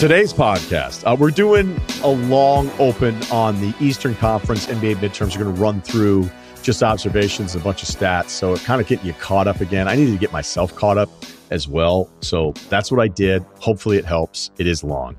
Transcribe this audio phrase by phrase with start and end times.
[0.00, 5.36] Today's podcast, uh, we're doing a long open on the Eastern Conference NBA midterms.
[5.36, 6.30] We're going to run through
[6.62, 8.30] just observations, a bunch of stats.
[8.30, 9.88] So it kind of getting you caught up again.
[9.88, 11.10] I needed to get myself caught up
[11.50, 12.08] as well.
[12.22, 13.44] So that's what I did.
[13.58, 14.50] Hopefully it helps.
[14.56, 15.18] It is long.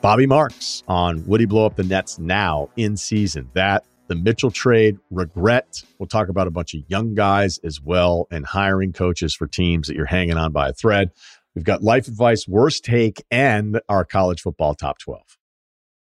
[0.00, 3.48] Bobby Marks on Would he blow up the Nets now in season?
[3.52, 5.84] That, the Mitchell trade, regret.
[6.00, 9.86] We'll talk about a bunch of young guys as well and hiring coaches for teams
[9.86, 11.12] that you're hanging on by a thread.
[11.54, 15.38] We've got life advice, worst take, and our college football top 12.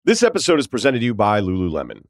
[0.04, 2.04] This episode is presented to you by Lululemon.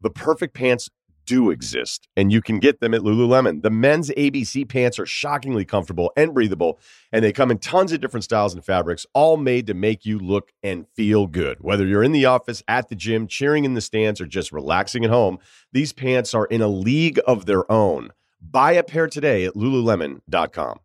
[0.00, 0.88] The perfect pants
[1.26, 3.62] do exist, and you can get them at Lululemon.
[3.62, 6.78] The men's ABC pants are shockingly comfortable and breathable,
[7.12, 10.18] and they come in tons of different styles and fabrics, all made to make you
[10.18, 11.58] look and feel good.
[11.60, 15.04] Whether you're in the office, at the gym, cheering in the stands, or just relaxing
[15.04, 15.38] at home,
[15.72, 18.10] these pants are in a league of their own.
[18.40, 20.80] Buy a pair today at lululemon.com.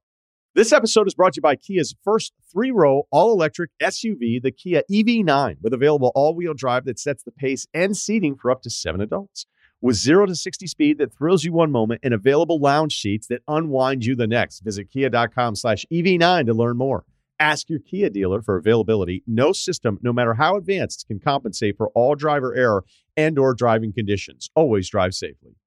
[0.55, 4.51] This episode is brought to you by Kia's first three row all electric SUV, the
[4.51, 8.61] Kia EV9, with available all wheel drive that sets the pace and seating for up
[8.61, 9.47] to seven adults.
[9.81, 13.41] With zero to 60 speed that thrills you one moment and available lounge seats that
[13.49, 14.61] unwind you the next.
[14.61, 17.03] Visit kia.com slash EV9 to learn more.
[17.37, 19.23] Ask your Kia dealer for availability.
[19.27, 22.85] No system, no matter how advanced, can compensate for all driver error
[23.17, 24.49] and or driving conditions.
[24.55, 25.57] Always drive safely.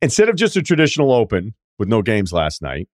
[0.00, 2.88] Instead of just a traditional open with no games last night,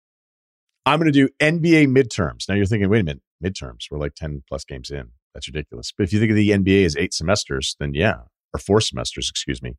[0.87, 2.49] I'm going to do NBA midterms.
[2.49, 3.91] Now you're thinking, wait a minute, midterms.
[3.91, 5.11] We're like 10 plus games in.
[5.35, 5.93] That's ridiculous.
[5.97, 8.23] But if you think of the NBA as eight semesters, then yeah,
[8.55, 9.77] or four semesters, excuse me.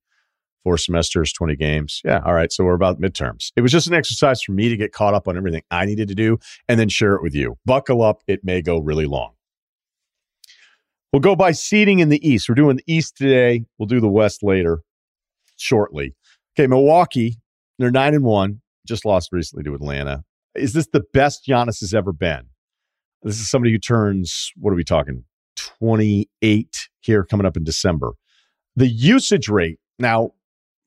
[0.64, 2.02] Four semesters, 20 games.
[2.04, 2.20] Yeah.
[2.26, 2.52] All right.
[2.52, 3.52] So we're about midterms.
[3.56, 6.10] It was just an exercise for me to get caught up on everything I needed
[6.10, 7.58] to do and then share it with you.
[7.66, 8.22] Buckle up.
[8.28, 9.32] It may go really long.
[11.14, 12.48] We'll go by seeding in the East.
[12.48, 13.66] We're doing the East today.
[13.78, 14.82] We'll do the West later,
[15.56, 16.14] shortly.
[16.58, 16.68] Okay.
[16.68, 17.40] Milwaukee,
[17.80, 20.24] they're nine and one, just lost recently to Atlanta
[20.56, 22.44] is this the best Giannis has ever been?
[23.24, 25.26] This is somebody who turns, what are we talking,
[25.56, 28.14] 28 here coming up in December.
[28.76, 30.32] The usage rate, now,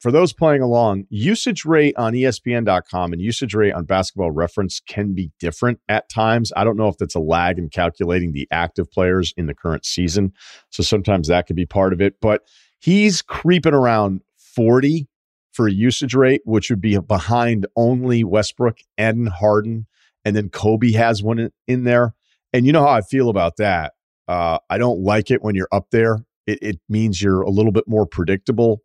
[0.01, 5.15] for those playing along, usage rate on ESPN.com and usage rate on basketball reference can
[5.15, 6.53] be different at times.
[6.57, 9.85] I don't know if that's a lag in calculating the active players in the current
[9.85, 10.33] season.
[10.71, 12.15] So sometimes that could be part of it.
[12.21, 12.43] But
[12.81, 15.07] he's creeping around 40
[15.53, 19.87] for a usage rate, which would be behind only Westbrook and Harden.
[20.25, 22.15] And then Kobe has one in there.
[22.53, 23.95] And you know how I feel about that.
[24.29, 26.25] Uh, I don't like it when you're up there.
[26.47, 28.83] It, it means you're a little bit more predictable.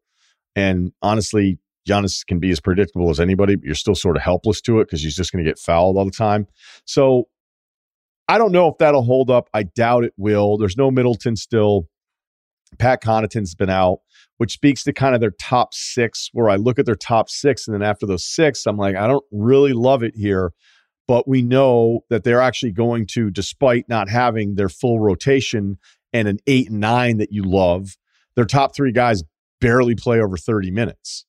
[0.56, 4.62] And honestly, Giannis can be as predictable as anybody, but you're still sort of helpless
[4.62, 6.48] to it because he's just going to get fouled all the time.
[6.86, 7.30] So
[8.28, 9.50] I don't know if that'll hold up.
[9.54, 10.58] I doubt it will.
[10.58, 11.88] There's no Middleton still.
[12.78, 14.00] Pat Connaughton's been out
[14.38, 17.68] which speaks to kind of their top six, where I look at their top six.
[17.68, 20.54] And then after those six, I'm like, I don't really love it here.
[21.08, 25.78] But we know that they're actually going to, despite not having their full rotation
[26.12, 27.98] and an eight and nine that you love,
[28.36, 29.24] their top three guys
[29.62, 31.26] barely play over 30 minutes.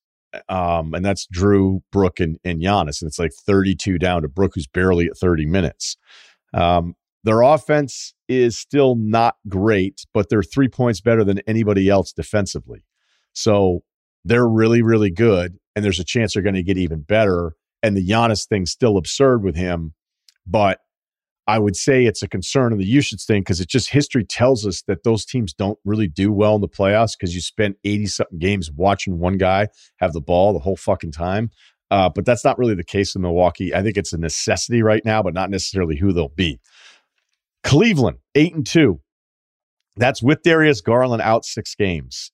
[0.48, 3.00] Um, and that's Drew, Brook, and, and Giannis.
[3.00, 5.96] And it's like 32 down to Brook, who's barely at 30 minutes.
[6.52, 12.12] Um, their offense is still not great, but they're three points better than anybody else
[12.12, 12.84] defensively.
[13.38, 13.84] So
[14.24, 15.58] they're really, really good.
[15.76, 17.54] And there's a chance they're going to get even better.
[17.82, 19.94] And the Giannis thing's still absurd with him.
[20.44, 20.80] But
[21.46, 24.66] I would say it's a concern of the usage thing because it just history tells
[24.66, 28.06] us that those teams don't really do well in the playoffs because you spend 80
[28.06, 29.68] something games watching one guy
[29.98, 31.50] have the ball the whole fucking time.
[31.90, 33.72] Uh, but that's not really the case in Milwaukee.
[33.72, 36.60] I think it's a necessity right now, but not necessarily who they'll be.
[37.62, 39.00] Cleveland, eight and two.
[39.96, 42.32] That's with Darius Garland out six games.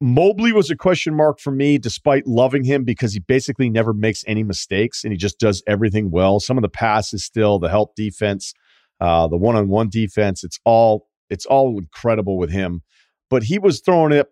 [0.00, 4.22] Mobley was a question mark for me, despite loving him because he basically never makes
[4.26, 6.38] any mistakes and he just does everything well.
[6.38, 8.52] Some of the passes still, the help defense,
[9.00, 12.82] uh, the one-on-one defense, it's all it's all incredible with him.
[13.30, 14.28] But he was throwing it.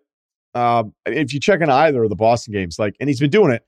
[0.53, 3.51] Uh, if you check in either of the Boston games, like, and he's been doing
[3.51, 3.63] it,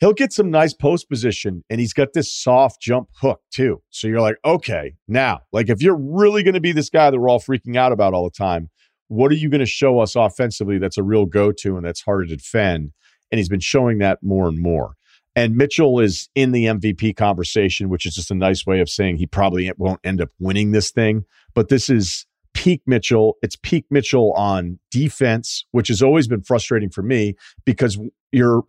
[0.00, 3.82] he'll get some nice post position and he's got this soft jump hook too.
[3.90, 7.18] So you're like, okay, now, like if you're really going to be this guy that
[7.18, 8.68] we're all freaking out about all the time,
[9.08, 12.02] what are you going to show us offensively that's a real go to and that's
[12.02, 12.92] hard to defend?
[13.30, 14.94] And he's been showing that more and more.
[15.34, 19.16] And Mitchell is in the MVP conversation, which is just a nice way of saying
[19.16, 21.24] he probably won't end up winning this thing.
[21.54, 23.36] But this is peak Mitchell.
[23.42, 27.98] It's peak Mitchell on defense, which has always been frustrating for me because
[28.32, 28.64] you're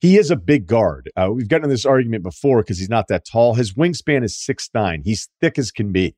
[0.00, 1.10] he is a big guard.
[1.16, 3.54] Uh, we've gotten this argument before because he's not that tall.
[3.54, 5.02] His wingspan is six nine.
[5.04, 6.14] He's thick as can be,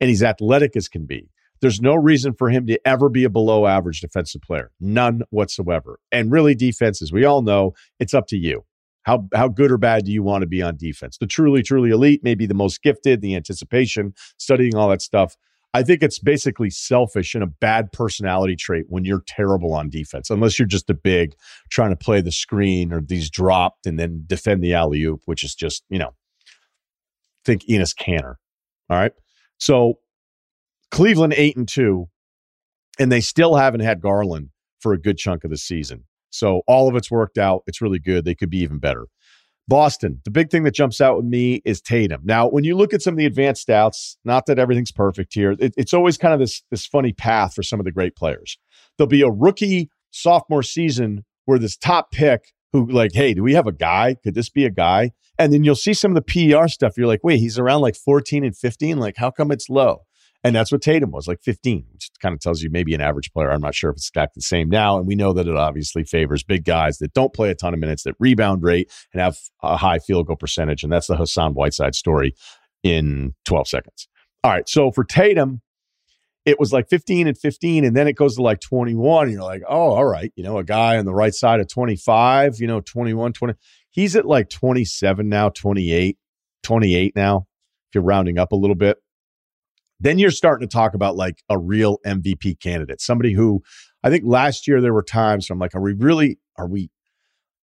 [0.00, 1.30] and he's athletic as can be.
[1.60, 5.98] There's no reason for him to ever be a below average defensive player, none whatsoever.
[6.12, 8.64] And really, defenses, we all know it's up to you.
[9.02, 11.16] How, how good or bad do you want to be on defense?
[11.16, 15.36] The truly, truly elite, maybe the most gifted, the anticipation, studying all that stuff.
[15.74, 20.30] I think it's basically selfish and a bad personality trait when you're terrible on defense,
[20.30, 21.34] unless you're just a big
[21.70, 25.44] trying to play the screen or these dropped and then defend the alley oop, which
[25.44, 26.14] is just, you know,
[27.44, 28.34] think Enes Kanter.
[28.90, 29.12] All right.
[29.58, 29.94] So
[30.90, 32.06] Cleveland eight and two,
[32.98, 34.50] and they still haven't had Garland
[34.80, 36.04] for a good chunk of the season.
[36.30, 37.62] So all of it's worked out.
[37.66, 38.24] It's really good.
[38.24, 39.06] They could be even better.
[39.66, 42.22] Boston, the big thing that jumps out with me is Tatum.
[42.24, 45.52] Now, when you look at some of the advanced stats, not that everything's perfect here,
[45.58, 48.56] it, it's always kind of this, this funny path for some of the great players.
[48.96, 53.52] There'll be a rookie sophomore season where this top pick who, like, hey, do we
[53.54, 54.16] have a guy?
[54.24, 55.12] Could this be a guy?
[55.38, 56.94] And then you'll see some of the PER stuff.
[56.96, 58.98] You're like, wait, he's around like 14 and 15.
[58.98, 60.06] Like, how come it's low?
[60.44, 63.32] And that's what Tatum was, like 15, which kind of tells you maybe an average
[63.32, 63.50] player.
[63.50, 64.96] I'm not sure if it's exactly the same now.
[64.96, 67.80] And we know that it obviously favors big guys that don't play a ton of
[67.80, 70.84] minutes, that rebound rate and have a high field goal percentage.
[70.84, 72.34] And that's the Hassan Whiteside story
[72.84, 74.08] in 12 seconds.
[74.44, 74.68] All right.
[74.68, 75.60] So for Tatum,
[76.46, 79.24] it was like 15 and 15, and then it goes to like 21.
[79.24, 80.32] And you're like, oh, all right.
[80.36, 83.54] You know, a guy on the right side of 25, you know, 21, 20.
[83.90, 86.16] He's at like 27 now, 28,
[86.62, 87.46] 28 now,
[87.88, 88.98] if you're rounding up a little bit
[90.00, 93.62] then you're starting to talk about like a real MVP candidate, somebody who
[94.02, 96.90] I think last year there were times where I'm like, are we really, are we,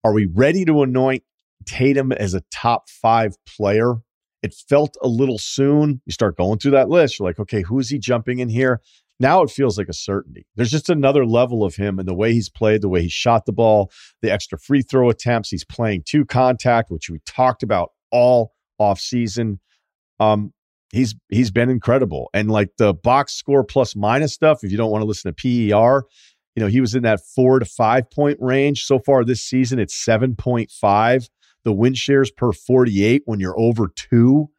[0.03, 1.23] are we ready to anoint
[1.65, 3.95] Tatum as a top five player?
[4.43, 6.01] It felt a little soon.
[6.05, 7.17] You start going through that list.
[7.17, 8.81] You're like, okay, who is he jumping in here?
[9.19, 10.45] Now it feels like a certainty.
[10.55, 13.45] There's just another level of him and the way he's played, the way he shot
[13.45, 13.89] the ball,
[14.21, 15.49] the extra free throw attempts.
[15.49, 19.61] He's playing two contact, which we talked about all off season.
[20.19, 20.53] Um,
[20.95, 22.29] he's he's been incredible.
[22.33, 25.35] And like the box score plus minus stuff, if you don't want to listen to
[25.35, 26.05] PER,
[26.55, 28.83] you know, he was in that four to five point range.
[28.83, 31.29] So far this season, it's 7.5.
[31.63, 34.49] The win shares per 48 when you're over two,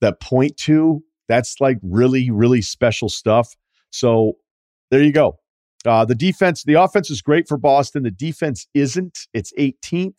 [0.00, 3.56] that point two, that's like really, really special stuff.
[3.90, 4.34] So
[4.90, 5.38] there you go.
[5.84, 8.04] Uh, the defense, the offense is great for Boston.
[8.04, 9.26] The defense isn't.
[9.32, 10.14] It's 18th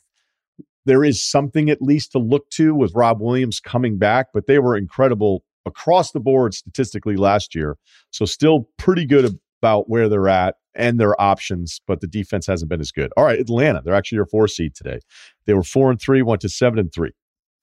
[0.86, 4.60] there is something at least to look to with Rob Williams coming back, but they
[4.60, 7.78] were incredible across the board statistically last year.
[8.12, 12.70] So still pretty good about where they're at and their options, but the defense hasn't
[12.70, 13.12] been as good.
[13.16, 15.00] All right, Atlanta, they're actually your four seed today.
[15.46, 17.12] They were four and three, went to seven and three.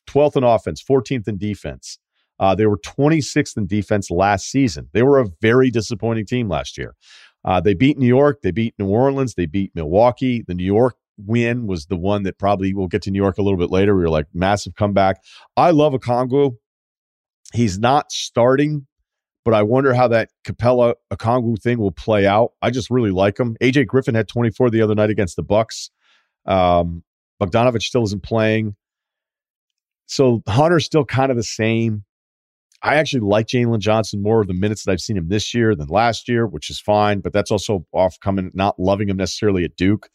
[0.09, 1.99] 12th in offense, 14th in defense.
[2.39, 4.89] Uh, they were 26th in defense last season.
[4.93, 6.95] They were a very disappointing team last year.
[7.45, 10.43] Uh, they beat New York, they beat New Orleans, they beat Milwaukee.
[10.47, 13.43] The New York win was the one that probably we'll get to New York a
[13.43, 13.95] little bit later.
[13.95, 15.23] We were like massive comeback.
[15.57, 16.57] I love Okongwu.
[17.53, 18.87] He's not starting,
[19.45, 22.53] but I wonder how that Capela Okongwu thing will play out.
[22.63, 23.57] I just really like him.
[23.61, 25.91] AJ Griffin had 24 the other night against the Bucks.
[26.47, 27.03] Um,
[27.41, 28.77] Bogdanovich still isn't playing.
[30.07, 32.05] So Hunter's still kind of the same.
[32.83, 35.75] I actually like Jalen Johnson more of the minutes that I've seen him this year
[35.75, 39.65] than last year, which is fine, but that's also off coming, not loving him necessarily
[39.65, 40.09] at Duke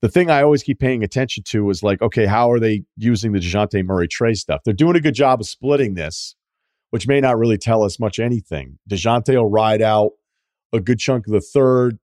[0.00, 3.32] the thing I always keep paying attention to is like, okay, how are they using
[3.32, 4.60] the DeJounte Murray Trae stuff?
[4.64, 6.36] They're doing a good job of splitting this,
[6.90, 8.78] which may not really tell us much anything.
[8.88, 10.12] DeJounte will ride out
[10.72, 11.98] a good chunk of the third,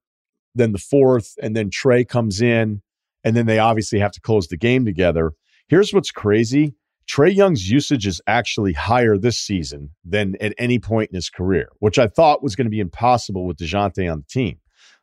[0.54, 2.82] then the fourth, and then Trae comes in,
[3.24, 5.32] and then they obviously have to close the game together.
[5.68, 6.74] Here's what's crazy.
[7.08, 11.68] Trae Young's usage is actually higher this season than at any point in his career,
[11.78, 14.58] which I thought was going to be impossible with DeJounte on the team.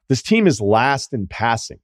[0.09, 1.79] This team is last in passing.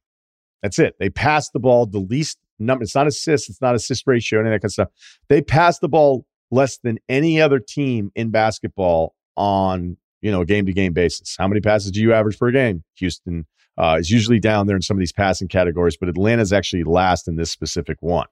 [0.62, 0.96] That's it.
[1.00, 2.84] They pass the ball the least number.
[2.84, 3.50] It's not assists.
[3.50, 4.90] It's not assist ratio, any of that kind of stuff.
[5.30, 10.46] They pass the ball less than any other team in basketball on you know a
[10.46, 11.36] game to game basis.
[11.38, 12.84] How many passes do you average per game?
[12.96, 13.46] Houston
[13.78, 16.84] uh, is usually down there in some of these passing categories, but Atlanta is actually
[16.84, 18.28] last in this specific one.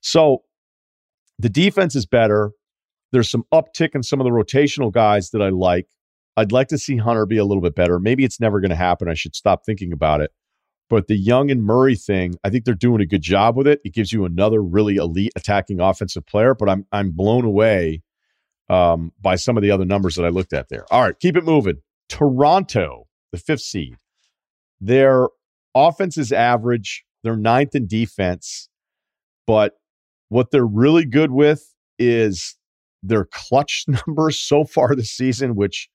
[0.00, 0.42] So
[1.38, 2.52] the defense is better.
[3.12, 5.86] There's some uptick in some of the rotational guys that I like.
[6.36, 7.98] I'd like to see Hunter be a little bit better.
[7.98, 9.08] Maybe it's never going to happen.
[9.08, 10.30] I should stop thinking about it.
[10.92, 13.80] But the Young and Murray thing, I think they're doing a good job with it.
[13.82, 16.54] It gives you another really elite attacking offensive player.
[16.54, 18.02] But I'm I'm blown away
[18.68, 20.84] um, by some of the other numbers that I looked at there.
[20.92, 21.78] All right, keep it moving.
[22.10, 23.96] Toronto, the fifth seed,
[24.82, 25.28] their
[25.74, 27.06] offense is average.
[27.22, 28.68] They're ninth in defense,
[29.46, 29.78] but
[30.28, 32.58] what they're really good with is
[33.02, 35.88] their clutch numbers so far this season, which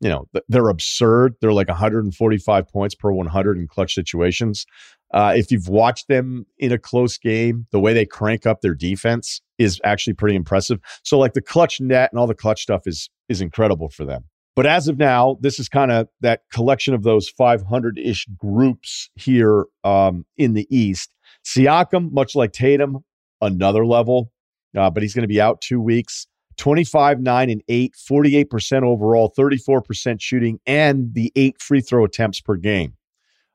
[0.00, 1.34] you know they're absurd.
[1.40, 4.66] They're like 145 points per 100 in clutch situations.
[5.12, 8.74] Uh, if you've watched them in a close game, the way they crank up their
[8.74, 10.78] defense is actually pretty impressive.
[11.02, 14.24] So like the clutch net and all the clutch stuff is is incredible for them.
[14.56, 19.08] But as of now, this is kind of that collection of those 500 ish groups
[19.14, 21.10] here um, in the East.
[21.46, 22.98] Siakam, much like Tatum,
[23.40, 24.32] another level,
[24.76, 26.26] uh, but he's going to be out two weeks.
[26.60, 32.56] 25, 9, and 8, 48% overall, 34% shooting, and the eight free throw attempts per
[32.56, 32.92] game,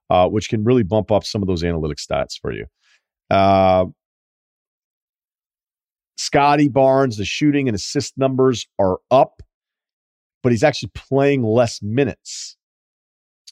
[0.09, 2.65] uh, which can really bump up some of those analytic stats for you.
[3.29, 3.85] Uh,
[6.17, 9.43] Scottie Barnes, the shooting and assist numbers are up,
[10.41, 12.57] but he's actually playing less minutes.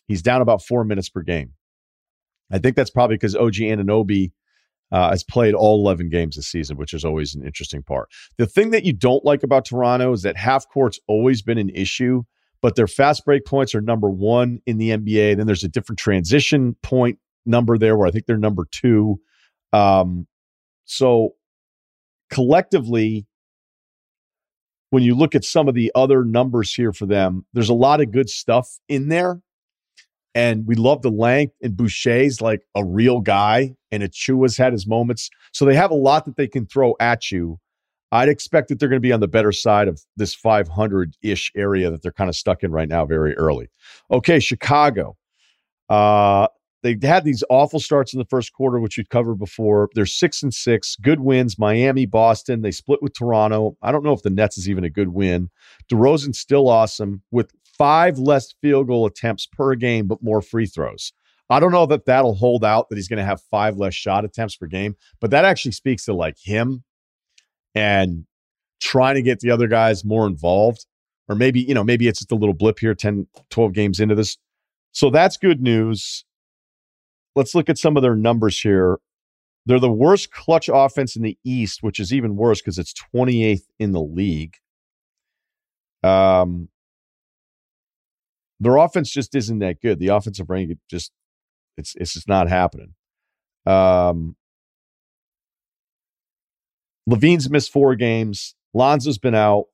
[0.08, 1.54] He's down about four minutes per game.
[2.52, 4.32] I think that's probably because OG Anunoby
[4.94, 8.10] uh, has played all 11 games this season, which is always an interesting part.
[8.38, 11.72] The thing that you don't like about Toronto is that half court's always been an
[11.72, 12.22] issue,
[12.62, 15.36] but their fast break points are number one in the NBA.
[15.36, 19.20] Then there's a different transition point number there where I think they're number two.
[19.74, 20.28] Um,
[20.86, 21.32] so
[22.30, 23.26] collectively,
[24.92, 28.00] when you look at some of the other numbers here for them, there's a lot
[28.00, 29.42] of good stuff in there.
[30.36, 34.88] And we love the length, and Boucher's like a real guy, and Achiuwa's had his
[34.88, 35.30] moments.
[35.52, 37.60] So they have a lot that they can throw at you.
[38.12, 41.52] I'd expect that they're going to be on the better side of this 500 ish
[41.56, 43.70] area that they're kind of stuck in right now very early.
[44.12, 45.18] Okay, Chicago.
[45.90, 46.48] Uh,
[46.84, 49.90] they had these awful starts in the first quarter, which we've covered before.
[49.96, 51.58] They're six and six, good wins.
[51.58, 52.62] Miami, Boston.
[52.62, 53.78] They split with Toronto.
[53.82, 55.50] I don't know if the Nets is even a good win.
[55.90, 61.14] DeRozan's still awesome with five less field goal attempts per game, but more free throws.
[61.50, 64.26] I don't know that that'll hold out that he's going to have five less shot
[64.26, 66.84] attempts per game, but that actually speaks to like him
[67.76, 68.26] and
[68.80, 70.86] trying to get the other guys more involved.
[71.30, 74.14] Or maybe, you know, maybe it's just a little blip here 10, 12 games into
[74.14, 74.38] this.
[74.92, 76.26] So that's good news
[77.36, 78.98] let's look at some of their numbers here.
[79.66, 83.64] They're the worst clutch offense in the East, which is even worse because it's 28th
[83.80, 84.56] in the league.
[86.04, 86.68] Um,
[88.60, 90.00] their offense just isn't that good.
[90.00, 91.12] The offensive rank just
[91.78, 92.94] it's it's just not happening.
[93.66, 94.36] Um,
[97.10, 98.56] LaVine's missed four games.
[98.74, 99.66] Lonzo's been out.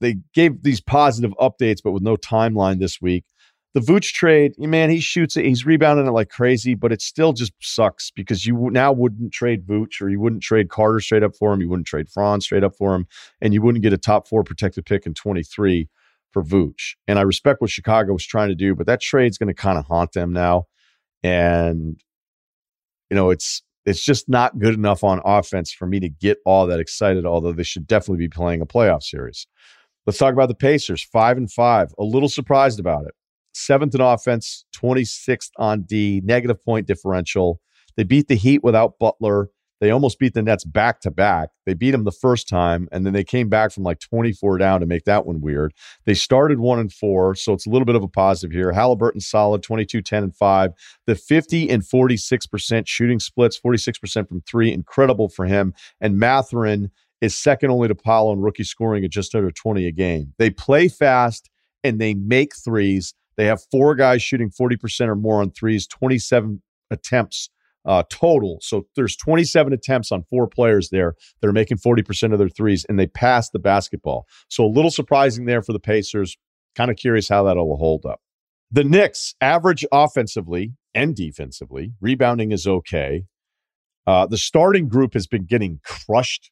[0.00, 3.24] They gave these positive updates, but with no timeline this week.
[3.72, 5.44] The Vooch trade, man, he shoots it.
[5.44, 9.64] He's rebounding it like crazy, but it still just sucks because you now wouldn't trade
[9.64, 11.60] Vooch or you wouldn't trade Carter straight up for him.
[11.60, 13.06] You wouldn't trade Franz straight up for him.
[13.40, 15.88] And you wouldn't get a top four protected pick in 23
[16.32, 16.94] for Vooch.
[17.06, 19.78] And I respect what Chicago was trying to do, but that trade's going to kind
[19.78, 20.66] of haunt them now.
[21.22, 22.00] And,
[23.10, 26.66] you know, it's, it's just not good enough on offense for me to get all
[26.66, 29.46] that excited, although they should definitely be playing a playoff series.
[30.06, 31.92] Let's talk about the Pacers, five and five.
[31.98, 33.14] A little surprised about it
[33.52, 37.60] seventh in offense, 26th on D, negative point differential.
[37.96, 39.50] They beat the Heat without Butler.
[39.80, 41.50] They almost beat the Nets back to back.
[41.64, 44.80] They beat them the first time, and then they came back from like 24 down
[44.80, 45.72] to make that one weird.
[46.04, 48.72] They started one and four, so it's a little bit of a positive here.
[48.72, 50.72] Halliburton solid, 22, 10, and five.
[51.06, 55.74] The 50 and 46% shooting splits, 46% from three, incredible for him.
[56.00, 59.92] And Mathurin is second only to Paolo in rookie scoring at just under 20 a
[59.92, 60.34] game.
[60.38, 61.48] They play fast
[61.82, 63.14] and they make threes.
[63.36, 67.48] They have four guys shooting 40% or more on threes, 27 attempts
[67.84, 68.58] uh, total.
[68.62, 72.84] So there's 27 attempts on four players there that are making 40% of their threes,
[72.88, 74.26] and they pass the basketball.
[74.48, 76.36] So a little surprising there for the Pacers.
[76.76, 78.20] Kind of curious how that'll hold up.
[78.70, 83.24] The Knicks, average offensively and defensively, rebounding is okay.
[84.06, 86.50] Uh, the starting group has been getting crushed.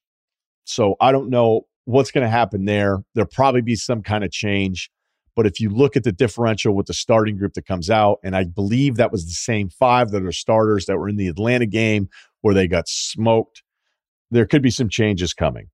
[0.64, 2.98] So I don't know what's going to happen there.
[3.14, 4.90] There'll probably be some kind of change.
[5.38, 8.34] But if you look at the differential with the starting group that comes out, and
[8.34, 11.64] I believe that was the same five that are starters that were in the Atlanta
[11.64, 12.08] game
[12.40, 13.62] where they got smoked,
[14.32, 15.68] there could be some changes coming.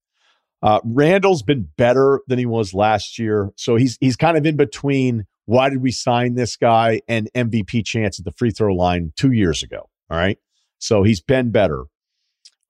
[0.63, 4.59] Uh, Randle's been better than he was last year, so he's he's kind of in
[4.59, 5.25] between.
[5.47, 9.33] Why did we sign this guy and MVP chance at the free throw line two
[9.33, 9.89] years ago?
[10.11, 10.37] All right,
[10.79, 11.85] so he's been better.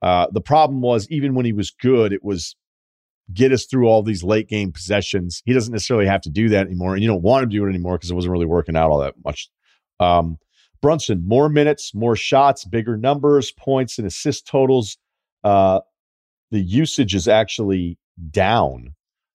[0.01, 2.55] Uh, the problem was even when he was good, it was
[3.33, 5.43] get us through all these late game possessions.
[5.45, 6.95] He doesn't necessarily have to do that anymore.
[6.95, 8.99] And you don't want to do it anymore because it wasn't really working out all
[8.99, 9.49] that much.
[9.99, 10.39] Um,
[10.83, 14.99] Brunson, more minutes, more shots, bigger numbers, points, and assist totals.
[15.43, 15.81] Uh,
[16.51, 17.99] the usage is actually
[18.31, 18.95] down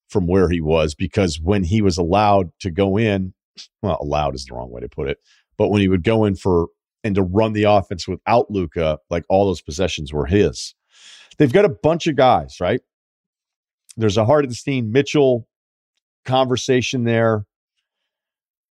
[0.09, 3.33] from where he was because when he was allowed to go in,
[3.81, 5.17] well, allowed is the wrong way to put it,
[5.57, 6.67] but when he would go in for
[7.03, 10.75] and to run the offense without Luka, like all those possessions were his.
[11.37, 12.81] They've got a bunch of guys, right?
[13.97, 15.47] There's a Hartenstein Mitchell
[16.25, 17.45] conversation there.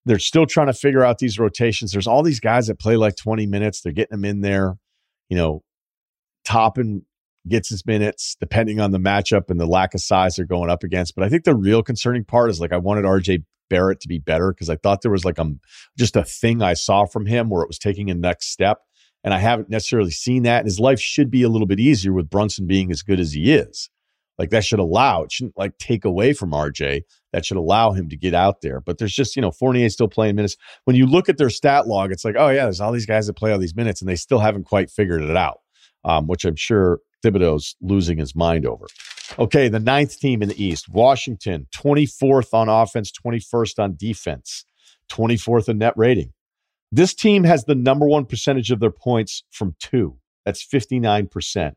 [0.04, 1.92] They're still trying to figure out these rotations.
[1.92, 3.80] There's all these guys that play like 20 minutes.
[3.80, 4.78] They're getting them in there.
[5.28, 5.62] You know,
[6.44, 7.04] Toppin
[7.46, 10.82] gets his minutes depending on the matchup and the lack of size they're going up
[10.82, 11.14] against.
[11.14, 14.18] But I think the real concerning part is like I wanted RJ Barrett to be
[14.18, 15.46] better because I thought there was like a
[15.98, 18.78] just a thing I saw from him where it was taking a next step.
[19.25, 20.60] And I haven't necessarily seen that.
[20.60, 23.32] And his life should be a little bit easier with Brunson being as good as
[23.32, 23.90] he is.
[24.38, 27.02] Like that should allow it shouldn't like take away from RJ.
[27.33, 28.80] That should allow him to get out there.
[28.80, 30.57] But there's just you know Fournier still playing minutes.
[30.85, 33.26] When you look at their stat log, it's like oh yeah, there's all these guys
[33.26, 35.61] that play all these minutes and they still haven't quite figured it out.
[36.04, 38.87] Um, which I'm sure Thibodeau's losing his mind over.
[39.38, 44.64] Okay, the ninth team in the East, Washington, 24th on offense, 21st on defense,
[45.11, 46.33] 24th in net rating.
[46.90, 50.16] This team has the number one percentage of their points from two.
[50.47, 51.73] That's 59%.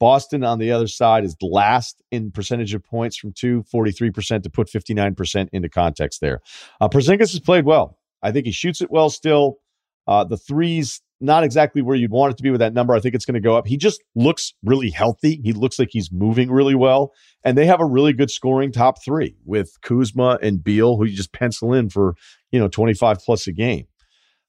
[0.00, 4.50] Boston on the other side is last in percentage of points from two, 43% to
[4.50, 6.40] put 59% into context there.
[6.80, 7.98] Uh, Porzingis has played well.
[8.22, 9.58] I think he shoots it well still.
[10.06, 12.94] Uh, the threes, not exactly where you'd want it to be with that number.
[12.94, 13.66] I think it's going to go up.
[13.66, 15.40] He just looks really healthy.
[15.42, 17.12] He looks like he's moving really well.
[17.44, 21.16] And they have a really good scoring top three with Kuzma and Beal, who you
[21.16, 22.16] just pencil in for,
[22.50, 23.86] you know, 25 plus a game.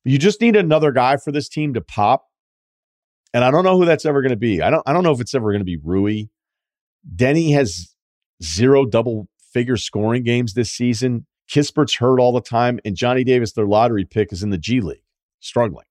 [0.03, 2.25] You just need another guy for this team to pop.
[3.35, 4.61] And I don't know who that's ever going to be.
[4.61, 6.27] I don't I don't know if it's ever going to be Rui.
[7.15, 7.93] Deni has
[8.41, 11.25] zero double figure scoring games this season.
[11.51, 14.79] Kispert's hurt all the time, and Johnny Davis, their lottery pick, is in the G
[14.79, 15.03] League,
[15.41, 15.85] struggling.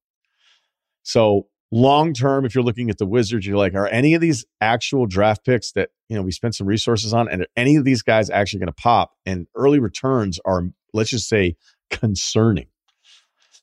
[1.03, 4.47] So long term, if you're looking at the Wizards, you're like, are any of these
[4.63, 7.85] actual draft picks that you know we spent some resources on, and are any of
[7.85, 9.13] these guys actually going to pop?
[9.27, 10.63] And early returns are,
[10.95, 11.57] let's just say,
[11.91, 12.69] concerning.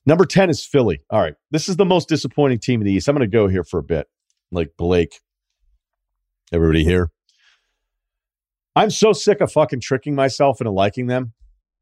[0.04, 1.00] Number 10 is Philly.
[1.10, 1.34] All right.
[1.50, 3.08] This is the most disappointing team in the East.
[3.08, 4.08] I'm going to go here for a bit.
[4.50, 5.20] Like Blake.
[6.52, 7.10] Everybody here?
[8.74, 11.32] I'm so sick of fucking tricking myself into liking them.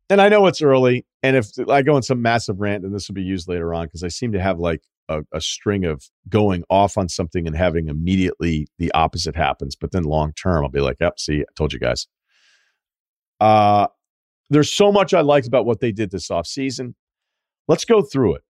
[0.08, 1.06] And I know it's early.
[1.22, 3.86] And if I go in some massive rant, then this will be used later on
[3.86, 7.56] because I seem to have like a, a, string of going off on something and
[7.56, 9.76] having immediately the opposite happens.
[9.76, 12.06] But then long term, I'll be like, yep, see, I told you guys.
[13.40, 13.86] Uh,
[14.50, 16.94] there's so much I liked about what they did this offseason.
[17.70, 18.42] Let's go through it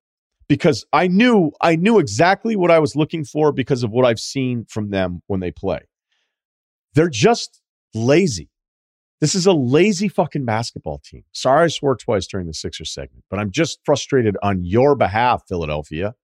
[0.49, 4.19] because I knew I knew exactly what I was looking for because of what I've
[4.19, 5.81] seen from them when they play.
[6.94, 7.61] They're just
[7.92, 8.49] lazy.
[9.21, 11.25] This is a lazy fucking basketball team.
[11.33, 15.42] Sorry I swore twice during the Sixer segment, but I'm just frustrated on your behalf,
[15.47, 16.14] Philadelphia.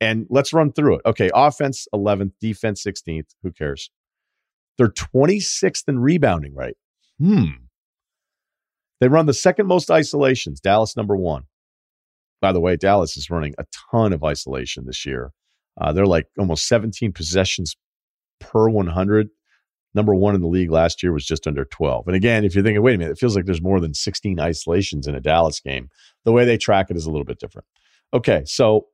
[0.00, 1.02] And let's run through it.
[1.04, 3.34] Okay, offense 11th, defense 16th.
[3.42, 3.90] Who cares?
[4.78, 6.76] They're 26th in rebounding, right?
[7.18, 7.66] Hmm.
[8.98, 11.42] They run the second most isolations, Dallas number one.
[12.40, 15.32] By the way, Dallas is running a ton of isolation this year.
[15.80, 17.76] Uh, they're like almost 17 possessions
[18.40, 19.28] per 100.
[19.94, 22.06] Number one in the league last year was just under 12.
[22.06, 24.38] And again, if you're thinking, wait a minute, it feels like there's more than 16
[24.38, 25.88] isolations in a Dallas game.
[26.24, 27.66] The way they track it is a little bit different.
[28.12, 28.88] Okay, so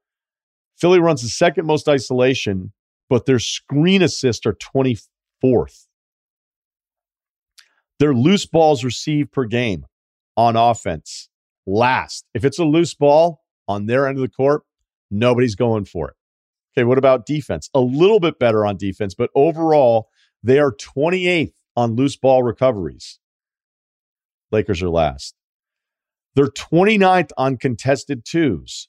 [0.79, 2.73] Philly runs the second most isolation,
[3.11, 5.87] but their screen assists are 24th.
[7.99, 9.87] Their loose balls received per game
[10.37, 11.29] on offense
[11.67, 12.25] last.
[12.35, 14.63] If it's a loose ball on their end of the court,
[15.11, 16.15] nobody's going for it.
[16.77, 17.71] Okay, what about defense?
[17.75, 20.09] A little bit better on defense, but overall,
[20.43, 23.19] they are 28th on loose ball recoveries.
[24.51, 25.35] Lakers are last.
[26.35, 28.89] They're 29th on contested twos.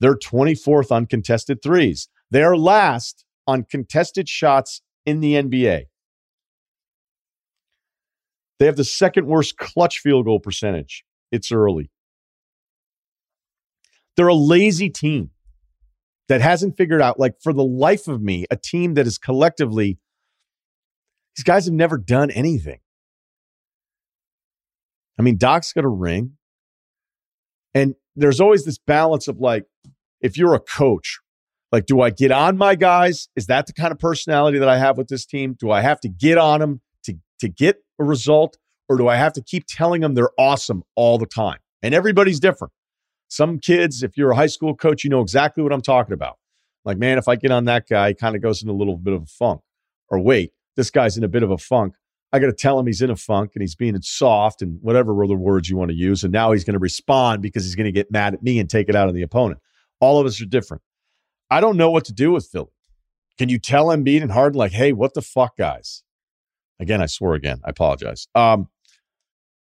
[0.00, 2.08] They're 24th on contested threes.
[2.30, 5.84] They are last on contested shots in the NBA.
[8.58, 11.04] They have the second worst clutch field goal percentage.
[11.30, 11.90] It's early.
[14.16, 15.30] They're a lazy team
[16.28, 19.98] that hasn't figured out, like, for the life of me, a team that is collectively,
[21.36, 22.78] these guys have never done anything.
[25.18, 26.32] I mean, Doc's got a ring.
[27.74, 29.64] And there's always this balance of like,
[30.20, 31.20] if you're a coach,
[31.70, 33.28] like, do I get on my guys?
[33.34, 35.56] Is that the kind of personality that I have with this team?
[35.58, 38.58] Do I have to get on them to, to get a result?
[38.88, 41.58] Or do I have to keep telling them they're awesome all the time?
[41.82, 42.72] And everybody's different.
[43.32, 46.36] Some kids, if you're a high school coach, you know exactly what I'm talking about.
[46.84, 48.98] Like, man, if I get on that guy, he kind of goes in a little
[48.98, 49.62] bit of a funk.
[50.10, 51.94] Or wait, this guy's in a bit of a funk.
[52.30, 55.24] I got to tell him he's in a funk and he's being soft and whatever
[55.24, 56.22] other words you want to use.
[56.22, 58.68] And now he's going to respond because he's going to get mad at me and
[58.68, 59.60] take it out on the opponent.
[59.98, 60.82] All of us are different.
[61.50, 62.68] I don't know what to do with Philly.
[63.38, 66.02] Can you tell Embiid and Harden, like, hey, what the fuck, guys?
[66.78, 67.62] Again, I swore again.
[67.64, 68.28] I apologize.
[68.34, 68.68] Um,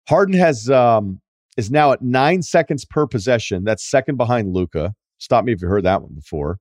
[0.09, 1.20] Harden has um,
[1.57, 3.63] is now at nine seconds per possession.
[3.63, 4.93] That's second behind Luka.
[5.17, 6.57] Stop me if you heard that one before.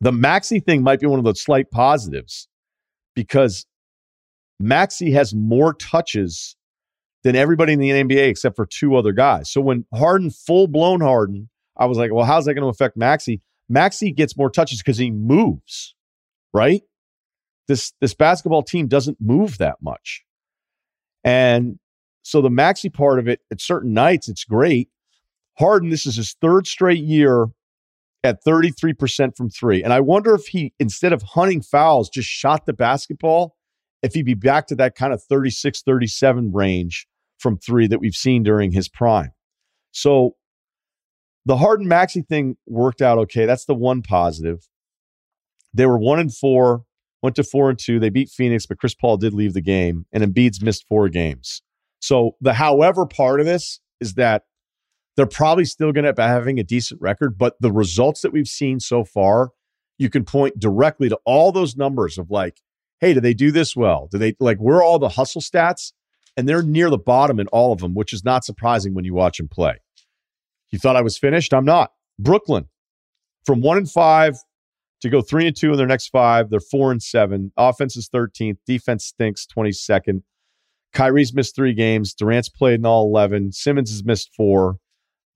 [0.00, 2.48] The Maxey thing might be one of the slight positives
[3.14, 3.66] because
[4.60, 6.56] Maxey has more touches
[7.24, 9.50] than everybody in the NBA except for two other guys.
[9.50, 12.96] So when Harden, full blown Harden, I was like, well, how's that going to affect
[12.96, 13.40] Maxey?
[13.68, 15.94] Maxey gets more touches because he moves,
[16.52, 16.82] right?
[17.66, 20.24] This this basketball team doesn't move that much.
[21.22, 21.78] And
[22.28, 24.90] so the Maxey part of it at certain nights, it's great.
[25.58, 27.46] Harden, this is his third straight year
[28.22, 29.82] at 33% from three.
[29.82, 33.56] And I wonder if he, instead of hunting fouls, just shot the basketball
[34.02, 37.06] if he'd be back to that kind of 36, 37 range
[37.38, 39.32] from three that we've seen during his prime.
[39.92, 40.36] So
[41.46, 43.46] the Harden Maxey thing worked out okay.
[43.46, 44.68] That's the one positive.
[45.72, 46.82] They were one and four,
[47.22, 47.98] went to four and two.
[47.98, 51.62] They beat Phoenix, but Chris Paul did leave the game, and Embiid's missed four games.
[52.00, 54.44] So the however part of this is that
[55.16, 58.46] they're probably still going to be having a decent record, but the results that we've
[58.46, 59.50] seen so far,
[59.98, 62.60] you can point directly to all those numbers of like,
[63.00, 64.08] hey, do they do this well?
[64.10, 65.92] Do they like where are all the hustle stats?
[66.36, 69.12] And they're near the bottom in all of them, which is not surprising when you
[69.12, 69.78] watch them play.
[70.70, 71.52] You thought I was finished?
[71.52, 71.90] I'm not.
[72.18, 72.68] Brooklyn,
[73.44, 74.36] from one and five
[75.00, 77.52] to go three and two in their next five, they're four and seven.
[77.56, 78.58] Offense is 13th.
[78.66, 80.22] Defense stinks 22nd.
[80.92, 82.14] Kyrie's missed three games.
[82.14, 83.52] Durant's played in all 11.
[83.52, 84.76] Simmons has missed four.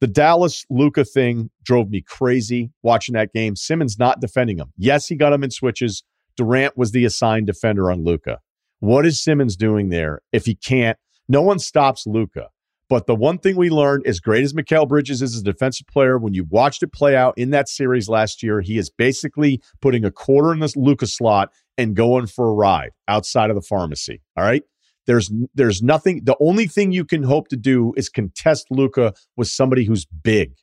[0.00, 3.54] The Dallas Luka thing drove me crazy watching that game.
[3.54, 4.72] Simmons not defending him.
[4.76, 6.02] Yes, he got him in switches.
[6.36, 8.38] Durant was the assigned defender on Luka.
[8.80, 10.98] What is Simmons doing there if he can't?
[11.28, 12.48] No one stops Luka.
[12.88, 15.86] But the one thing we learned, as great as Mikal Bridges is as a defensive
[15.86, 19.62] player, when you watched it play out in that series last year, he is basically
[19.80, 23.62] putting a quarter in this Luka slot and going for a ride outside of the
[23.62, 24.20] pharmacy.
[24.36, 24.62] All right.
[25.06, 26.22] There's there's nothing.
[26.24, 30.54] The only thing you can hope to do is contest Luka with somebody who's big.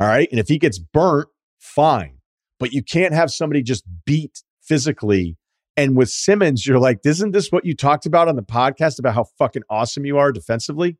[0.00, 0.28] All right.
[0.30, 2.18] And if he gets burnt, fine.
[2.58, 5.36] But you can't have somebody just beat physically
[5.78, 9.14] and with Simmons, you're like, isn't this what you talked about on the podcast about
[9.14, 10.98] how fucking awesome you are defensively?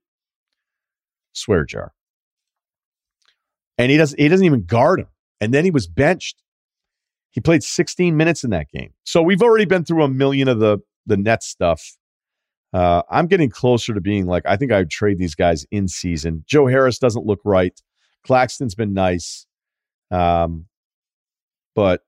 [1.32, 1.92] swear jar.
[3.76, 5.08] And he doesn't he doesn't even guard him.
[5.40, 6.42] And then he was benched.
[7.30, 8.92] He played 16 minutes in that game.
[9.04, 11.96] So we've already been through a million of the the net stuff.
[12.72, 15.88] Uh, I'm getting closer to being like, I think I would trade these guys in
[15.88, 16.44] season.
[16.46, 17.78] Joe Harris doesn't look right.
[18.26, 19.46] Claxton's been nice.
[20.10, 20.66] Um,
[21.74, 22.02] but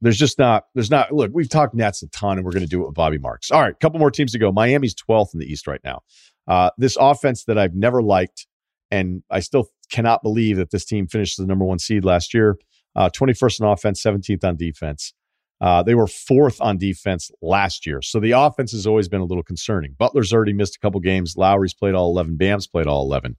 [0.00, 2.68] there's just not, there's not, look, we've talked Nets a ton and we're going to
[2.68, 3.50] do it with Bobby Marks.
[3.50, 4.50] All right, couple more teams to go.
[4.50, 6.00] Miami's 12th in the East right now.
[6.48, 8.46] Uh, this offense that I've never liked,
[8.90, 12.56] and I still cannot believe that this team finished the number one seed last year.
[12.96, 15.12] Uh, 21st on offense, 17th on defense.
[15.60, 18.00] Uh, they were fourth on defense last year.
[18.02, 19.94] So the offense has always been a little concerning.
[19.98, 21.36] Butler's already missed a couple games.
[21.36, 22.36] Lowry's played all 11.
[22.36, 23.36] Bam's played all 11.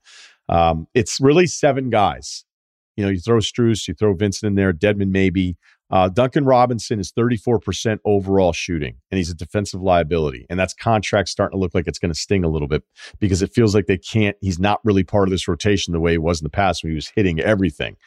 [0.50, 2.46] Um, it's really seven guys.
[2.98, 5.58] You know, you throw Strus, you throw Vincent in there, Dedmon maybe.
[5.90, 10.46] Uh, Duncan Robinson is 34% overall shooting, and he's a defensive liability.
[10.50, 12.84] And that's contract starting to look like it's going to sting a little bit
[13.20, 16.12] because it feels like they can't, he's not really part of this rotation the way
[16.12, 17.98] he was in the past when he was hitting everything.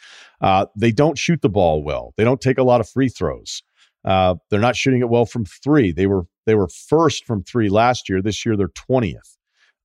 [0.40, 3.62] Uh, they don't shoot the ball well, they don't take a lot of free throws.
[4.05, 5.93] Uh, they're not shooting it well from three.
[5.93, 8.21] They were they were first from three last year.
[8.21, 9.37] This year they're 20th.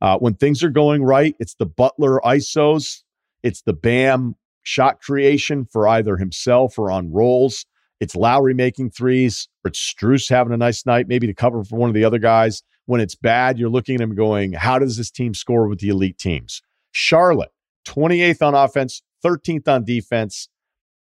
[0.02, 3.04] Uh, when things are going right, it's the Butler ISOs,
[3.44, 7.66] it's the Bam shot creation for either himself or on rolls.
[8.00, 11.78] It's Lowry making threes, or it's Strus having a nice night, maybe to cover for
[11.78, 12.64] one of the other guys.
[12.86, 15.90] When it's bad, you're looking at him going, how does this team score with the
[15.90, 16.62] elite teams?
[16.92, 17.52] Charlotte,
[17.86, 20.48] 28th on offense, 13th on defense,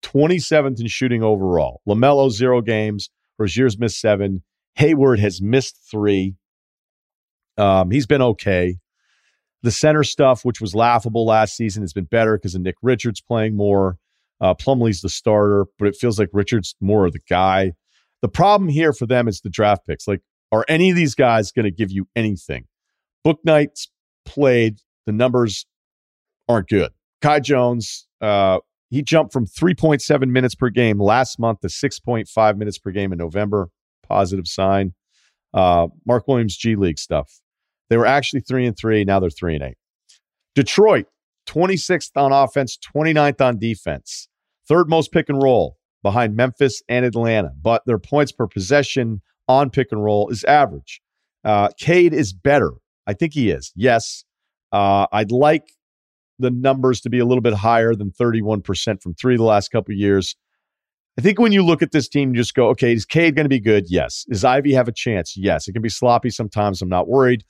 [0.04, 1.82] 27th in shooting overall.
[1.88, 3.10] LaMelo, zero games.
[3.38, 4.44] Rozier's missed seven.
[4.76, 6.36] Hayward has missed three.
[7.58, 8.78] Um, he's been okay.
[9.64, 13.22] The center stuff, which was laughable last season, has been better because of Nick Richards
[13.22, 13.98] playing more.
[14.42, 17.72] Uh, Plumlee's the starter, but it feels like Richards more of the guy.
[18.22, 20.08] The problem here for them is the draft picks.
[20.08, 22.66] Like, are any of these guys going to give you anything?
[23.26, 23.90] Bouknight's
[24.26, 24.80] played.
[25.06, 25.66] The numbers
[26.48, 26.92] aren't good.
[27.22, 32.78] Kai Jones, uh, he jumped from 3.7 minutes per game last month to 6.5 minutes
[32.78, 33.70] per game in November.
[34.08, 34.94] Positive sign.
[35.54, 37.40] Uh, Mark Williams G League stuff.
[37.90, 39.04] They were actually three and three.
[39.04, 39.78] Now they're three and eight.
[40.54, 41.08] Detroit,
[41.48, 44.28] 26th on offense, 29th on defense.
[44.68, 49.70] Third most pick and roll behind Memphis and Atlanta, but their points per possession on
[49.70, 51.02] pick and roll is average.
[51.44, 52.72] Uh, Cade is better.
[53.06, 53.72] I think he is.
[53.76, 54.24] Yes.
[54.72, 55.75] Uh, I'd like
[56.40, 59.94] the numbers to be a little bit higher than 31% from three the last couple
[59.94, 60.36] years.
[61.18, 63.46] I think when you look at this team, you just go, okay, is Cade going
[63.46, 63.86] to be good?
[63.88, 64.26] Yes.
[64.28, 65.38] Is Ivey have a chance?
[65.38, 65.68] Yes.
[65.68, 66.82] It can be sloppy sometimes.
[66.82, 67.46] I'm not worried.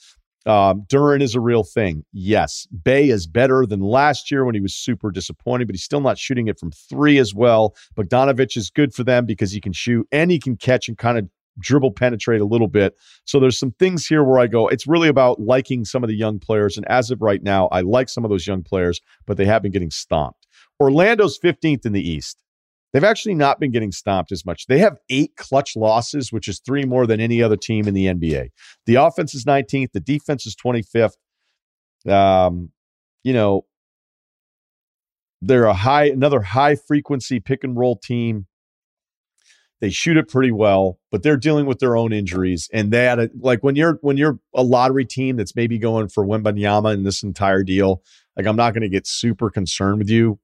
[0.45, 2.05] Um, Duren is a real thing.
[2.13, 2.67] Yes.
[2.83, 6.19] Bey is better than last year when he was super disappointing, but he's still not
[6.19, 7.75] shooting it from three as well.
[7.97, 11.17] Bogdanovich is good for them because he can shoot and he can catch and kind
[11.17, 11.27] of
[11.59, 12.95] dribble penetrate a little bit.
[13.25, 16.15] So there's some things here where I go, it's really about liking some of the
[16.15, 16.77] young players.
[16.77, 19.61] And as of right now, I like some of those young players, but they have
[19.61, 20.47] been getting stomped.
[20.79, 22.43] Orlando's 15th in the East.
[22.93, 24.67] They've actually not been getting stomped as much.
[24.67, 28.05] They have eight clutch losses, which is three more than any other team in the
[28.05, 28.51] NBA.
[28.85, 31.15] The offense is 19th, the defense is 25th.
[32.09, 32.69] Um,
[33.23, 33.65] you know,
[35.41, 38.47] they're a high, another high frequency pick and roll team.
[39.81, 42.69] They shoot it pretty well, but they're dealing with their own injuries.
[42.73, 46.93] And that, like when you're when you're a lottery team that's maybe going for Wembanyama
[46.93, 48.01] in this entire deal,
[48.37, 50.39] like I'm not going to get super concerned with you.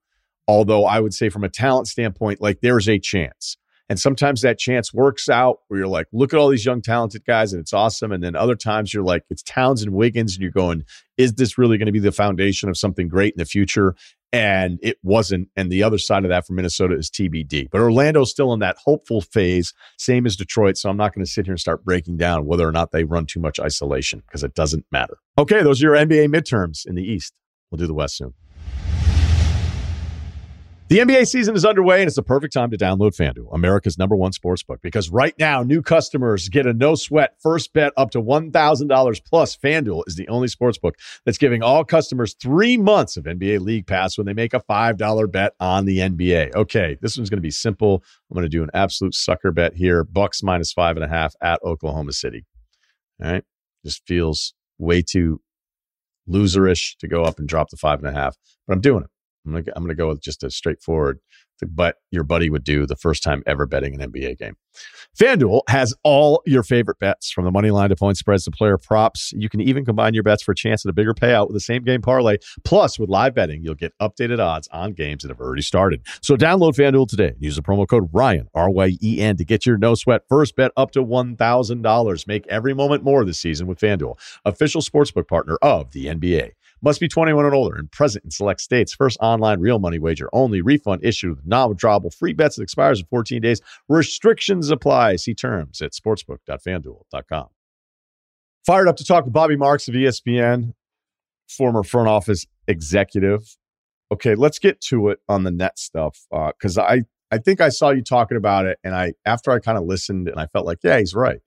[0.47, 3.57] Although I would say from a talent standpoint, like there's a chance.
[3.91, 7.25] And sometimes that chance works out where you're like, look at all these young, talented
[7.25, 8.13] guys, and it's awesome.
[8.13, 10.85] And then other times you're like, it's Towns and Wiggins, and you're going,
[11.17, 13.95] is this really going to be the foundation of something great in the future?
[14.33, 15.49] And it wasn't.
[15.57, 17.69] And the other side of that for Minnesota is TBD.
[17.69, 20.77] But Orlando's still in that hopeful phase, same as Detroit.
[20.77, 23.03] So I'm not going to sit here and start breaking down whether or not they
[23.03, 25.17] run too much isolation because it doesn't matter.
[25.37, 27.33] Okay, those are your NBA midterms in the East.
[27.69, 28.33] We'll do the West soon.
[30.91, 34.13] The NBA season is underway, and it's the perfect time to download FanDuel, America's number
[34.13, 38.11] one sports book, because right now, new customers get a no sweat first bet up
[38.11, 39.55] to $1,000 plus.
[39.55, 43.87] FanDuel is the only sports book that's giving all customers three months of NBA League
[43.87, 46.55] Pass when they make a $5 bet on the NBA.
[46.55, 48.03] Okay, this one's going to be simple.
[48.29, 51.35] I'm going to do an absolute sucker bet here Bucks minus five and a half
[51.41, 52.45] at Oklahoma City.
[53.23, 53.45] All right,
[53.85, 55.39] just feels way too
[56.27, 58.35] loserish to go up and drop the five and a half,
[58.67, 59.09] but I'm doing it.
[59.45, 61.19] I'm gonna, I'm gonna go with just a straightforward
[61.67, 64.55] but your buddy would do the first time ever betting an NBA game.
[65.19, 68.77] FanDuel has all your favorite bets from the money line to point spreads to player
[68.77, 69.33] props.
[69.33, 71.61] You can even combine your bets for a chance at a bigger payout with the
[71.61, 72.37] same game parlay.
[72.63, 76.01] Plus, with live betting, you'll get updated odds on games that have already started.
[76.21, 79.45] So download FanDuel today and use the promo code Ryen, R Y E N, to
[79.45, 82.27] get your no sweat first bet up to $1,000.
[82.27, 86.51] Make every moment more this season with FanDuel, official sportsbook partner of the NBA.
[86.83, 88.93] Must be 21 and older and present in select states.
[88.93, 90.61] First online real money wager only.
[90.61, 93.61] Refund issued with non-withdrawable free bets that expires in 14 days.
[93.87, 95.17] Restrictions apply.
[95.17, 97.47] See terms at sportsbook.fanduel.com.
[98.65, 100.73] Fired up to talk with Bobby Marks of ESPN,
[101.47, 103.57] former front office executive.
[104.11, 107.69] Okay, let's get to it on the net stuff because uh, I I think I
[107.69, 110.65] saw you talking about it, and I after I kind of listened and I felt
[110.65, 111.39] like, yeah, he's right.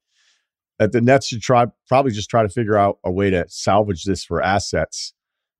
[0.78, 4.04] That the Nets should try probably just try to figure out a way to salvage
[4.04, 5.12] this for assets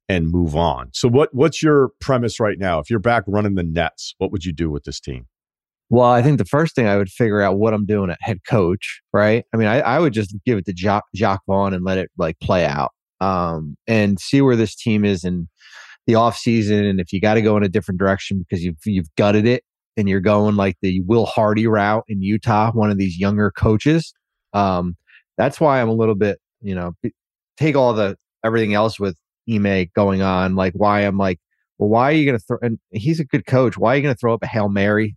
[0.08, 0.90] and move on.
[0.92, 2.78] So what what's your premise right now?
[2.78, 5.26] If you're back running the Nets, what would you do with this team?
[5.90, 8.38] Well, I think the first thing I would figure out what I'm doing at head
[8.48, 9.44] coach, right?
[9.52, 12.10] I mean, I, I would just give it to Jacque, Jacque Vaughn and let it
[12.16, 15.48] like play out um, and see where this team is in
[16.06, 16.84] the off season.
[16.84, 19.62] And if you got to go in a different direction because you've, you've gutted it
[19.96, 24.14] and you're going like the Will Hardy route in Utah, one of these younger coaches.
[24.52, 24.96] Um,
[25.36, 26.92] that's why I'm a little bit, you know,
[27.56, 29.16] take all the everything else with
[29.50, 31.38] Ime going on, like why I'm like,
[31.78, 32.59] well, why are you going to throw?
[32.62, 33.76] And he's a good coach.
[33.76, 35.16] Why are you going to throw up a hail mary?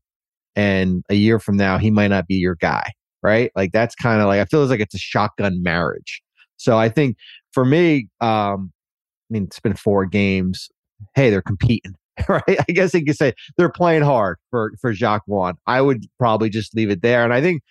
[0.56, 3.52] And a year from now, he might not be your guy, right?
[3.56, 6.22] Like that's kind of like I feel like it's a shotgun marriage.
[6.58, 7.18] So I think
[7.54, 8.72] for me, um,
[9.30, 10.70] I mean, it's been four games.
[11.14, 11.94] Hey, they're competing,
[12.28, 12.44] right?
[12.48, 15.56] I guess you could say they're playing hard for for Jacque Vaughn.
[15.68, 17.24] I would probably just leave it there.
[17.24, 17.62] And I think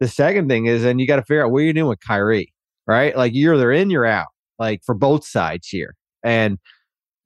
[0.00, 2.00] the second thing is, and you got to figure out what are you're doing with
[2.00, 2.52] Kyrie,
[2.86, 3.16] right?
[3.16, 5.94] Like you're either in, you're out, like for both sides here.
[6.24, 6.58] And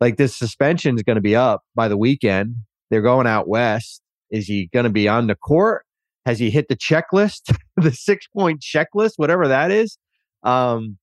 [0.01, 2.57] like this suspension is going to be up by the weekend.
[2.91, 4.03] They're going out west.
[4.31, 5.85] Is he going to be on the court?
[6.27, 9.97] Has he hit the checklist, the six point checklist, whatever that is?
[10.43, 10.99] Um,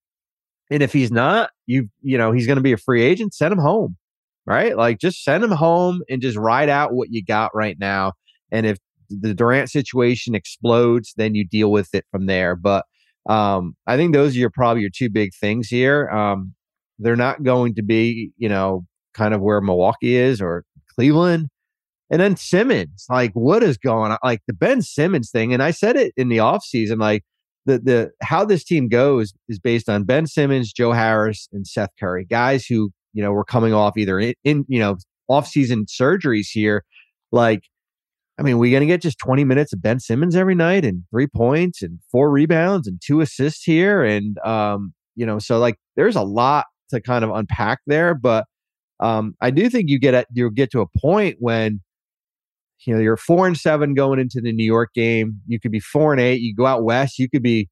[0.70, 3.34] and if he's not, you you know he's going to be a free agent.
[3.34, 3.98] Send him home,
[4.46, 4.76] right?
[4.76, 8.14] Like just send him home and just ride out what you got right now.
[8.52, 8.78] And if
[9.10, 12.56] the Durant situation explodes, then you deal with it from there.
[12.56, 12.86] But
[13.28, 16.10] um, I think those are your probably your two big things here.
[16.10, 16.55] Um,
[17.00, 21.48] they're not going to be, you know, kind of where Milwaukee is or Cleveland.
[22.10, 24.18] And then Simmons, like what is going on?
[24.24, 25.54] Like the Ben Simmons thing.
[25.54, 27.24] And I said it in the offseason, like
[27.66, 31.90] the the how this team goes is based on Ben Simmons, Joe Harris, and Seth
[32.00, 36.48] Curry, guys who, you know, were coming off either in, in you know, off-season surgeries
[36.52, 36.84] here.
[37.32, 37.64] Like,
[38.38, 41.28] I mean, we're gonna get just 20 minutes of Ben Simmons every night and three
[41.28, 44.04] points and four rebounds and two assists here.
[44.04, 48.14] And um, you know, so like there's a lot to kind of unpack there.
[48.14, 48.46] But
[49.00, 51.82] um, I do think you get at you'll get to a point when
[52.86, 55.42] you know you're four and seven going into the New York game.
[55.48, 56.42] You could be four and eight.
[56.42, 57.20] You go out west.
[57.20, 57.70] You could be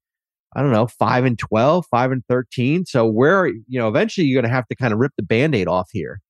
[0.54, 2.86] I don't know five and 12, 5 and thirteen.
[2.86, 5.68] So where you know eventually you're going to have to kind of rip the band-aid
[5.68, 6.20] off here.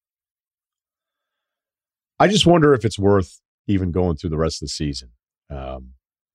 [2.19, 5.11] I just wonder if it's worth even going through the rest of the season.
[5.51, 5.94] Um,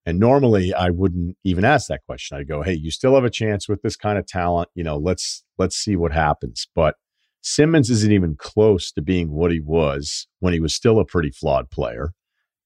[0.10, 2.38] and normally I wouldn't even ask that question.
[2.38, 4.70] I'd go, "Hey, you still have a chance with this kind of talent.
[4.74, 6.96] You know, let's let's see what happens." But
[7.42, 11.30] Simmons isn't even close to being what he was when he was still a pretty
[11.32, 12.12] flawed player.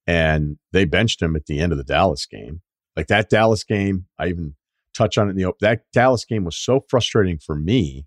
[0.08, 2.62] And they benched him at the end of the Dallas game.
[2.96, 4.56] Like that Dallas game, I even
[4.96, 5.58] touch on it in the open.
[5.62, 8.06] That Dallas game was so frustrating for me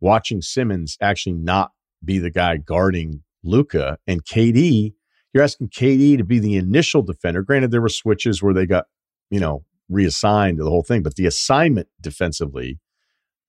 [0.00, 1.70] watching Simmons actually not
[2.04, 4.94] be the guy guarding Luka and KD
[5.34, 7.42] You're asking KD to be the initial defender.
[7.42, 8.86] Granted, there were switches where they got,
[9.30, 12.78] you know, reassigned to the whole thing, but the assignment defensively,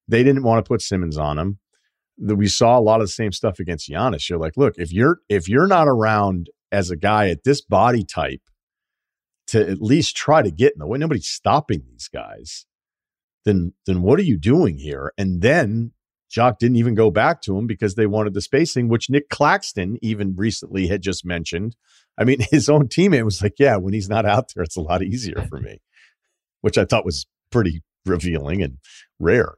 [0.08, 1.60] they didn't want to put Simmons on him.
[2.18, 4.30] We saw a lot of the same stuff against Giannis.
[4.30, 8.04] You're like, look, if you're if you're not around as a guy at this body
[8.04, 8.42] type
[9.48, 12.66] to at least try to get in the way, nobody's stopping these guys.
[13.44, 15.14] Then then what are you doing here?
[15.18, 15.92] And then
[16.30, 19.98] Jacque didn't even go back to him because they wanted the spacing, which Nic Claxton
[20.02, 21.76] even recently had just mentioned.
[22.18, 24.82] I mean, his own teammate was like, Yeah, when he's not out there, it's a
[24.82, 25.82] lot easier for me,
[26.62, 28.78] which I thought was pretty revealing and
[29.20, 29.56] rare.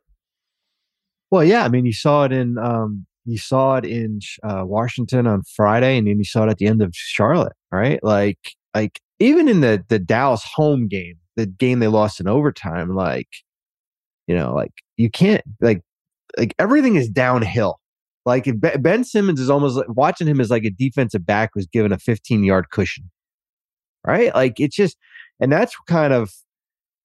[1.30, 5.28] Well, yeah, I mean, you saw it in um, you saw it in uh, Washington
[5.28, 8.00] on Friday, and then you saw it at the end of Charlotte, right?
[8.02, 8.40] Like,
[8.74, 13.28] like even in the the Dallas home game, the game they lost in overtime, like,
[14.28, 15.82] you know, like you can't like
[16.38, 17.80] like everything is downhill.
[18.26, 21.94] Like Ben Simmons is almost like, watching him as like a defensive back was given
[21.94, 23.10] a 15 yard cushion,
[24.06, 24.34] right?
[24.36, 24.98] Like it's just,
[25.40, 26.32] and that's kind of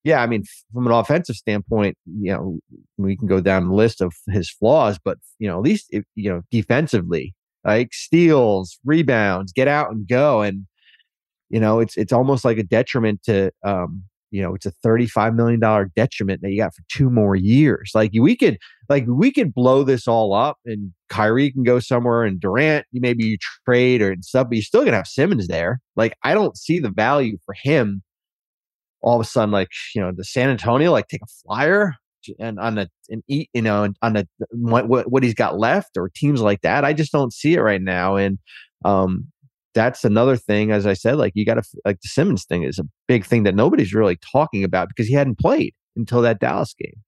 [0.03, 0.43] yeah, I mean,
[0.73, 2.59] from an offensive standpoint, you know,
[2.97, 6.03] we can go down the list of his flaws, but you know, at least if,
[6.15, 10.67] you know, defensively, like steals, rebounds, get out and go, and
[11.49, 15.35] you know, it's it's almost like a detriment to, um, you know, it's a thirty-five
[15.35, 17.91] million dollar detriment that you got for two more years.
[17.93, 18.57] Like we could,
[18.89, 23.25] like we could blow this all up, and Kyrie can go somewhere, and Durant, maybe
[23.25, 25.79] you trade or stuff, but you're still gonna have Simmons there.
[25.95, 28.01] Like I don't see the value for him
[29.03, 31.93] all of a sudden, like you know, the San Antonio, like take a flyer
[32.39, 36.09] and on the and eat, you know, on the what what he's got left or
[36.09, 36.83] teams like that.
[36.83, 38.39] I just don't see it right now, and
[38.83, 39.27] um,
[39.73, 40.71] that's another thing.
[40.71, 43.43] As I said, like you got to like the Simmons thing is a big thing
[43.43, 47.01] that nobody's really talking about because he hadn't played until that Dallas game.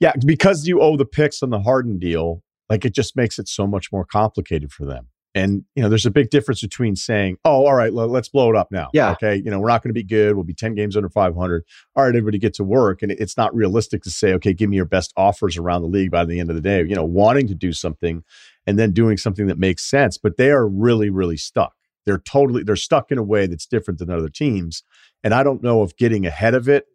[0.00, 3.48] Yeah, because you owe the picks on the Harden deal, like it just makes it
[3.48, 5.08] so much more complicated for them.
[5.34, 8.56] And you know, there's a big difference between saying, "Oh, all right, let's blow it
[8.56, 9.12] up now." Yeah.
[9.12, 9.34] Okay.
[9.36, 10.36] You know, we're not going to be good.
[10.36, 11.64] We'll be ten games under 500.
[11.96, 13.02] All right, everybody get to work.
[13.02, 16.12] And it's not realistic to say, "Okay, give me your best offers around the league
[16.12, 18.22] by the end of the day." You know, wanting to do something
[18.66, 21.74] and then doing something that makes sense, but they are really, really stuck.
[22.06, 24.82] They're totally they're stuck in a way that's different than other teams.
[25.22, 26.86] And I don't know if getting ahead of it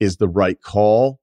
[0.00, 1.20] is the right call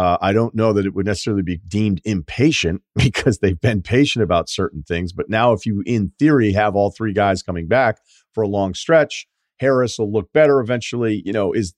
[0.00, 4.22] uh, I don't know that it would necessarily be deemed impatient because they've been patient
[4.22, 5.12] about certain things.
[5.12, 7.98] But now, if you, in theory, have all three guys coming back
[8.32, 9.26] for a long stretch,
[9.58, 11.20] Harris will look better eventually.
[11.26, 11.74] You know, is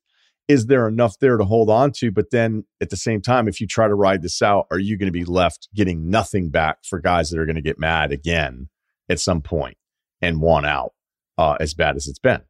[0.46, 2.12] is there enough there to hold on to?
[2.12, 4.96] But then at the same time, if you try to ride this out, are you
[4.96, 8.12] going to be left getting nothing back for guys that are going to get mad
[8.12, 8.68] again
[9.08, 9.78] at some point
[10.20, 10.92] and want out
[11.38, 12.42] uh, as bad as it's been?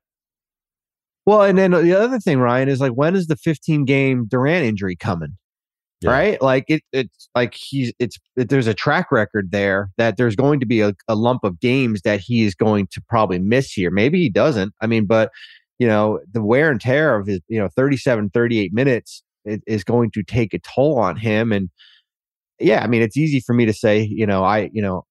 [1.24, 4.66] Well, and then the other thing, Ryen, is like when is the 15 game Durant
[4.66, 5.38] injury coming?
[6.02, 6.10] Yeah.
[6.10, 6.42] right?
[6.42, 10.60] Like it, it's like he's it's it, there's a track record there that there's going
[10.60, 13.90] to be a, a lump of games that he is going to probably miss here.
[13.90, 14.74] Maybe he doesn't.
[14.80, 15.30] I mean, but
[15.78, 20.12] you know the wear and tear of his you know 37 38 minutes is going
[20.12, 21.70] to take a toll on him and
[22.60, 25.04] yeah i mean it's easy for me to say you know i you know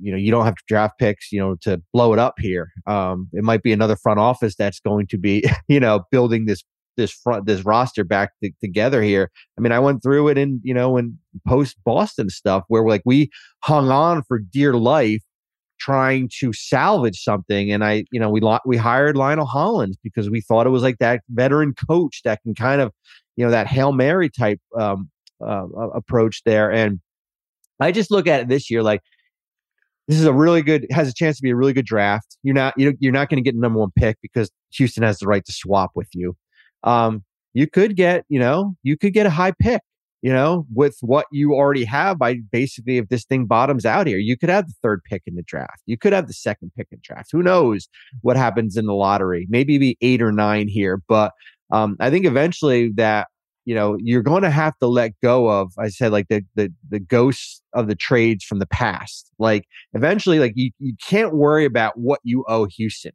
[0.00, 3.28] you know you don't have draft picks you know to blow it up here um
[3.34, 6.64] it might be another front office that's going to be you know building this
[6.96, 9.30] this front this roster back to, together here.
[9.58, 13.02] I mean, I went through it in you know in post Boston stuff where like
[13.04, 13.30] we
[13.62, 15.22] hung on for dear life
[15.78, 17.70] trying to salvage something.
[17.70, 20.98] And i you know we we hired lionel hollins because we thought it was like
[20.98, 22.92] that veteran coach that can kind of
[23.36, 25.10] you know that hail mary type um,
[25.44, 26.70] uh, approach there.
[26.70, 27.00] And
[27.80, 29.02] i just look at it this year like
[30.08, 32.36] this is a really good has a chance to be a really good draft.
[32.42, 35.26] You're not you're not going to get the number one pick because houston has the
[35.26, 36.36] right to swap with you
[36.84, 39.80] um, you could get, you know, you could get a high pick,
[40.22, 44.18] you know, with what you already have by basically if this thing bottoms out here,
[44.18, 45.82] you could have the third pick in the draft.
[45.86, 47.30] You could have the second pick in draft.
[47.32, 47.88] Who knows
[48.22, 49.46] what happens in the lottery?
[49.48, 51.00] Maybe be eight or nine here.
[51.08, 51.32] But
[51.70, 53.28] um, I think eventually that
[53.66, 56.72] you know you're going to have to let go of i said like the the
[56.88, 61.64] the ghosts of the trades from the past like eventually like you, you can't worry
[61.64, 63.12] about what you owe houston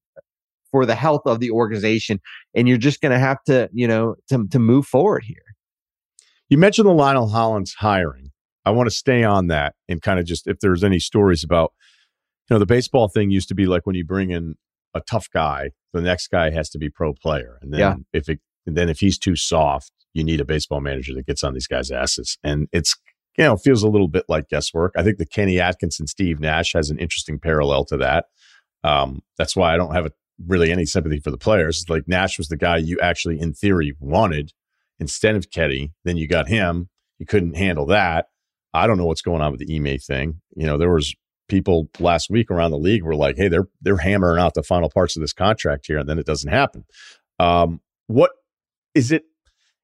[0.71, 2.19] for the health of the organization.
[2.55, 5.55] And you're just going to have to, you know, to, to move forward here.
[6.49, 8.31] You mentioned the Lionel Hollins hiring.
[8.65, 11.73] I want to stay on that and kind of just if there's any stories about,
[12.49, 14.55] you know, the baseball thing used to be like when you bring in
[14.93, 17.57] a tough guy, the next guy has to be pro player.
[17.61, 17.95] And then yeah.
[18.13, 21.53] if it, then if he's too soft, you need a baseball manager that gets on
[21.53, 22.37] these guys' asses.
[22.43, 22.95] And it's,
[23.37, 24.93] you know, feels a little bit like guesswork.
[24.97, 28.25] I think the Kenny Atkinson, Steve Nash has an interesting parallel to that.
[28.83, 30.11] Um, that's why I don't have a
[30.47, 31.85] really any sympathy for the players.
[31.89, 34.53] Like Nash was the guy you actually, in theory, wanted
[34.99, 35.91] instead of Kenny.
[36.03, 36.89] Then you got him.
[37.19, 38.27] You couldn't handle that.
[38.73, 40.41] I don't know what's going on with the Ime thing.
[40.55, 41.13] You know, there was
[41.49, 44.89] people last week around the league were like, "Hey, they're they're hammering out the final
[44.89, 46.85] parts of this contract here, and then it doesn't happen."
[47.39, 48.31] Um, what
[48.95, 49.23] is it?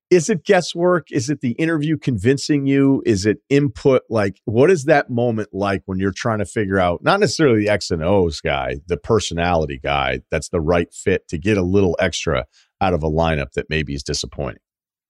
[0.09, 1.11] Is it guesswork?
[1.11, 3.03] Is it the interview convincing you?
[3.05, 4.03] Is it input?
[4.09, 7.69] Like, what is that moment like when you're trying to figure out not necessarily the
[7.69, 11.97] X and O's guy, the personality guy that's the right fit to get a little
[11.99, 12.45] extra
[12.79, 14.61] out of a lineup that maybe is disappointing?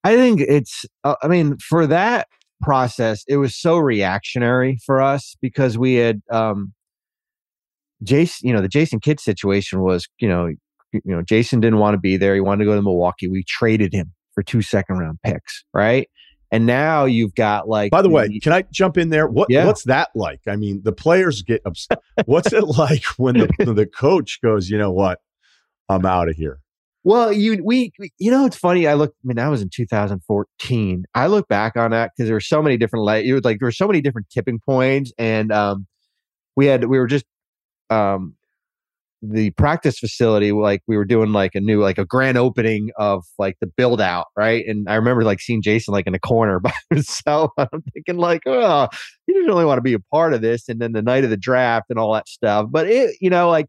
[0.04, 2.28] I think it's, uh, I mean, for that
[2.62, 6.74] process, it was so reactionary for us because we had, um,
[8.02, 10.48] Jason, you know, the Jason Kidd situation was, you know,
[10.92, 12.34] you know, Jason didn't want to be there.
[12.34, 13.28] He wanted to go to Milwaukee.
[13.28, 16.08] We traded him for two second round picks, right?
[16.52, 17.90] And now you've got like.
[17.90, 19.28] By the, the way, can I jump in there?
[19.28, 19.66] What yeah.
[19.66, 20.42] what's that like?
[20.48, 22.00] I mean, the players get upset.
[22.26, 25.20] what's it like when the the coach goes, you know what,
[25.90, 26.60] I'm out of here.
[27.04, 28.86] Well, you we you know it's funny.
[28.88, 29.12] I look.
[29.12, 31.06] I mean, that was in 2014.
[31.16, 33.58] I look back on that because there were so many different like it was like
[33.60, 35.88] there were so many different tipping points, and um,
[36.56, 37.26] we had we were just
[37.90, 38.36] um
[39.22, 43.26] the practice facility like we were doing like a new like a grand opening of
[43.40, 44.66] like the build out right?
[44.68, 47.52] And i remember like seeing jason like in a corner by himself.
[47.58, 48.88] I'm thinking like oh
[49.26, 50.70] he doesn't really want to be a part of this.
[50.70, 52.68] And then the night of the draft and all that stuff.
[52.70, 53.68] But it you know like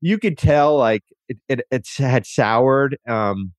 [0.00, 3.52] you could tell like it, it it's had soured um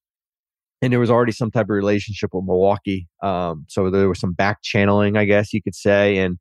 [0.82, 3.08] and there was already some type of relationship with milwaukee.
[3.22, 6.18] Um so there was some back channeling i guess you could say.
[6.18, 6.38] And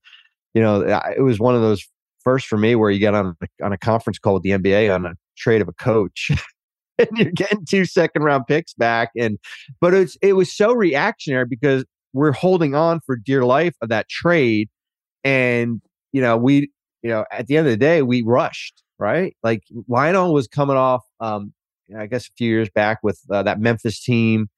[0.55, 0.83] you know
[1.17, 1.85] it was one of those
[2.25, 5.07] first for me where you get on on a conference call with the NBA on
[5.07, 6.31] a trade of a coach.
[6.99, 9.39] and you're getting two second round picks back and
[9.81, 14.09] but it's it was so reactionary because we're holding on for dear life of that
[14.09, 14.69] trade
[15.25, 16.71] and you know we
[17.03, 20.77] you know at the end of the day we rushed right like Lionel was coming
[20.77, 21.53] off um
[21.99, 24.49] I guess a few years back with uh, that Memphis team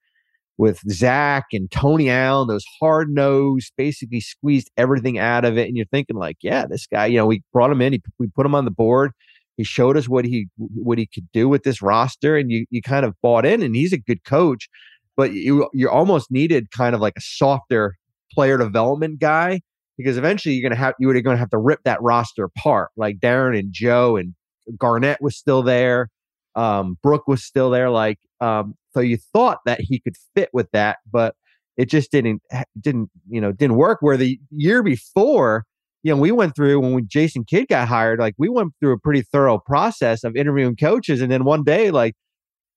[0.57, 5.67] with Zach and Tony Allen, those hard nosed, basically squeezed everything out of it.
[5.67, 8.27] And you're thinking like, yeah, this guy, you know, we brought him in, he, we
[8.27, 9.11] put him on the board.
[9.57, 12.81] He showed us what he what he could do with this roster, and you you
[12.81, 13.63] kind of bought in.
[13.63, 14.69] And he's a good coach,
[15.15, 17.97] but you you almost needed kind of like a softer
[18.31, 19.61] player development guy
[19.97, 22.91] because eventually you're gonna have you are gonna have to rip that roster apart.
[22.95, 24.35] Like Darren and Joe and
[24.77, 26.09] Garnett was still there,
[26.55, 27.89] um, Brook was still there.
[27.89, 31.35] Like um, so you thought that he could fit with that, but
[31.77, 32.41] it just didn't
[32.81, 33.99] didn't you know didn't work.
[34.01, 35.65] Where the year before,
[36.01, 38.99] you know, we went through when Jason Kidd got hired, like we went through a
[38.99, 42.15] pretty thorough process of interviewing coaches, and then one day, like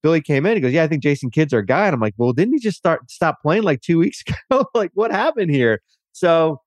[0.02, 2.14] Billy came in, he goes, "Yeah, I think Jason Kidd's our guy," and I'm like,
[2.18, 4.66] "Well, didn't he just start stop playing like two weeks ago?
[4.74, 5.80] like, what happened here?"
[6.12, 6.60] So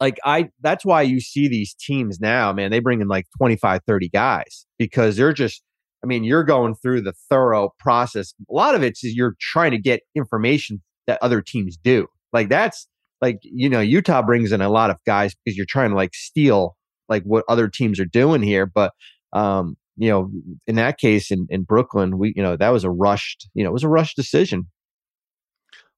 [0.00, 3.82] like I that's why you see these teams now, man, they bring in like 25,
[3.86, 5.62] 30 guys because they're just
[6.02, 8.34] I mean, you're going through the thorough process.
[8.48, 12.06] A lot of it's you're trying to get information that other teams do.
[12.32, 12.86] Like that's
[13.20, 16.14] like, you know, Utah brings in a lot of guys because you're trying to like
[16.14, 16.76] steal
[17.08, 18.66] like what other teams are doing here.
[18.66, 18.92] But
[19.32, 20.30] um, you know,
[20.66, 23.70] in that case in, in Brooklyn, we, you know, that was a rushed, you know,
[23.70, 24.68] it was a rushed decision.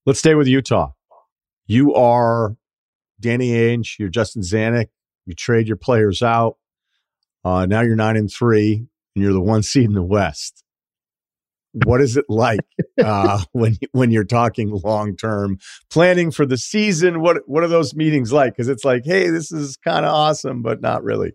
[0.07, 0.93] Let's stay with Utah.
[1.67, 2.57] You are
[3.21, 4.89] Danny Ainge, you're Justin Zanik,
[5.27, 6.57] you trade your players out.
[7.45, 10.63] Uh, now you're nine and three and you're the one seed in the West.
[11.85, 12.61] What is it like
[13.05, 15.59] uh, when when you're talking long term
[15.91, 17.21] planning for the season?
[17.21, 18.55] What what are those meetings like?
[18.55, 21.33] Because it's like, hey, this is kind of awesome, but not really.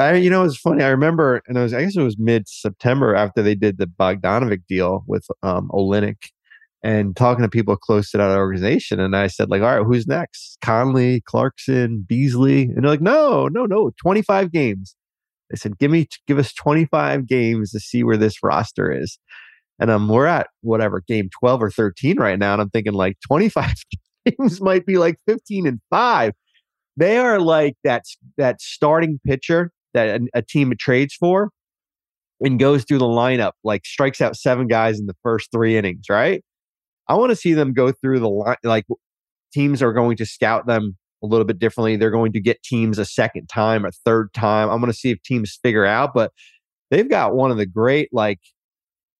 [0.00, 0.82] I, you know, it's funny.
[0.82, 3.86] I remember, and it was, I guess it was mid September after they did the
[3.86, 6.30] Bogdanovic deal with um, Olynyk,
[6.82, 8.98] and talking to people close to that organization.
[8.98, 10.56] And I said, like, all right, who's next?
[10.62, 14.96] Conley, Clarkson, Beasley, and they're like, no, no, no, twenty five games.
[15.50, 19.18] They said, "Give me, give us 25 games to see where this roster is."
[19.78, 23.18] And um, we're at whatever game 12 or 13 right now, and I'm thinking like
[23.26, 23.74] 25
[24.26, 26.32] games might be like 15 and five.
[26.96, 28.04] They are like that
[28.36, 31.50] that starting pitcher that a, a team trades for
[32.40, 36.06] and goes through the lineup, like strikes out seven guys in the first three innings,
[36.08, 36.42] right?
[37.08, 38.56] I want to see them go through the line.
[38.62, 38.86] Like
[39.52, 41.96] teams are going to scout them a little bit differently.
[41.96, 44.70] They're going to get teams a second time, a third time.
[44.70, 46.32] I'm going to see if teams figure out, but
[46.90, 48.40] they've got one of the great, like,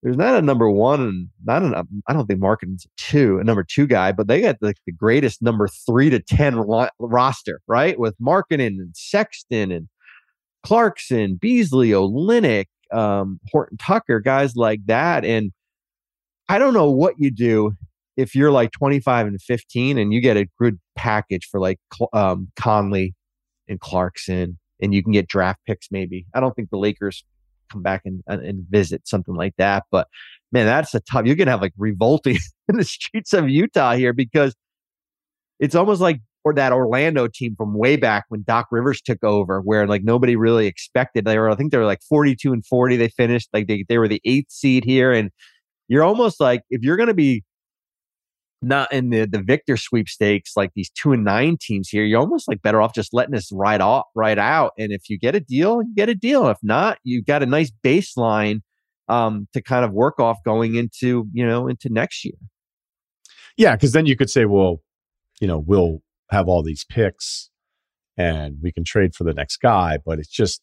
[0.03, 1.75] there's not a number one and not an,
[2.07, 4.93] I don't think Markkanen's a two, a number two guy, but they got the, the
[4.93, 7.99] greatest number three to 10 ro- roster, right?
[7.99, 9.89] With Markkanen and Sexton and
[10.65, 15.25] Clarkson, Beasley, Olynyk, um, Horton Tucker, guys like that.
[15.25, 15.53] And
[16.49, 17.77] I don't know what you do
[18.21, 21.79] if you're like 25 and 15 and you get a good package for like
[22.13, 23.15] um, Conley
[23.69, 26.27] and Clarkson, and you can get draft picks maybe.
[26.35, 27.25] I don't think the Lakers
[27.71, 30.09] come back and, and visit something like that, but
[30.53, 31.27] man, that's a tough.
[31.27, 34.55] You're gonna have like revolting in the streets of Utah here because
[35.59, 39.61] it's almost like or that Orlando team from way back when Doc Rivers took over,
[39.61, 41.25] where like nobody really expected.
[41.25, 42.97] They were, I think they were like 42 and 40.
[42.97, 45.13] They finished like they, they were the eighth seed here.
[45.13, 45.31] And
[45.89, 47.45] you're almost like, if you're going to be
[48.63, 52.49] not in the, the Victor sweepstakes, like these two and nine teams here, you're almost
[52.49, 54.73] like better off just letting this ride off, right out.
[54.79, 56.49] And if you get a deal, you get a deal.
[56.49, 58.61] If not, you've got a nice baseline
[59.09, 62.35] um, to kind of work off going into, you know, into next year.
[63.57, 63.77] Yeah.
[63.77, 64.83] Cause then you could say, well,
[65.41, 67.51] you know, we'll have all these picks
[68.17, 69.99] and we can trade for the next guy.
[70.05, 70.61] But it's just,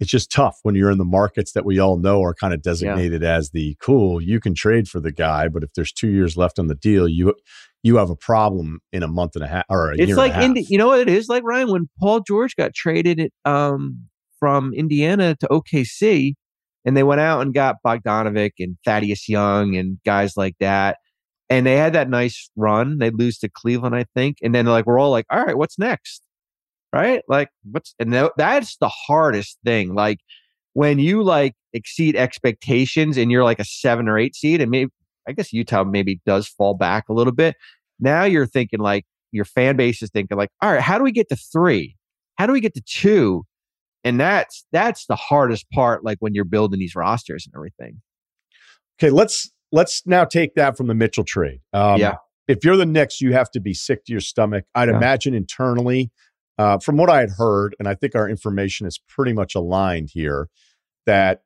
[0.00, 2.62] it's just tough when you're in the markets that we all know are kind of
[2.62, 3.36] designated yeah.
[3.36, 4.20] as the cool.
[4.20, 7.08] You can trade for the guy, but if there's two years left on the deal,
[7.08, 7.34] you
[7.82, 10.34] you have a problem in a month and a half or a year it's like
[10.36, 14.08] Indi- you know what it is like Ryen when Paul George got traded um,
[14.40, 16.34] from Indiana to OKC,
[16.84, 20.98] and they went out and got Bogdanovic and Thaddeus Young and guys like that
[21.50, 22.98] and they had that nice run.
[22.98, 25.78] They lose to Cleveland, I think, and then like we're all like, all right, what's
[25.78, 26.22] next?
[26.92, 27.22] Right?
[27.28, 29.94] Like what's and that's the hardest thing.
[29.94, 30.18] Like
[30.72, 34.90] when you like exceed expectations and you're like a seven or eight seed, and maybe
[35.28, 37.56] I guess Utah maybe does fall back a little bit.
[38.00, 41.12] Now you're thinking like your fan base is thinking like, all right, how do we
[41.12, 41.96] get to three?
[42.36, 43.44] How do we get to two?
[44.04, 48.00] And that's that's the hardest part, like when you're building these rosters and everything.
[48.98, 51.60] Okay, let's let's now take that from the Mitchell trade.
[51.72, 52.14] Um, yeah.
[52.46, 54.64] If you're the Knicks, you have to be sick to your stomach.
[54.74, 54.96] I'd yeah.
[54.96, 56.10] imagine internally,
[56.58, 60.10] uh, from what I had heard, and I think our information is pretty much aligned
[60.12, 60.48] here,
[61.06, 61.42] that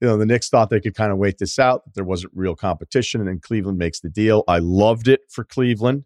[0.00, 1.82] you know the Knicks thought they could kind of wait this out.
[1.94, 4.44] There wasn't real competition, and then Cleveland makes the deal.
[4.48, 6.04] I loved it for Cleveland.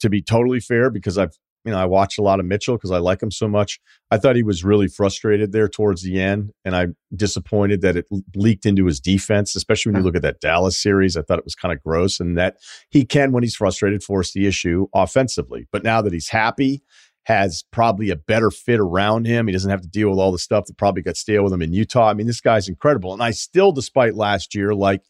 [0.00, 2.90] To be totally fair, because I've you know, I watched a lot of Mitchell because
[2.90, 3.78] I like him so much.
[4.10, 8.06] I thought he was really frustrated there towards the end, and I'm disappointed that it
[8.34, 11.16] leaked into his defense, especially when you look at that Dallas series.
[11.16, 12.56] I thought it was kind of gross, and that
[12.90, 15.68] he can, when he's frustrated, force the issue offensively.
[15.70, 16.82] But now that he's happy,
[17.24, 19.46] has probably a better fit around him.
[19.46, 21.62] He doesn't have to deal with all the stuff that probably got stale with him
[21.62, 22.08] in Utah.
[22.08, 23.12] I mean, this guy's incredible.
[23.12, 25.02] And I still, despite last year, like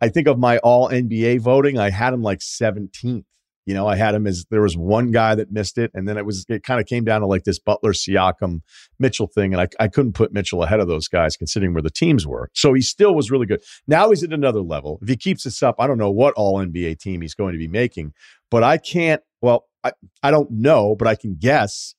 [0.00, 3.24] I think of my all NBA voting, I had him like 17th.
[3.66, 6.16] You know, I had him as there was one guy that missed it, and then
[6.16, 8.62] it was it kind of came down to like this Butler, Siakam,
[8.98, 11.90] Mitchell thing, and I, I couldn't put Mitchell ahead of those guys considering where the
[11.90, 12.50] teams were.
[12.54, 13.62] So he still was really good.
[13.86, 14.98] Now he's at another level.
[15.02, 17.58] If he keeps this up, I don't know what all NBA team he's going to
[17.58, 18.12] be making,
[18.50, 19.22] but I can't.
[19.40, 19.92] Well, I
[20.22, 21.94] I don't know, but I can guess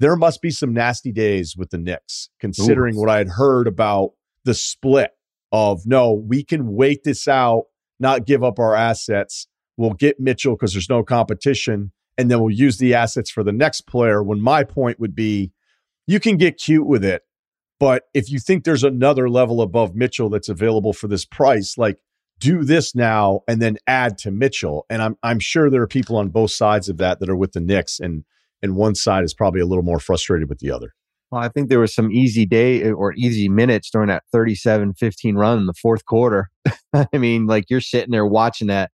[0.00, 3.00] there must be some nasty days with the Knicks, considering Ooh.
[3.00, 4.12] what I had heard about
[4.44, 5.10] the split
[5.52, 7.64] of no, we can wait this out,
[7.98, 12.54] not give up our assets we'll get Mitchell because there's no competition, and then we'll
[12.54, 14.22] use the assets for the next player.
[14.22, 15.52] When my point would be,
[16.06, 17.22] you can get cute with it,
[17.80, 21.98] but if you think there's another level above Mitchell that's available for this price, like
[22.38, 24.86] do this now and then add to Mitchell.
[24.90, 27.52] And I'm I'm sure there are people on both sides of that that are with
[27.52, 28.24] the Knicks, and
[28.62, 30.94] and one side is probably a little more frustrated with the other.
[31.30, 35.36] Well, I think there was some easy day or easy minutes during that 37 15
[35.36, 36.50] run in the fourth quarter.
[36.92, 38.90] I mean, like you're sitting there watching that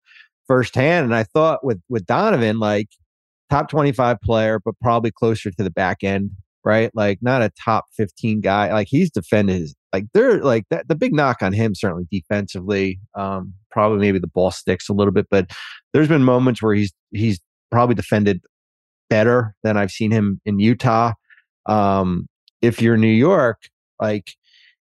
[0.46, 1.04] firsthand.
[1.04, 2.88] And I thought with with Donovan, like
[3.50, 6.30] top 25 player, but probably closer to the back end,
[6.64, 6.90] right?
[6.94, 8.72] Like not a top 15 guy.
[8.72, 12.98] Like he's defended his like they're like that the big knock on him certainly defensively.
[13.14, 15.50] Um, probably maybe the ball sticks a little bit, but
[15.92, 17.40] there's been moments where he's he's
[17.70, 18.40] probably defended
[19.10, 21.12] better than I've seen him in Utah.
[21.66, 22.26] Um,
[22.62, 23.62] if you're New York,
[24.00, 24.32] like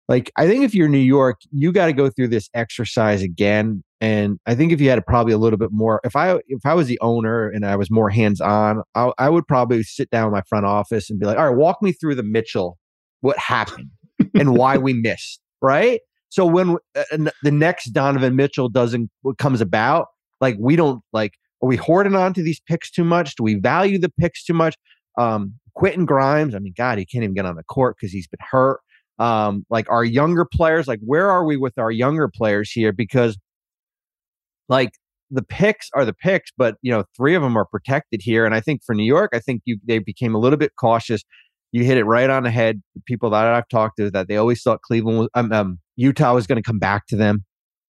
[0.08, 3.84] like I think if you're New York, you got to go through this exercise again
[4.02, 6.74] and I think if you had probably a little bit more, if I if I
[6.74, 10.28] was the owner and I was more hands on, I, I, would probably sit down
[10.28, 12.78] in my front office and be like, all right, walk me through the Mitchell,
[13.22, 13.90] what happened
[14.36, 16.02] and why we missed, right?
[16.30, 20.08] So when uh, the next Donovan Mitchell doesn't comes about,
[20.42, 21.32] like we don't like,
[21.64, 23.36] are we hoarding onto these picks too much?
[23.36, 24.76] Do we value the picks too much?
[25.18, 28.28] Um, Quentin Grimes, I mean, God, he can't even get on the court because he's
[28.28, 28.82] been hurt.
[29.18, 32.92] Um, like our younger players, like where are we with our younger players here?
[32.92, 33.38] Because
[34.68, 34.92] like
[35.32, 38.46] the picks are the picks, but you know, three of them are protected here.
[38.46, 41.24] And I think for New York, I think you they became a little bit cautious.
[41.72, 42.82] You hit it right on the head.
[42.94, 46.34] The people that I've talked to that they always thought Cleveland was um, um Utah
[46.34, 47.44] was going to come back to them.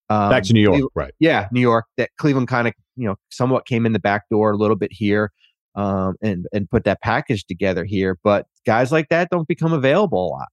[0.09, 1.13] Um, back to New York, Cleveland, right?
[1.19, 1.85] Yeah, New York.
[1.97, 4.91] That Cleveland kind of you know somewhat came in the back door a little bit
[4.93, 5.31] here,
[5.75, 8.17] um, and and put that package together here.
[8.23, 10.47] But guys like that don't become available a lot.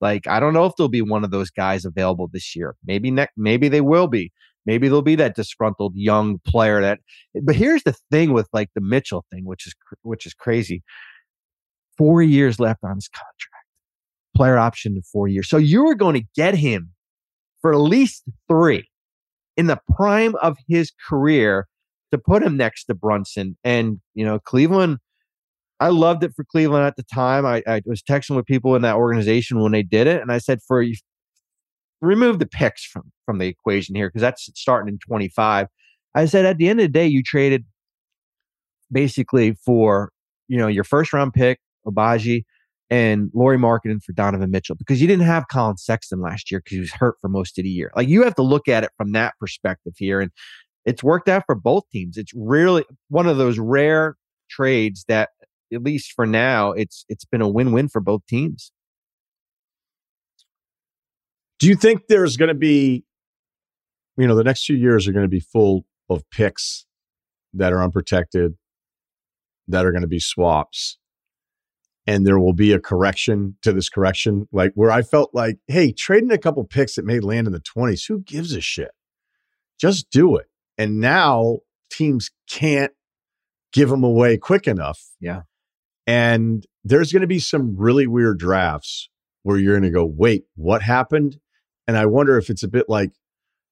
[0.00, 2.74] Like I don't know if there'll be one of those guys available this year.
[2.84, 3.32] Maybe next.
[3.36, 4.32] Maybe they will be.
[4.66, 7.00] Maybe there'll be that disgruntled young player that.
[7.42, 10.82] But here's the thing with like the Mitchell thing, which is which is crazy.
[11.96, 13.66] Four years left on his contract,
[14.36, 15.48] player option in four years.
[15.48, 16.92] So you are going to get him
[17.60, 18.88] for at least three
[19.56, 21.66] in the prime of his career
[22.10, 23.56] to put him next to Brunson.
[23.64, 24.98] And you know, Cleveland
[25.80, 27.46] I loved it for Cleveland at the time.
[27.46, 30.38] I, I was texting with people in that organization when they did it, and I
[30.38, 30.94] said, for you,
[32.00, 35.66] remove the picks from from the equation here because that's starting in 25.
[36.14, 37.64] I said at the end of the day, you traded
[38.92, 40.10] basically for
[40.48, 42.44] you know your first round pick, Agbaji,
[42.90, 46.74] and Lauri Markkanen for Donovan Mitchell because you didn't have Collin Sexton last year because
[46.74, 47.90] he was hurt for most of the year.
[47.96, 50.30] Like you have to look at it from that perspective here, and
[50.84, 52.16] it's worked out for both teams.
[52.16, 54.16] It's really one of those rare
[54.50, 55.30] trades that,
[55.72, 58.72] at least for now, it's it's been a win win for both teams.
[61.58, 63.04] Do you think there's going to be,
[64.16, 66.86] you know, the next few years are going to be full of picks
[67.52, 68.54] that are unprotected,
[69.68, 70.98] that are going to be swaps,
[72.06, 75.92] and there will be a correction to this correction, like where I felt like, hey,
[75.92, 78.90] trading a couple picks that may land in the 20s, who gives a shit?
[79.78, 80.46] Just do it.
[80.78, 81.58] And now
[81.90, 82.92] teams can't
[83.72, 85.00] give them away quick enough.
[85.20, 85.42] Yeah.
[86.10, 89.08] And there's going to be some really weird drafts
[89.44, 91.38] where you're going to go, wait, what happened?
[91.86, 93.12] And I wonder if it's a bit like,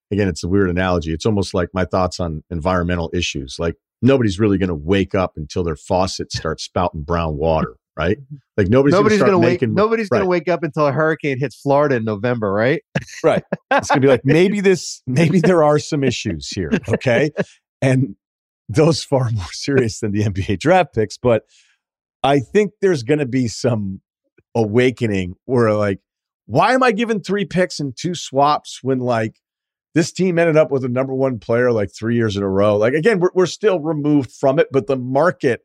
[0.09, 1.11] again, it's a weird analogy.
[1.11, 3.57] It's almost like my thoughts on environmental issues.
[3.59, 8.17] Like nobody's really going to wake up until their faucet starts spouting brown water, right?
[8.55, 10.19] Like nobody's, nobody's going to wake nobody's right.
[10.19, 12.81] going to wake up until a hurricane hits Florida in November, right?
[13.23, 13.43] right.
[13.71, 17.31] It's going to be like maybe this, maybe there are some issues here, okay?
[17.81, 18.15] And
[18.69, 21.43] those far more serious than the NBA draft picks, but
[22.23, 24.01] I think there's going to be some
[24.55, 25.99] awakening where like
[26.49, 29.35] why am I giving three picks and two swaps when like
[29.93, 32.75] this team ended up with a number one player like three years in a row?
[32.75, 35.61] Like again, we're, we're still removed from it, but the market,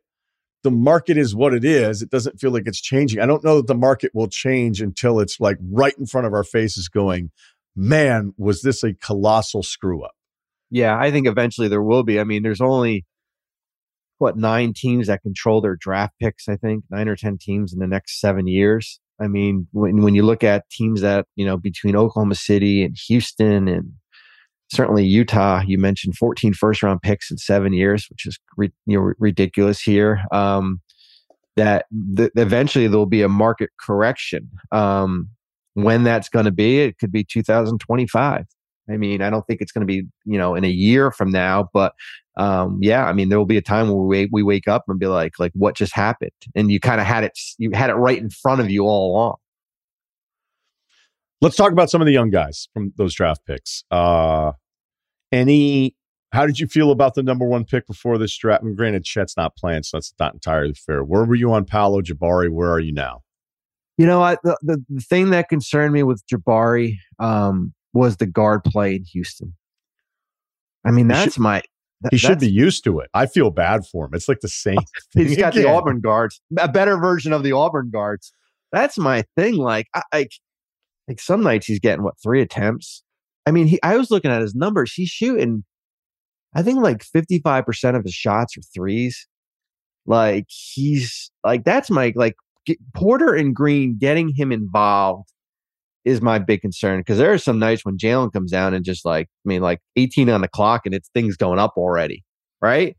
[0.63, 2.03] the market is what it is.
[2.03, 3.21] It doesn't feel like it's changing.
[3.21, 6.35] I don't know that the market will change until it's like right in front of
[6.35, 7.31] our faces going,
[7.75, 10.15] man, was this a colossal screw up?
[10.71, 12.21] Yeah, I think eventually there will be.
[12.21, 13.07] I mean, there's only
[14.25, 17.79] what nine teams that control their draft picks, I think, nine or 10 teams in
[17.79, 18.99] the next seven years.
[19.21, 22.97] I mean, when when you look at teams that you know between Oklahoma City and
[23.07, 23.93] Houston and
[24.73, 29.13] certainly Utah, you mentioned 14 first round picks in seven years, which is you know
[29.19, 30.25] ridiculous here.
[30.33, 30.81] Um,
[31.57, 31.85] that
[32.17, 34.51] th- eventually there'll be a market correction.
[34.73, 35.29] Um,
[35.75, 38.47] when that's going to be, it could be 2025.
[38.89, 41.31] I mean, I don't think it's going to be you know in a year from
[41.31, 41.95] now, but
[42.37, 44.99] um, yeah, I mean, there will be a time where we we wake up and
[44.99, 47.95] be like, like what just happened, and you kind of had it, you had it
[47.95, 49.37] right in front of you all along.
[51.41, 53.85] Let's talk about some of the young guys from those draft picks.
[53.91, 54.53] Uh,
[55.31, 55.95] any,
[56.33, 58.63] how did you feel about the number one pick before this draft?
[58.63, 61.05] I mean, granted, Chet's not playing, so that's not entirely fair.
[61.05, 62.51] Where were you on Paolo Jabari?
[62.51, 63.23] Where are you now?
[63.99, 68.27] You know, I, the, the, the thing that concerned me with Jabari um, was the
[68.27, 69.55] guard play in Houston.
[70.85, 71.63] I mean, that's my
[72.11, 73.09] he should be used to it.
[73.15, 74.11] I feel bad for him.
[74.15, 74.79] It's like the same.
[75.15, 75.65] He's got again.
[75.65, 78.33] the Auburn guards, a better version of the Auburn guards.
[78.73, 79.57] That's my thing.
[79.57, 80.33] Like, I, like,
[81.09, 83.03] like some nights he's getting what three attempts.
[83.47, 83.81] I mean, he.
[83.83, 84.93] I was looking at his numbers.
[84.93, 85.65] He's shooting.
[86.55, 89.27] I think like fifty five percent of his shots are threes.
[90.07, 92.35] Like he's like that's my like
[92.95, 95.31] Porter and Green getting him involved
[96.05, 99.05] is my big concern because there are some nights when Jalen comes down and just
[99.05, 102.25] like, I mean, like 18 on the clock and it's things going up already.
[102.61, 102.97] Right.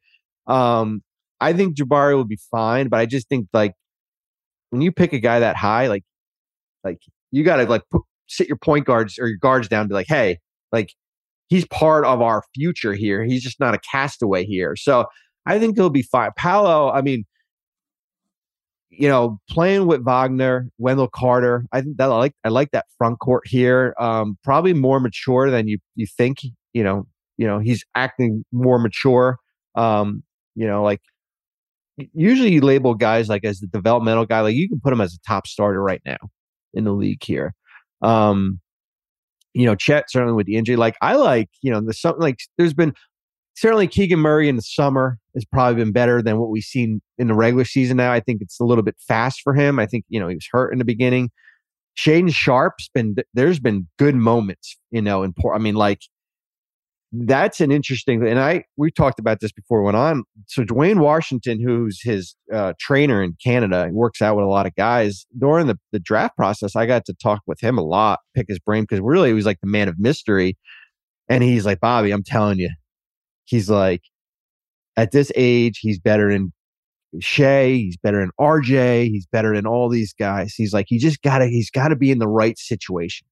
[0.47, 1.01] Um,
[1.39, 3.73] I think Jabari will be fine, but I just think like
[4.69, 6.03] when you pick a guy that high, like,
[6.83, 6.99] like
[7.31, 9.95] you got to like put, sit your point guards or your guards down, and be
[9.95, 10.39] like, hey,
[10.71, 10.93] like
[11.47, 13.23] he's part of our future here.
[13.23, 14.75] He's just not a castaway here.
[14.75, 15.05] So
[15.45, 16.31] I think he'll be fine.
[16.37, 17.25] Paolo, I mean,
[18.97, 22.85] you know, playing with Wagner, Wendell Carter, I think that I like I like that
[22.97, 23.93] front court here.
[23.99, 26.39] Um, probably more mature than you you think.
[26.73, 29.37] You know, you know, he's acting more mature.
[29.75, 30.23] Um,
[30.55, 31.01] you know, like
[32.13, 35.13] usually you label guys like as the developmental guy, like you can put him as
[35.13, 36.17] a top starter right now
[36.73, 37.53] in the league here.
[38.01, 38.59] Um,
[39.53, 42.39] you know, Chet certainly with the injury, like I like, you know, there's something like
[42.57, 42.93] there's been
[43.55, 47.27] certainly Keegan Murray in the summer has probably been better than what we've seen in
[47.27, 48.11] the regular season now.
[48.11, 49.79] I think it's a little bit fast for him.
[49.79, 51.31] I think, you know, he was hurt in the beginning.
[51.97, 56.01] Shaedon Sharpe's been, there's been good moments, you know, in I mean, like,
[57.17, 60.23] that's an interesting, and I, we talked about this before went on.
[60.47, 64.75] So Dwayne Washington, who's his uh, trainer in Canada, works out with a lot of
[64.75, 65.25] guys.
[65.37, 68.59] During the, the draft process, I got to talk with him a lot, pick his
[68.59, 70.57] brain, because really he was like the man of mystery.
[71.29, 72.69] And he's like, Bobby, I'm telling you,
[73.45, 74.01] he's like,
[74.97, 76.51] at this age, he's better in
[77.19, 80.53] Shai, he's better in RJ, he's better than all these guys.
[80.53, 83.27] He's like, he just gotta, he's gotta be in the right situation.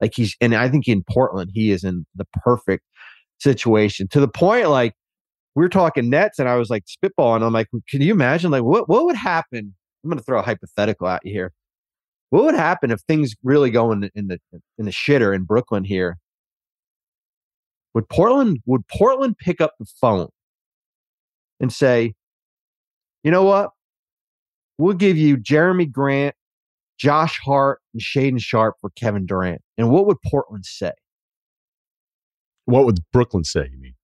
[0.00, 2.84] Like he's, and I think in Portland, he is in the perfect
[3.38, 4.94] situation to the point like
[5.54, 7.42] we were talking nets and I was like spitballing.
[7.42, 9.74] I'm like, can you imagine like what what would happen?
[10.04, 11.52] I'm gonna throw a hypothetical at you here.
[12.30, 14.38] What would happen if things really go in the in the
[14.78, 16.18] in the shitter in Brooklyn here?
[17.94, 20.28] Would Portland would Portland pick up the phone
[21.58, 22.14] and say,
[23.22, 23.70] you know what?
[24.78, 26.34] We'll give you Jerami Grant,
[26.98, 29.60] Josh Hart, and Shaedon Sharpe for Kevin Durant.
[29.76, 30.92] And what would Portland say?
[32.64, 33.68] What would Brooklyn say?
[33.70, 33.94] You mean?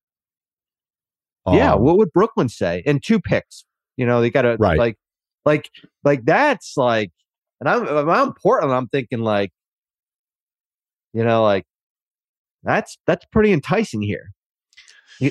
[1.52, 2.82] yeah, um, what would Brooklyn say?
[2.86, 3.64] And two picks.
[3.96, 4.78] You know, they got to right.
[4.78, 4.96] like,
[5.44, 5.70] like,
[6.04, 7.12] like that's like,
[7.60, 8.74] and I'm, I'm Portland.
[8.74, 9.52] I'm thinking like,
[11.14, 11.64] you know, like
[12.66, 14.32] that's that's pretty enticing here.
[15.20, 15.30] You,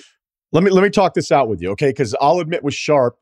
[0.51, 1.89] let me let me talk this out with you, okay?
[1.89, 3.17] Because I'll admit with Sharpe,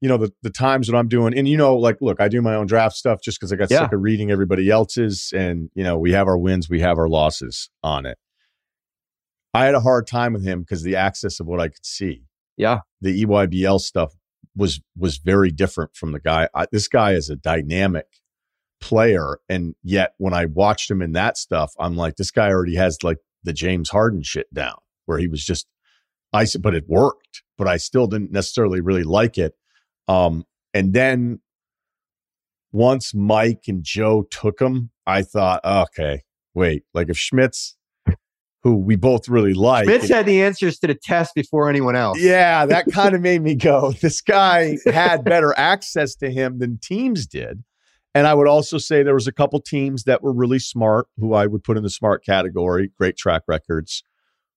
[0.00, 2.40] you know, the the times that I'm doing, and you know, like, look, I do
[2.40, 3.80] my own draft stuff just because I got yeah.
[3.80, 7.08] sick of reading everybody else's, and you know, we have our wins, we have our
[7.08, 8.18] losses on it.
[9.54, 12.24] I had a hard time with him because the access of what I could see.
[12.56, 14.14] Yeah, the EYBL stuff
[14.56, 16.48] was was very different from the guy.
[16.54, 18.06] I, this guy is a dynamic
[18.80, 22.76] player, and yet when I watched him in that stuff, I'm like, this guy already
[22.76, 24.76] has like the James Harden shit down,
[25.06, 25.66] where he was just
[26.32, 29.54] I said, but it worked, but I still didn't necessarily really like it.
[30.08, 31.40] Um, and then
[32.72, 36.22] once Mike and Joe took him, I thought, okay,
[36.54, 37.76] wait, like if Schmitz
[38.62, 39.84] who we both really like.
[39.84, 42.20] Schmitz had the answers to the test before anyone else.
[42.20, 46.78] Yeah, that kind of made me go, this guy had better access to him than
[46.78, 47.64] teams did.
[48.14, 51.32] And I would also say there was a couple teams that were really smart, who
[51.32, 54.02] I would put in the smart category, great track records,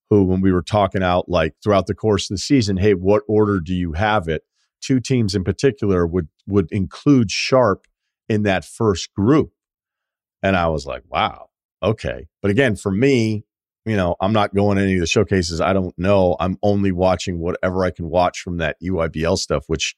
[0.09, 3.23] who when we were talking out like throughout the course of the season, hey, what
[3.27, 4.43] order do you have it?
[4.81, 7.87] Two teams in particular would would include Sharpe
[8.27, 9.51] in that first group.
[10.43, 11.49] And I was like, wow,
[11.81, 12.27] okay.
[12.41, 13.45] But again, for me,
[13.85, 15.61] you know, I'm not going any of the showcases.
[15.61, 16.35] I don't know.
[16.39, 19.95] I'm only watching whatever I can watch from that EYBL stuff, which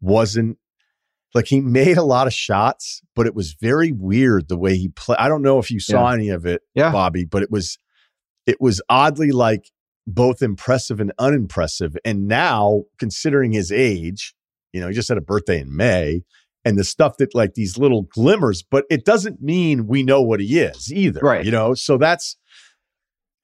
[0.00, 0.58] wasn't
[1.34, 4.88] like he made a lot of shots, but it was very weird the way he
[4.88, 5.18] played.
[5.18, 6.14] I don't know if you saw yeah.
[6.14, 6.92] any of it, yeah.
[6.92, 7.78] Bobby, but it was
[8.46, 9.70] it was oddly like
[10.06, 11.96] both impressive and unimpressive.
[12.04, 14.34] And now, considering his age,
[14.72, 16.22] you know, he just had a birthday in May,
[16.64, 20.40] and the stuff that like these little glimmers, but it doesn't mean we know what
[20.40, 21.20] he is either.
[21.20, 21.44] Right.
[21.44, 22.36] You know, so that's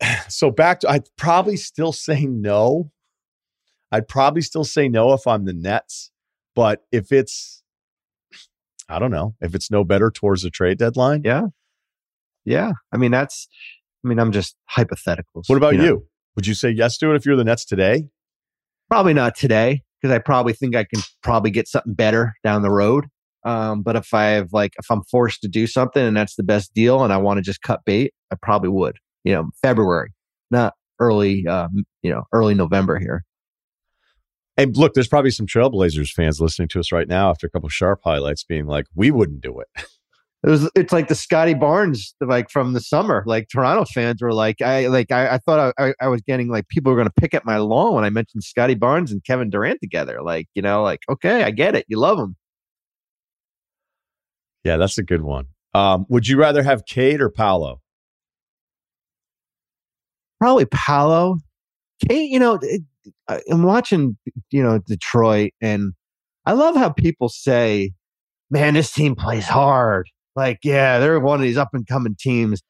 [0.29, 2.91] so back to I'd probably still say no.
[3.91, 6.11] I'd probably still say no if I'm the Nets.
[6.55, 7.58] But if it's
[8.89, 11.23] I don't know, if it's no better towards the trade deadline.
[11.25, 11.47] Yeah.
[12.45, 12.73] Yeah.
[12.93, 13.49] I mean, that's
[14.05, 15.43] I mean, I'm just hypothetical.
[15.47, 15.85] What about you, know?
[15.85, 16.07] you?
[16.37, 18.05] Would you say yes to it if you're the Nets today?
[18.89, 22.71] Probably not today, because I probably think I can probably get something better down the
[22.71, 23.07] road.
[23.45, 26.43] Um, but if I have like if I'm forced to do something and that's the
[26.43, 30.13] best deal and I want to just cut bait, I probably would you know, February,
[30.51, 33.25] not early, um, you know, early November here.
[34.59, 37.69] And look, there's probably some Trailblazers fans listening to us right now after a couple
[37.69, 39.69] sharp highlights being like, we wouldn't do it.
[40.47, 43.25] It was it's like the Scottie Barnes like from the summer.
[43.27, 46.69] Like Toronto fans were like, I like I, I thought I, I was getting like
[46.69, 49.81] people were gonna pick at my lawn when I mentioned Scottie Barnes and Kevin Durant
[49.81, 50.23] together.
[50.23, 51.87] Like, you know, like, okay, I get it.
[51.89, 52.37] You love them.
[54.63, 55.47] Yeah, that's a good one.
[55.75, 57.81] Um, would you rather have Cade or Paolo?
[60.39, 61.39] probably Paolo.
[62.09, 62.83] Cade, you know, it,
[63.29, 64.17] I'm watching,
[64.51, 65.93] you know, Detroit, and
[66.47, 67.93] I love how people say,
[68.51, 72.63] "Man, this team plays hard." Like, yeah, they're one of these up and coming teams.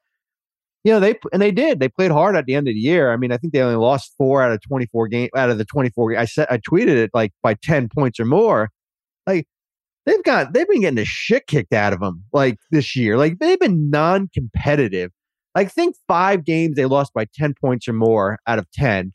[0.85, 1.81] You know, they and they did.
[1.81, 3.13] They played hard at the end of the year.
[3.13, 5.65] I mean, I think they only lost four out of 24 game out of the
[5.65, 6.17] 24.
[6.17, 8.71] I said I tweeted it like by 10 points or more.
[9.27, 9.47] Like
[10.07, 13.19] they've got they've been getting the shit kicked out of them like this year.
[13.19, 15.11] Like they've been non-competitive
[15.59, 19.13] I think five games they lost by 10 points or more out of 10.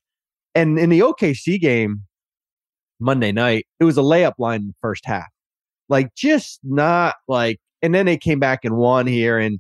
[0.56, 2.04] And in the OKC game
[3.00, 5.28] Monday night, it was a layup line in the first half.
[5.90, 9.60] Like just not like and then they came back and won here and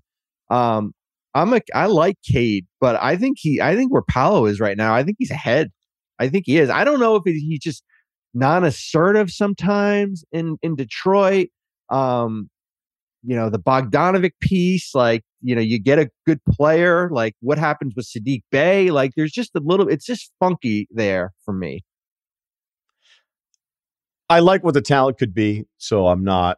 [0.49, 0.93] um
[1.35, 4.77] I'm a I like Cade, but I think he I think where Paolo is right
[4.77, 5.71] now, I think he's ahead.
[6.19, 6.69] I think he is.
[6.69, 7.83] I don't know if he's just
[8.33, 11.49] non-assertive sometimes in in Detroit.
[11.89, 12.49] Um,
[13.23, 17.57] you know, the Bogdanovic piece, like, you know, you get a good player, like what
[17.57, 18.91] happens with Sadiq Bey?
[18.91, 21.83] Like there's just a little it's just funky there for me.
[24.29, 26.57] I like what the talent could be, so I'm not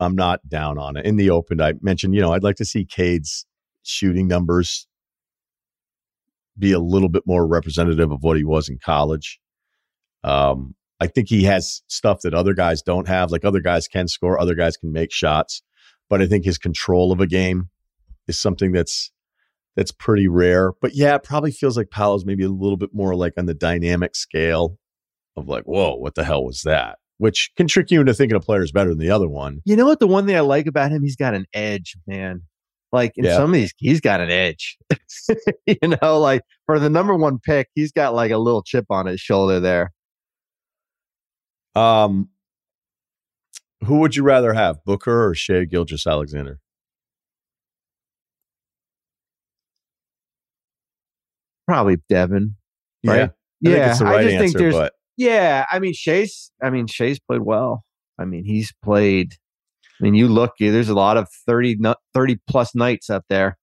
[0.00, 1.06] I'm not down on it.
[1.06, 3.46] In the open, I mentioned, you know, I'd like to see Cade's
[3.84, 4.86] shooting numbers
[6.58, 9.40] be a little bit more representative of what he was in college.
[10.24, 13.30] Um, I think he has stuff that other guys don't have.
[13.30, 15.62] Like other guys can score, other guys can make shots
[16.12, 17.70] but I think his control of a game
[18.28, 19.10] is something that's
[19.76, 20.72] that's pretty rare.
[20.82, 23.54] But yeah, it probably feels like Paolo's maybe a little bit more like on the
[23.54, 24.76] dynamic scale
[25.38, 26.98] of like, whoa, what the hell was that?
[27.16, 29.62] Which can trick you into thinking a player is better than the other one.
[29.64, 30.00] You know what?
[30.00, 32.42] The one thing I like about him, he's got an edge, man.
[32.92, 33.36] Like in Yeah.
[33.36, 34.76] some of these, he's got an edge.
[35.66, 39.06] you know, like for the number one pick, he's got like a little chip on
[39.06, 39.92] his shoulder there.
[41.74, 42.28] Um,
[43.84, 46.60] who would you rather have, Booker or Shai Gilgeous Alexander?
[51.66, 52.56] Probably Devin.
[53.02, 53.20] Yeah, Right?
[53.22, 56.50] I think Yeah, it's the I just answer, think there's but Yeah, I mean Shai's.
[56.62, 57.84] I mean Shai's played well.
[58.18, 59.34] I mean he's played.
[60.00, 60.52] I mean you look.
[60.58, 61.78] There's a lot of 30,
[62.14, 63.56] 30 plus nights up there.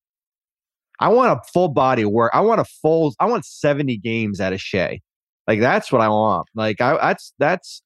[1.00, 2.32] I want a full body work.
[2.34, 3.14] I want a full.
[3.20, 5.00] I want seventy games out of Shai.
[5.48, 6.48] Like that's what I want.
[6.56, 7.82] Like I that's that's.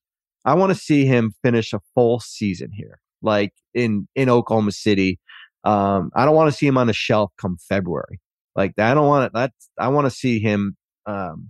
[0.45, 5.19] I want to see him finish a full season here, like in in Oklahoma City.
[5.63, 8.19] Um, I don't want to see him on the shelf come February.
[8.55, 9.37] Like I don't want to.
[9.39, 10.75] That's I want to see him.
[11.05, 11.49] Um,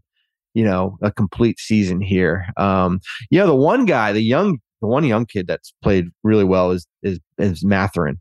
[0.53, 2.45] you know, a complete season here.
[2.57, 2.99] Um,
[3.31, 6.71] you know, the one guy, the young, the one young kid that's played really well
[6.71, 8.19] is is is Mathurin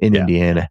[0.00, 0.20] in Yeah.
[0.22, 0.68] Indiana,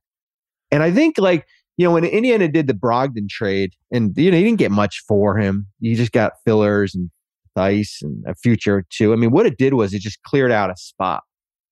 [0.71, 1.45] and I think like
[1.77, 5.03] you know when Indiana did the Brogdon trade, and you know he didn't get much
[5.07, 5.67] for him.
[5.79, 7.11] You just got fillers and
[7.57, 9.13] ice and a future too.
[9.13, 11.23] I mean, what it did was it just cleared out a spot,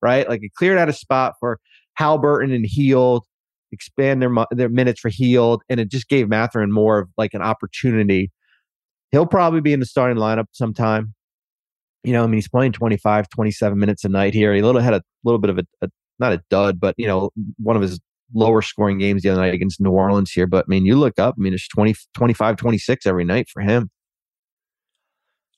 [0.01, 0.27] right?
[0.27, 1.59] Like it cleared out a spot for
[1.99, 3.23] Haliburton and Hield,
[3.71, 7.41] expand their their minutes for Hield, and it just gave Mathurin more of like an
[7.41, 8.31] opportunity
[9.13, 11.13] he'll probably be in the starting lineup sometime.
[12.03, 14.53] You know, I mean, he's playing 25, 27 minutes a night here.
[14.53, 17.29] He little had a little bit of a, a not a dud, but you know,
[17.57, 18.01] one of his
[18.33, 20.47] lower scoring games the other night against New Orleans here.
[20.47, 23.61] But I mean, you look up, I mean, it's 20, 25, 26 every night for
[23.61, 23.89] him.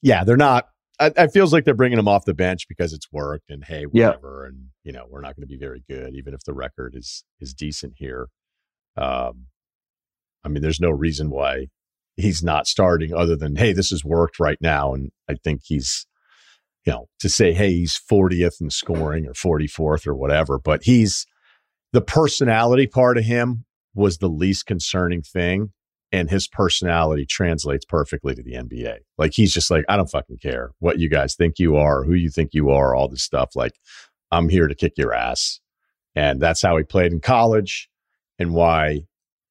[0.05, 0.69] Yeah, they're not.
[0.99, 3.85] I, it feels like they're bringing him off the bench because it's worked, and hey,
[3.91, 4.09] Yeah.
[4.09, 6.93] whatever, and you know we're not going to be very good, even if the record
[6.95, 8.27] is is decent here.
[8.95, 9.47] Um,
[10.43, 11.67] I mean, there's no reason why
[12.15, 16.05] he's not starting, other than hey, this has worked right now, and I think he's,
[16.85, 21.25] you know, to say hey, he's 40th in scoring or 44th or whatever, but he's
[21.93, 25.71] the personality part of him was the least concerning thing
[26.15, 28.99] and his personality translates perfectly to the NBA.
[29.17, 32.13] Like he's just like, I don't fucking care what you guys think you are, who
[32.13, 33.55] you think you are, all this stuff.
[33.55, 33.73] Like
[34.31, 35.59] I'm here to kick your ass.
[36.15, 37.89] And that's how he played in college
[38.39, 39.01] and why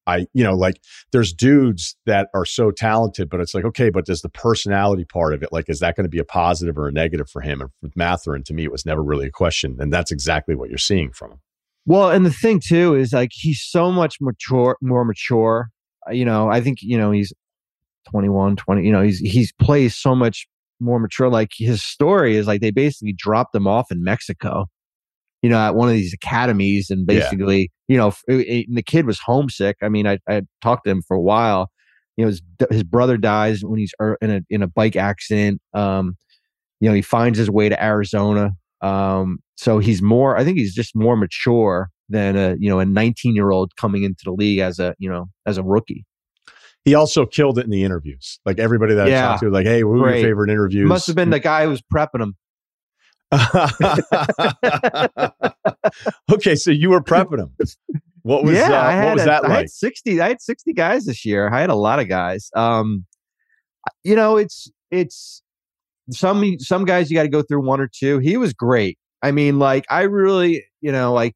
[0.07, 4.05] I, you know, like there's dudes that are so talented, but it's like, okay, but
[4.05, 6.87] does the personality part of it, like, is that going to be a positive or
[6.87, 7.61] a negative for him?
[7.61, 9.77] And with Mathurin, to me, it was never really a question.
[9.79, 11.41] And that's exactly what you're seeing from him.
[11.87, 15.69] Well, and the thing too is like he's so much mature, more mature.
[16.07, 17.33] Uh, You know, I think, you know, he's
[18.09, 20.47] 21, 20, you know, he's, he's plays so much
[20.79, 21.29] more mature.
[21.29, 24.65] Like his story is like they basically dropped him off in Mexico,
[25.41, 27.19] you know, at one of these academies and Yeah.
[27.19, 29.77] basically, you know, it- it- the kid was homesick.
[29.81, 31.71] I mean, I, I talked to him for a while.
[32.17, 35.61] You know, his, his brother dies when he's er- in a, in a bike accident.
[35.73, 36.15] Um,
[36.79, 38.51] you know, he finds his way to Arizona.
[38.81, 42.85] Um, so he's more, I think he's just more mature than a, you know, a
[42.85, 46.05] 19 year old coming into the league as a, you know, as a rookie.
[46.83, 48.39] He also killed it in the interviews.
[48.45, 50.87] Like everybody that I talked to, like, hey, who are your favorite interviews?
[50.87, 52.35] Must have been the guy who was prepping him.
[56.31, 57.55] okay, so you were prepping him.
[58.21, 59.57] What was yeah, uh, I what was a- that I like?
[59.57, 61.49] had 60, I had 60 guys this year.
[61.51, 62.51] I had a lot of guys.
[62.55, 63.05] Um,
[64.03, 65.41] you know, it's, it's
[66.11, 68.19] some, some guys you got to go through one or two.
[68.19, 68.99] He was great.
[69.23, 71.35] I mean, like, I really, you know, like,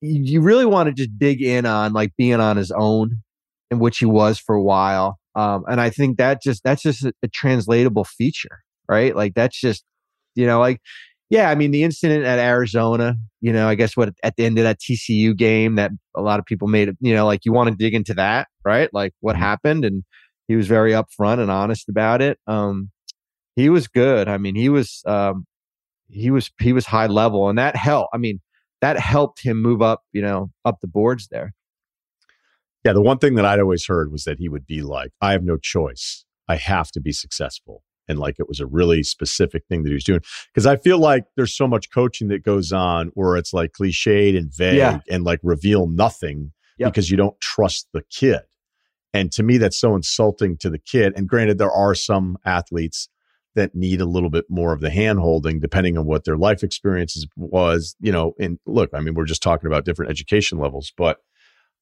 [0.00, 3.22] you really want to just dig in on like being on his own
[3.70, 7.04] in which he was for a while um and i think that just that's just
[7.04, 9.14] a, a translatable feature right?
[9.14, 9.84] Like that's just
[10.34, 10.80] you know like
[11.28, 14.58] yeah i mean the incident at arizona you know i guess what at the end
[14.58, 17.52] of that tcu game that a lot of people made it you know like you
[17.52, 18.90] want to dig into that right?
[18.92, 20.04] Like what happened and
[20.48, 22.90] he was very upfront and honest about it um
[23.56, 24.28] he was good.
[24.28, 25.46] I mean he was um
[26.08, 28.40] he was he was high level and that helped i mean
[28.80, 31.54] that helped him move up, you know, up the boards there.
[32.84, 35.32] Yeah, the one thing that I'd always heard was that he would be like, I
[35.32, 36.24] have no choice.
[36.48, 37.82] I have to be successful.
[38.08, 40.20] And like it was a really specific thing that he was doing.
[40.52, 44.36] Because I feel like there's so much coaching that goes on where it's like cliched
[44.36, 45.00] and vague Yeah.
[45.10, 46.92] and like reveal nothing Yep.
[46.92, 48.40] because you don't trust the kid.
[49.12, 51.12] And to me, that's so insulting to the kid.
[51.16, 53.08] And granted, there are some athletes
[53.54, 56.62] that need a little bit more of the hand holding depending on what their life
[56.62, 60.92] experiences was, you know, and look, I mean, we're just talking about different education levels,
[60.96, 61.18] but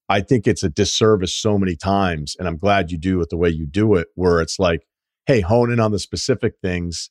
[0.09, 2.35] I think it's a disservice so many times.
[2.39, 4.87] And I'm glad you do it the way you do it, where it's like,
[5.27, 7.11] hey, hone in on the specific things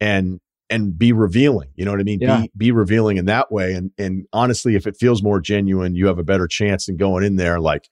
[0.00, 0.40] and
[0.70, 1.70] and be revealing.
[1.76, 2.20] You know what I mean?
[2.20, 2.42] Yeah.
[2.42, 3.74] Be be revealing in that way.
[3.74, 7.24] And and honestly, if it feels more genuine, you have a better chance than going
[7.24, 7.88] in there like,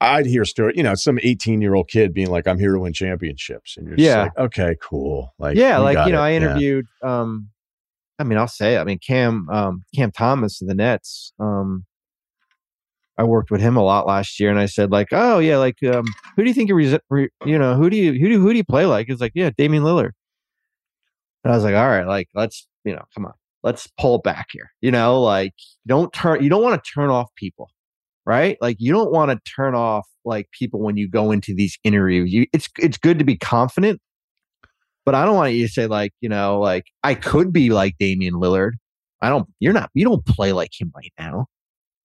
[0.00, 2.78] I'd hear story, you know, some 18 year old kid being like, I'm here to
[2.80, 3.76] win championships.
[3.76, 4.22] And you're just Yeah.
[4.24, 5.32] like, okay, cool.
[5.38, 6.24] Like, yeah, we like you know, it.
[6.26, 6.36] I Yeah.
[6.36, 6.86] interviewed.
[7.02, 7.50] Um,
[8.18, 8.78] I mean, I'll say, it.
[8.80, 11.32] I mean, Cam, um, Cam Thomas of the Nets.
[11.38, 11.86] Um,
[13.16, 15.80] I worked with him a lot last year, and I said, like, oh yeah, like,
[15.84, 16.04] um,
[16.36, 18.50] who do you think you, resi- re- you know, who do you, who do, who
[18.50, 19.08] do you play like?
[19.08, 20.10] It's like, yeah, Damian Lillard.
[21.44, 24.48] And I was like, all right, like, let's, you know, come on, let's pull back
[24.52, 24.70] here.
[24.80, 25.54] You know, like,
[25.86, 27.70] don't turn, you don't want to turn off people,
[28.26, 28.56] right?
[28.60, 32.32] Like, you don't want to turn off like people when you go into these interviews.
[32.32, 34.00] You, it's, it's good to be confident
[35.04, 37.96] but I don't want you to say like, you know, like I could be like
[37.98, 38.72] Damian Lillard.
[39.20, 41.46] I don't you're not you don't play like him right now.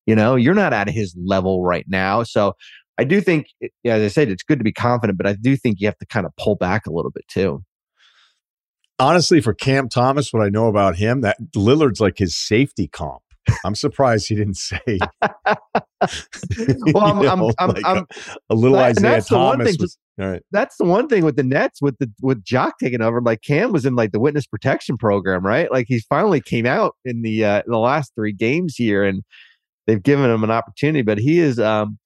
[0.05, 2.23] You know, you're not at his level right now.
[2.23, 2.55] So
[2.97, 5.33] I do think eh, yeah, as I said, it's good to be confident, but I
[5.33, 7.63] do think you have to kind of pull back a little bit too.
[8.97, 13.21] Honestly, for Cam Thomas, what I know about him, that Lillard's like his safety comp.
[13.65, 14.79] I'm surprised he didn't say.
[16.93, 18.05] Well, I'm- you I'm- know, I'm- like I'm-
[18.49, 20.41] a, a little That- Isaiah that's the one Thomas thing was all right.
[20.51, 23.21] That's the one thing with the Nets with the with Jacque taking over.
[23.21, 25.71] Like Cam was in like the witness protection program, right?
[25.71, 29.23] Like he finally came out in the uh the last three games here and
[29.87, 31.97] they've given him an opportunity, but he is um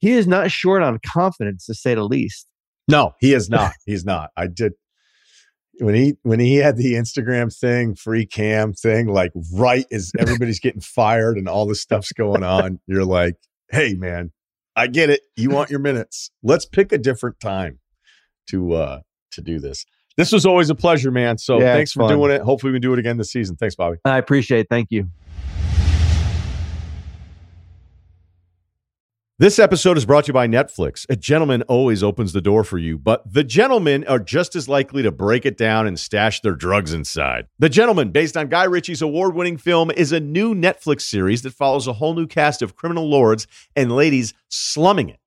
[0.00, 2.46] he is not short on confidence to say the least.
[2.88, 3.72] No, he is not.
[3.86, 4.30] He's not.
[4.36, 4.72] I did
[5.78, 10.60] when he when he had the Instagram thing, free cam thing, like right as everybody's
[10.60, 13.36] getting fired and all this stuff's going on, you're like,
[13.70, 14.32] hey man,
[14.76, 15.22] I get it.
[15.36, 16.30] You want your minutes.
[16.42, 17.78] Let's pick a different time
[18.50, 19.00] to uh
[19.32, 19.84] to do this.
[20.16, 21.38] This was always a pleasure, man.
[21.38, 22.10] So Yeah, thanks for fun.
[22.18, 22.42] doing it.
[22.42, 23.56] Hopefully we can do it again this season.
[23.56, 23.96] Thanks, Bobby.
[24.04, 24.66] I appreciate it.
[24.68, 25.08] Thank you.
[29.38, 31.06] This episode is brought to you by Netflix.
[31.08, 35.02] A gentleman always opens the door for you, but the gentlemen are just as likely
[35.02, 37.46] to break it down and stash their drugs inside.
[37.58, 41.54] The Gentlemen, based on Guy Ritchie's award winning film, is a new Netflix series that
[41.54, 45.18] follows a whole new cast of criminal lords and ladies slumming it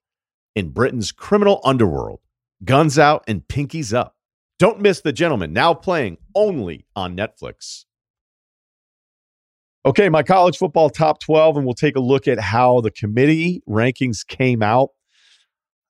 [0.56, 2.20] in Britain's criminal underworld.
[2.64, 4.16] Guns out and pinkies up.
[4.60, 7.86] Don't miss The Gentlemen, now playing only on Netflix.
[9.86, 13.62] Okay, my college football top 12, and we'll take a look at how the committee
[13.70, 14.90] rankings came out.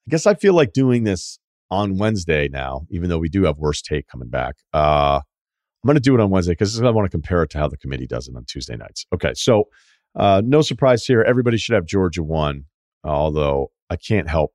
[0.06, 1.40] I guess I feel like doing this
[1.72, 4.56] on Wednesday now, even though we do have worst take coming back.
[4.74, 7.58] Uh, I'm going to do it on Wednesday because I want to compare it to
[7.58, 9.06] how the committee does it on Tuesday nights.
[9.14, 9.70] Okay, so
[10.14, 11.22] uh, no surprise here.
[11.22, 12.66] Everybody should have Georgia one,
[13.06, 14.52] although I can't help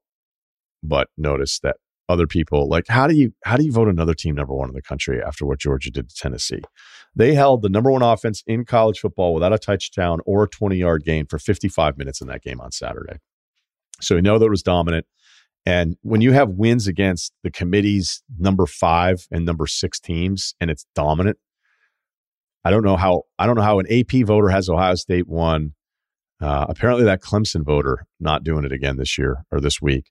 [0.83, 1.77] but notice that
[2.11, 4.75] other people like how do you how do you vote another team number one in
[4.75, 6.63] the country after what Georgia did to Tennessee?
[7.15, 10.77] They held the number one offense in college football without a touchdown or a 20
[10.77, 13.19] yard gain for 55 minutes in that game on Saturday.
[14.01, 15.07] So we know that it was dominant.
[15.67, 20.71] And when you have wins against the committee's number five and number six teams and
[20.71, 21.39] it's dominant,
[22.65, 25.75] I don't know how I don't know how an AP voter has Ohio State won.
[26.41, 30.11] Uh, apparently, that Clemson voter not doing it again this year or this week.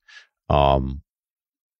[0.49, 1.01] Um,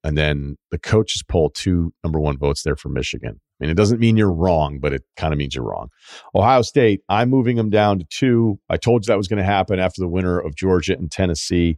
[0.04, 3.40] and then the coaches poll two number one votes there for Michigan.
[3.60, 5.90] I mean, it doesn't mean you're wrong, but it kind of means you're wrong.
[6.34, 8.60] Ohio State, I'm moving them down to two.
[8.70, 11.78] I told you that was going to happen after the winner of Georgia and Tennessee.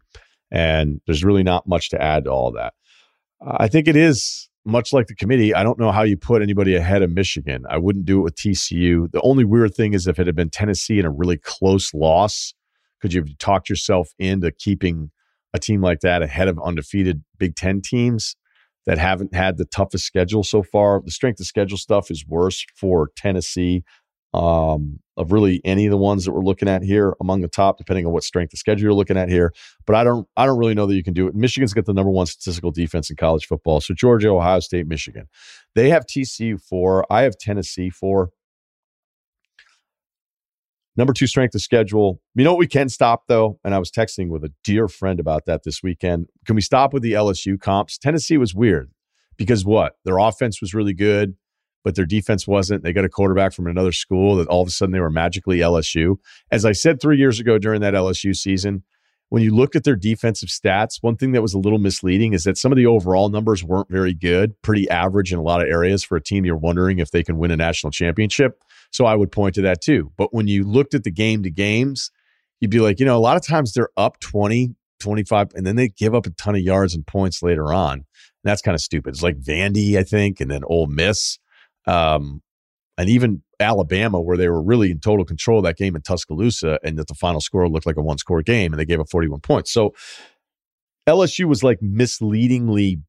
[0.51, 2.74] And there's really not much to add to all that.
[3.41, 5.55] I think it is much like the committee.
[5.55, 7.65] I don't know how you put anybody ahead of Michigan.
[7.67, 9.11] I wouldn't do it with TCU.
[9.11, 12.53] The only weird thing is if it had been Tennessee in a really close loss,
[13.01, 15.09] could you have talked yourself into keeping
[15.54, 18.36] a team like that ahead of undefeated Big Ten teams
[18.86, 21.02] that haven't had the toughest schedule so far?
[21.04, 23.84] The strength of schedule stuff is worse for Tennessee
[24.34, 27.78] um, of really any of the ones that we're looking at here among the top,
[27.78, 29.54] depending on what strength of schedule you're looking at here.
[29.86, 31.36] But I don't, I don't really know that you can do it.
[31.36, 33.82] Michigan's got the number one statistical defense in college football.
[33.82, 35.28] So Georgia, Ohio State, Michigan,
[35.76, 37.06] they have TCU four.
[37.12, 38.30] I have Tennessee four.
[40.98, 42.20] Number two strength of schedule.
[42.36, 43.60] You know what we can stop though?
[43.64, 46.28] And I was texting with a dear friend about that this weekend.
[46.46, 47.98] Can we stop with the LSU comps?
[47.98, 48.92] Tennessee was weird
[49.38, 49.94] because what?
[50.04, 51.36] Their offense was really good,
[51.84, 52.84] but their defense wasn't.
[52.84, 55.60] They got a quarterback from another school that all of a sudden they were magically
[55.60, 56.18] LSU.
[56.52, 58.84] As I said three years ago during that LSU season,
[59.30, 62.44] when you look at their defensive stats, one thing that was a little misleading is
[62.44, 65.70] that some of the overall numbers weren't very good, pretty average in a lot of
[65.70, 68.62] areas for a team you're wondering if they can win a national championship.
[68.92, 70.12] So I would point to that too.
[70.18, 72.12] But when you looked at the game to games,
[72.60, 75.76] you'd be like, you know, a lot of times they're up 20, 25, and then
[75.76, 77.94] they give up a ton of yards and points later on.
[77.94, 78.06] And
[78.44, 79.14] that's kind of stupid.
[79.14, 81.39] It's like Vandy, I think, and then Ole Miss.
[81.88, 82.42] Um,
[82.98, 86.80] and even Alabama, where they were really in total control of that game in Tuscaloosa,
[86.84, 89.10] and that the final score looked like a one score game, and they gave up
[89.10, 89.72] 41 points.
[89.72, 89.94] So
[91.08, 93.00] LSU was like misleadingly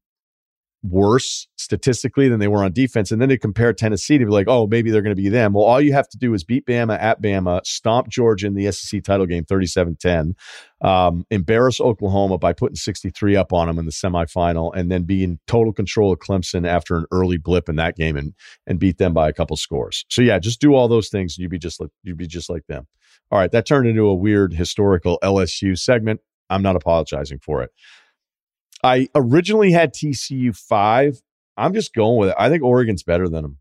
[0.83, 3.11] worse statistically than they were on defense.
[3.11, 5.53] And then they compare Tennessee to be like, oh, maybe they're going to be them.
[5.53, 8.69] Well, all you have to do is beat Bama at Bama, stomp Georgia in the
[8.71, 10.35] SEC title game 37 10,
[10.81, 15.23] um, embarrass Oklahoma by putting 63 up on them in the semifinal, and then be
[15.23, 18.33] in total control of Clemson after an early blip in that game and,
[18.67, 20.05] and beat them by a couple scores.
[20.09, 22.49] So, yeah, just do all those things and you'd be just like, you'd be just
[22.49, 22.87] like them.
[23.31, 26.19] All right, that turned into a weird historical LSU segment.
[26.49, 27.71] I'm not apologizing for it.
[28.83, 31.21] I originally had TCU five.
[31.55, 32.35] I'm just going with it.
[32.37, 33.57] I think Oregon's better than them.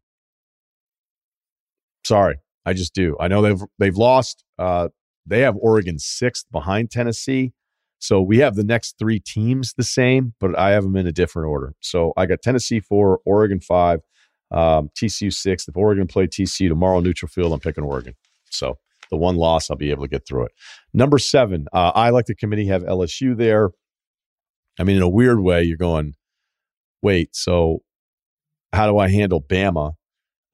[2.05, 3.16] Sorry, I just do.
[3.20, 4.45] I know they've they've lost.
[4.59, 4.89] Uh,
[5.25, 7.53] they have Oregon sixth behind Tennessee.
[8.01, 11.12] So we have the next three teams the same, but I have them in a
[11.12, 11.75] different order.
[11.79, 14.01] So I got Tennessee four, Oregon five,
[14.51, 15.68] um, TCU six.
[15.68, 18.14] If Oregon play TCU tomorrow, neutral field, I'm picking Oregon.
[18.51, 18.79] So
[19.11, 20.53] the one loss, I'll be able to get through it.
[20.93, 23.70] Number seven, uh, I like the committee have LSU there.
[24.79, 26.14] I mean, in a weird way, you're going,
[27.03, 27.83] wait, so
[28.73, 29.93] how do I handle Bama?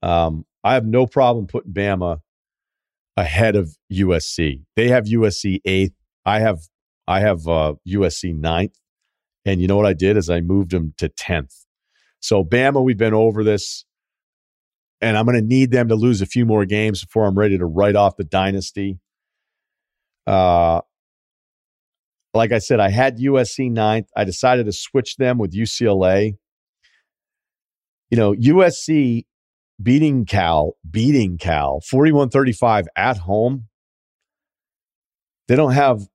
[0.01, 2.19] Um, I have no problem putting Bama
[3.15, 4.63] ahead of USC.
[4.75, 5.93] They have USC eighth.
[6.25, 6.59] I have
[7.07, 8.77] I have uh, USC ninth.
[9.45, 11.65] And you know what I did is I moved them to tenth.
[12.19, 13.85] So Bama, we've been over this,
[15.01, 17.57] and I'm going to need them to lose a few more games before I'm ready
[17.57, 18.99] to write off the dynasty.
[20.27, 20.81] Uh,
[22.39, 24.07] like I said, I had USC ninth.
[24.15, 26.37] I decided to switch them with UCLA.
[28.09, 29.25] You know, USC
[29.83, 33.65] beating Cal, beating Cal 41 35 at home.
[35.49, 36.07] They don't have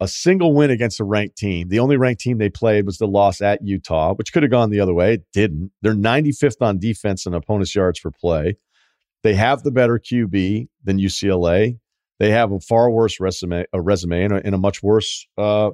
[0.00, 1.70] a single win against a ranked team.
[1.70, 4.68] The only ranked team they played was the loss at Utah, which could have gone
[4.68, 5.14] the other way.
[5.14, 5.72] It didn't.
[5.80, 8.56] They're 95th on defense and opponent's yards per play.
[9.22, 11.78] They have the better QB than UCLA
[12.22, 15.70] they have a far worse resume, a resume, and a, and a much worse uh,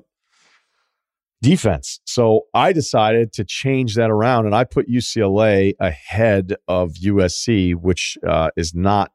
[1.42, 2.01] defense.
[2.07, 8.16] So I decided to change that around, and I put UCLA ahead of USC, which
[8.26, 9.12] uh, is not.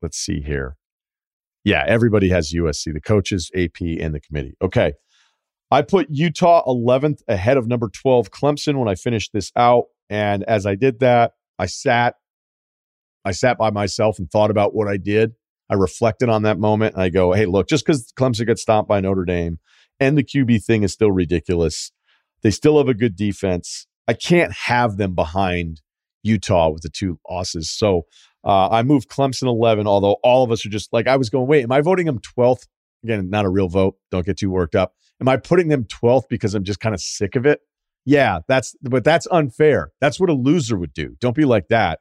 [0.00, 0.76] Let's see here.
[1.64, 4.54] Yeah, everybody has USC, the coaches, AP, and the committee.
[4.62, 4.92] Okay.
[5.72, 9.86] I put Utah 11th ahead of number 12 Clemson when I finished this out.
[10.08, 12.14] And as I did that, I sat
[13.24, 15.34] I sat by myself and thought about what I did.
[15.70, 18.88] I reflected on that moment and I go, hey, look, just because Clemson gets stomped
[18.88, 19.60] by Notre Dame
[20.00, 21.92] and the QB thing is still ridiculous,
[22.42, 23.86] they still have a good defense.
[24.08, 25.80] I can't have them behind
[26.24, 27.70] Utah with the two losses.
[27.70, 28.06] So
[28.44, 31.46] uh, I moved Clemson 11, although all of us are just like, I was going,
[31.46, 32.66] wait, am I voting them 12th?
[33.04, 33.96] Again, not a real vote.
[34.10, 34.94] Don't get too worked up.
[35.20, 37.60] Am I putting them 12th because I'm just kind of sick of it?
[38.04, 39.92] Yeah, that's, but that's unfair.
[40.00, 41.16] That's what a loser would do.
[41.20, 42.00] Don't be like that.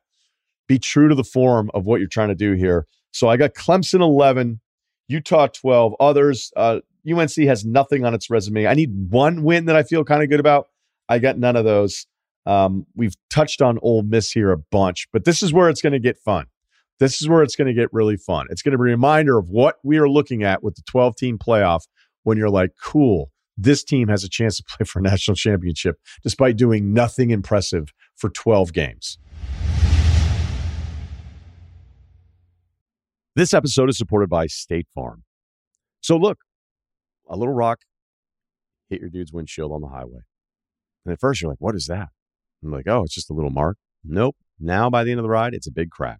[0.67, 2.87] Be true to the form of what you're trying to do here.
[3.11, 4.59] So I got Clemson 11,
[5.07, 5.95] Utah 12.
[5.99, 6.79] Others, uh,
[7.09, 8.67] UNC has nothing on its resume.
[8.67, 10.67] I need one win that I feel kind of good about.
[11.07, 12.05] I got none of those.
[12.45, 15.93] Um, we've touched on Ole Miss here a bunch, but this is where it's going
[15.93, 16.45] to get fun.
[16.99, 18.47] This is where it's going to get really fun.
[18.49, 21.15] It's going to be a reminder of what we are looking at with the 12
[21.15, 21.83] team playoff
[22.23, 25.97] when you're like, cool, this team has a chance to play for a national championship
[26.23, 29.17] despite doing nothing impressive for 12 games.
[33.39, 35.23] This episode is supported by State Farm.
[36.01, 36.39] So, look,
[37.29, 37.79] a little rock
[38.89, 40.23] hit your dude's windshield on the highway.
[41.05, 42.09] And at first, you're like, what is that?
[42.61, 43.77] I'm like, oh, it's just a little mark.
[44.03, 44.35] Nope.
[44.59, 46.19] Now, by the end of the ride, it's a big crack.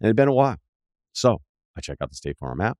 [0.00, 0.56] And it had been a while.
[1.12, 1.42] So,
[1.76, 2.76] I check out the State Farm app.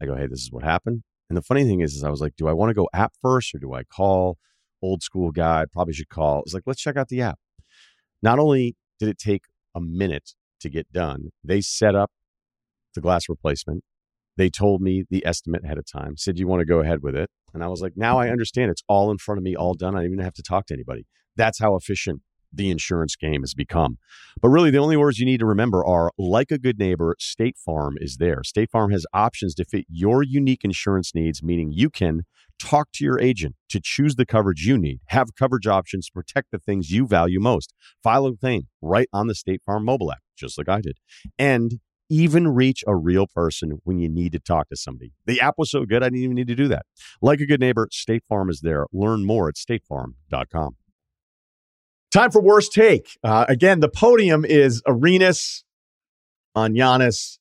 [0.00, 1.02] I go, hey, this is what happened.
[1.28, 3.12] And the funny thing is, is I was like, do I want to go app
[3.20, 4.38] first or do I call
[4.80, 5.64] old school guy?
[5.72, 6.42] Probably should call.
[6.42, 7.40] It's like, let's check out the app.
[8.22, 12.12] Not only did it take a minute to get done, they set up
[12.96, 13.84] the glass replacement.
[14.36, 17.14] They told me the estimate ahead of time, said, You want to go ahead with
[17.14, 17.30] it?
[17.54, 18.70] And I was like, Now I understand.
[18.70, 19.94] It's all in front of me, all done.
[19.94, 21.06] I don't even have to talk to anybody.
[21.36, 23.98] That's how efficient the insurance game has become.
[24.40, 27.56] But really, the only words you need to remember are like a good neighbor, State
[27.58, 28.42] Farm is there.
[28.44, 32.22] State Farm has options to fit your unique insurance needs, meaning you can
[32.58, 36.50] talk to your agent to choose the coverage you need, have coverage options to protect
[36.50, 40.22] the things you value most, file a claim right on the State Farm mobile app,
[40.36, 40.98] just like I did.
[41.38, 45.12] And even reach a real person when you need to talk to somebody.
[45.26, 46.86] The app was so good, I didn't even need to do that.
[47.20, 48.86] Like a good neighbor, State Farm is there.
[48.92, 50.76] Learn more at statefarm.com.
[52.12, 53.18] Time for worst take.
[53.22, 55.64] Uh, again, the podium is Arenas
[56.54, 57.38] on Giannis.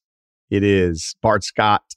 [0.50, 1.96] It is Bart Scott,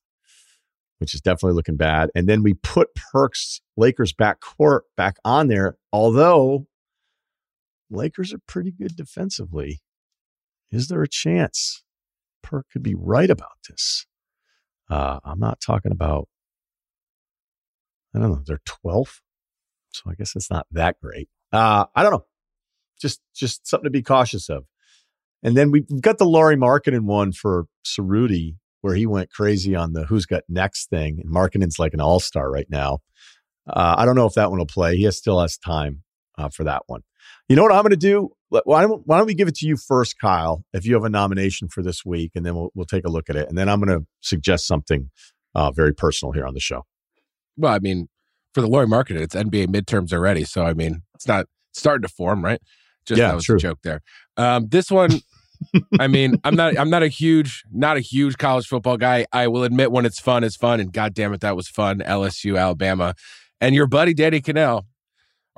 [0.99, 2.11] which is definitely looking bad.
[2.15, 6.67] And then we put Perks Lakers back court back on there, although
[7.91, 9.81] Lakers are pretty good defensively.
[10.71, 11.83] Is there a chance?
[12.43, 14.07] Perk could be right about this.
[14.91, 16.29] Uh, I'm not talking about,
[18.15, 19.21] I don't know, they're 12th.
[19.91, 21.29] So I guess it's not that great.
[21.53, 22.27] Uh, I don't know.
[23.01, 24.65] just just something to be cautious of.
[25.43, 29.93] And then we've got the Lauri Markkanen one for Cerruti, where he went crazy on
[29.93, 31.21] the who's got next thing.
[31.21, 32.99] And Markkanen's like an all star right now.
[33.67, 34.97] Uh, I don't know if that one will play.
[34.97, 36.03] He has, still has time
[36.37, 37.03] uh, for that one.
[37.49, 38.31] You know what I'm going to do?
[38.51, 41.11] Why don't, why don't we give it to you first, Kyle, if you have a
[41.11, 43.49] nomination for this week, and then we'll, we'll take a look at it.
[43.49, 45.11] And then I'm going to suggest something
[45.55, 46.85] uh, very personal here on the show.
[47.57, 48.09] Well, I mean,
[48.55, 50.45] for the Lauri market, it's NBA midterms already.
[50.45, 52.61] So, I mean, it's not starting to form, right?
[53.05, 53.57] Just yeah, that was true.
[53.57, 54.01] a joke there.
[54.37, 55.21] Um, this one,
[55.99, 59.27] I mean, I'm not I'm not a huge not a huge college football guy.
[59.33, 62.01] I will admit when it's fun, it's fun, and god damn it, that was fun.
[62.01, 63.15] LSU, Alabama,
[63.61, 64.85] and your buddy Danny Kanell.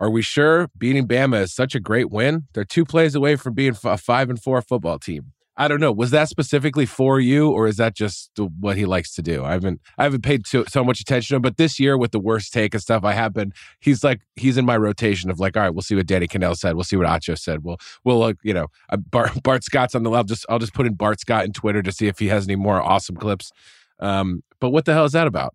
[0.00, 2.44] Are we sure beating Bama is such a great win?
[2.54, 5.32] They're two plays away from being a five and four football team.
[5.58, 5.92] I don't know.
[5.92, 9.44] Was that specifically for you, or is that just what he likes to do?
[9.44, 12.12] I haven't I haven't paid so, so much attention to him, but this year with
[12.12, 13.52] the worst take and stuff, I have been.
[13.78, 16.56] He's like he's in my rotation of like, all right, we'll see what Danny Kanell
[16.56, 16.76] said.
[16.76, 17.62] We'll see what Acho said.
[17.62, 20.30] We'll we'll uh, you know uh, Bart, Bart Scott's on the left.
[20.30, 22.56] Just I'll just put in Bart Scott in Twitter to see if he has any
[22.56, 23.52] more awesome clips.
[23.98, 25.54] Um, but what the hell is that about?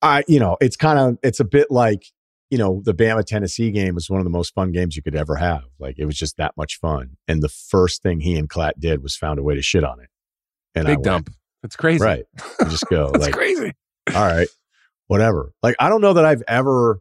[0.00, 2.04] I you know it's kind of it's a bit like
[2.50, 5.14] you know, the Bama Tennessee game was one of the most fun games you could
[5.14, 5.64] ever have.
[5.78, 7.16] Like it was just that much fun.
[7.26, 10.00] And the first thing he and Klatt did was found a way to shit on
[10.00, 10.08] it.
[10.74, 11.30] And big I dump.
[11.62, 12.02] That's crazy.
[12.02, 12.24] Right.
[12.60, 13.74] You just go That's like crazy.
[14.14, 14.48] All right.
[15.08, 15.52] Whatever.
[15.62, 17.00] Like I don't know that I've ever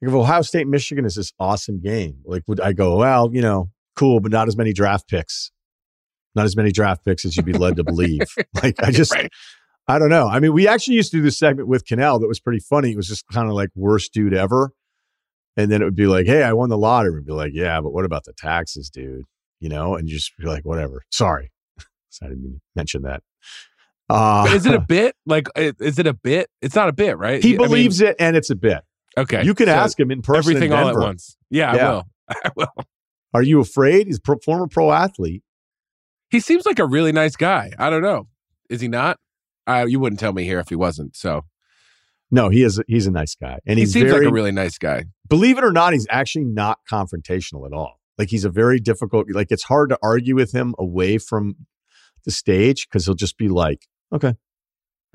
[0.00, 2.20] like if Ohio State Michigan is this awesome game.
[2.24, 5.50] Like would I go, well, you know, cool, but not as many draft picks.
[6.34, 8.22] Not as many draft picks as you'd be led to believe.
[8.62, 9.30] like I just right.
[9.86, 10.26] I don't know.
[10.26, 12.92] I mean, we actually used to do this segment with Kanell that was pretty funny.
[12.92, 14.72] It was just kind of like worst dude ever.
[15.56, 17.12] And then it would be like, hey, I won the lottery.
[17.12, 19.24] We'd be like, yeah, but what about the taxes, dude?
[19.60, 21.02] You know, and you just be like, whatever.
[21.10, 21.52] Sorry.
[22.22, 23.22] I didn't mention that.
[24.08, 25.14] Uh, is it a bit?
[25.26, 26.48] Like, is it a bit?
[26.60, 27.42] It's not a bit, right?
[27.42, 28.82] He believes mean, it and it's a bit.
[29.16, 29.44] Okay.
[29.44, 30.56] You can so ask him in person.
[30.56, 31.36] Everything all at once.
[31.50, 32.04] Yeah, yeah, I will.
[32.44, 32.86] I will.
[33.32, 34.06] Are you afraid?
[34.06, 35.42] He's a former pro athlete.
[36.30, 37.72] He seems like a really nice guy.
[37.78, 38.28] I don't know.
[38.68, 39.18] Is he not?
[39.66, 41.16] Uh, you wouldn't tell me here if he wasn't.
[41.16, 41.44] So,
[42.30, 42.80] no, he is.
[42.86, 45.04] He's a nice guy, and he seems very, like a really nice guy.
[45.28, 48.00] Believe it or not, he's actually not confrontational at all.
[48.18, 49.26] Like he's a very difficult.
[49.30, 51.56] Like it's hard to argue with him away from
[52.24, 54.34] the stage because he'll just be like, "Okay,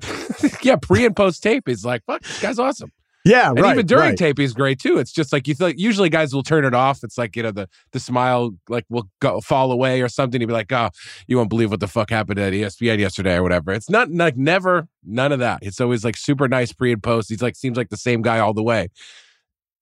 [0.62, 2.92] yeah." Pre and post tape, he's like, "Fuck, this guy's awesome."
[3.24, 4.16] Yeah, and right, even during right.
[4.16, 4.98] tape, he's great too.
[4.98, 7.04] It's just like you feel like usually guys will turn it off.
[7.04, 10.40] It's like you know the the smile like will go fall away or something.
[10.40, 10.88] He'd be like, "Oh,
[11.26, 14.38] you won't believe what the fuck happened at ESPN yesterday or whatever." It's not like
[14.38, 15.58] never none of that.
[15.62, 17.28] It's always like super nice pre and post.
[17.28, 18.88] He's like seems like the same guy all the way,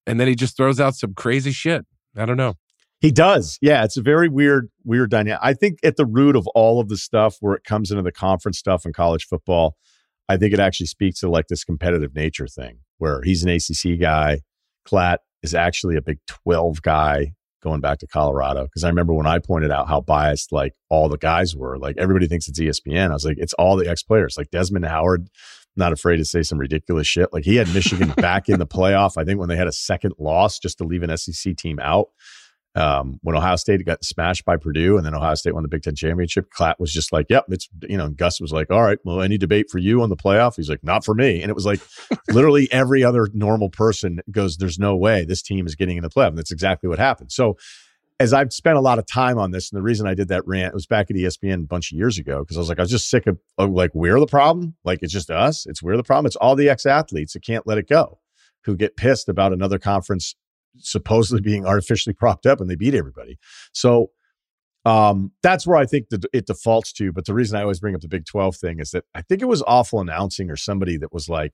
[0.05, 1.87] and then he just throws out some crazy shit.
[2.17, 2.55] I don't know.
[3.01, 3.59] He does.
[3.63, 5.39] Yeah, it's a very weird, weird dynamic.
[5.41, 8.11] I think at the root of all of the stuff where it comes into the
[8.11, 9.77] conference stuff in college football,
[10.29, 13.99] I think it actually speaks to like this competitive nature thing where he's an ACC
[13.99, 14.41] guy.
[14.87, 17.33] Klatt is actually a Big 12 guy
[17.63, 18.65] going back to Colorado.
[18.65, 21.97] Because I remember when I pointed out how biased like all the guys were, like
[21.99, 23.11] everybody thinks it's ESPN.
[23.11, 25.29] I was like, it's all the ex players, like Desmond Howard.
[25.77, 27.33] Not afraid to say some ridiculous shit.
[27.33, 29.13] Like he had Michigan back in the playoff.
[29.17, 32.09] I think when they had a second loss just to leave an SEC team out
[32.79, 35.83] um, when Ohio State got smashed by Purdue and then Ohio State won the Big
[35.83, 38.99] Ten championship, Klatt was just like, yep, it's, you know, Gus was like, all right,
[39.05, 40.55] well, any debate for you on the playoff?
[40.57, 41.43] He's like, not for me.
[41.43, 41.81] And it was like
[42.29, 46.09] literally every other normal person goes, there's no way this team is getting in the
[46.09, 46.29] playoff.
[46.29, 47.33] And that's exactly what happened.
[47.33, 47.57] So
[48.21, 50.47] as I've spent a lot of time on this, and the reason I did that
[50.47, 52.79] rant, it was back at ESPN a bunch of years ago because I was like,
[52.79, 54.77] I was just sick of, of like, we're the problem.
[54.85, 55.67] Like, it's just us.
[55.67, 56.27] It's we're the problem.
[56.27, 58.19] It's all the ex athletes that can't let it go
[58.65, 60.35] who get pissed about another conference
[60.81, 63.39] supposedly being artificially propped up and they beat everybody.
[63.73, 64.11] So
[64.85, 67.13] um, that's where I think that it defaults to.
[67.13, 69.43] But the reason I always bring up the Big 12 thing is that I think
[69.43, 71.53] it was awful announcing or somebody that was like,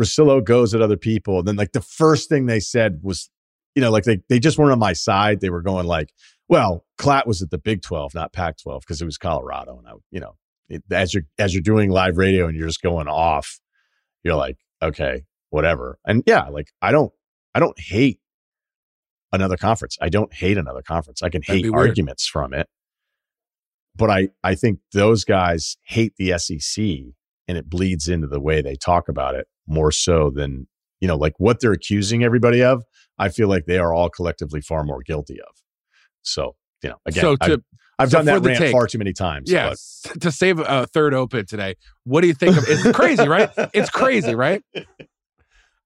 [0.00, 1.38] Russillo goes at other people.
[1.38, 3.30] And then like the first thing they said was,
[3.74, 5.40] you know, like they, they just weren't on my side.
[5.40, 6.12] They were going like,
[6.48, 9.78] well, Klatt was at the Big 12, not Pac 12, because it was Colorado.
[9.78, 10.36] And I, you know,
[10.68, 13.60] it, as you're, as you're doing live radio and you're just going off,
[14.22, 15.98] you're like, okay, whatever.
[16.04, 17.12] And yeah, like I don't,
[17.54, 18.20] I don't hate
[19.34, 19.96] another conference.
[20.00, 21.22] I don't hate another conference.
[21.22, 22.68] I can hate arguments from it.
[23.96, 26.84] But I, I think those guys hate the SEC
[27.46, 30.66] and it bleeds into the way they talk about it more so than,
[31.00, 32.82] you know, like what they're accusing everybody of.
[33.18, 35.54] I feel like they are all collectively far more guilty of.
[36.22, 37.60] So, you know, again, so to, I've,
[37.98, 39.50] I've so done that rant take, far too many times.
[39.50, 40.00] Yes.
[40.04, 40.20] But.
[40.22, 43.50] To save a third open today, what do you think of it's crazy, right?
[43.72, 44.62] It's crazy, right?
[44.74, 44.98] That's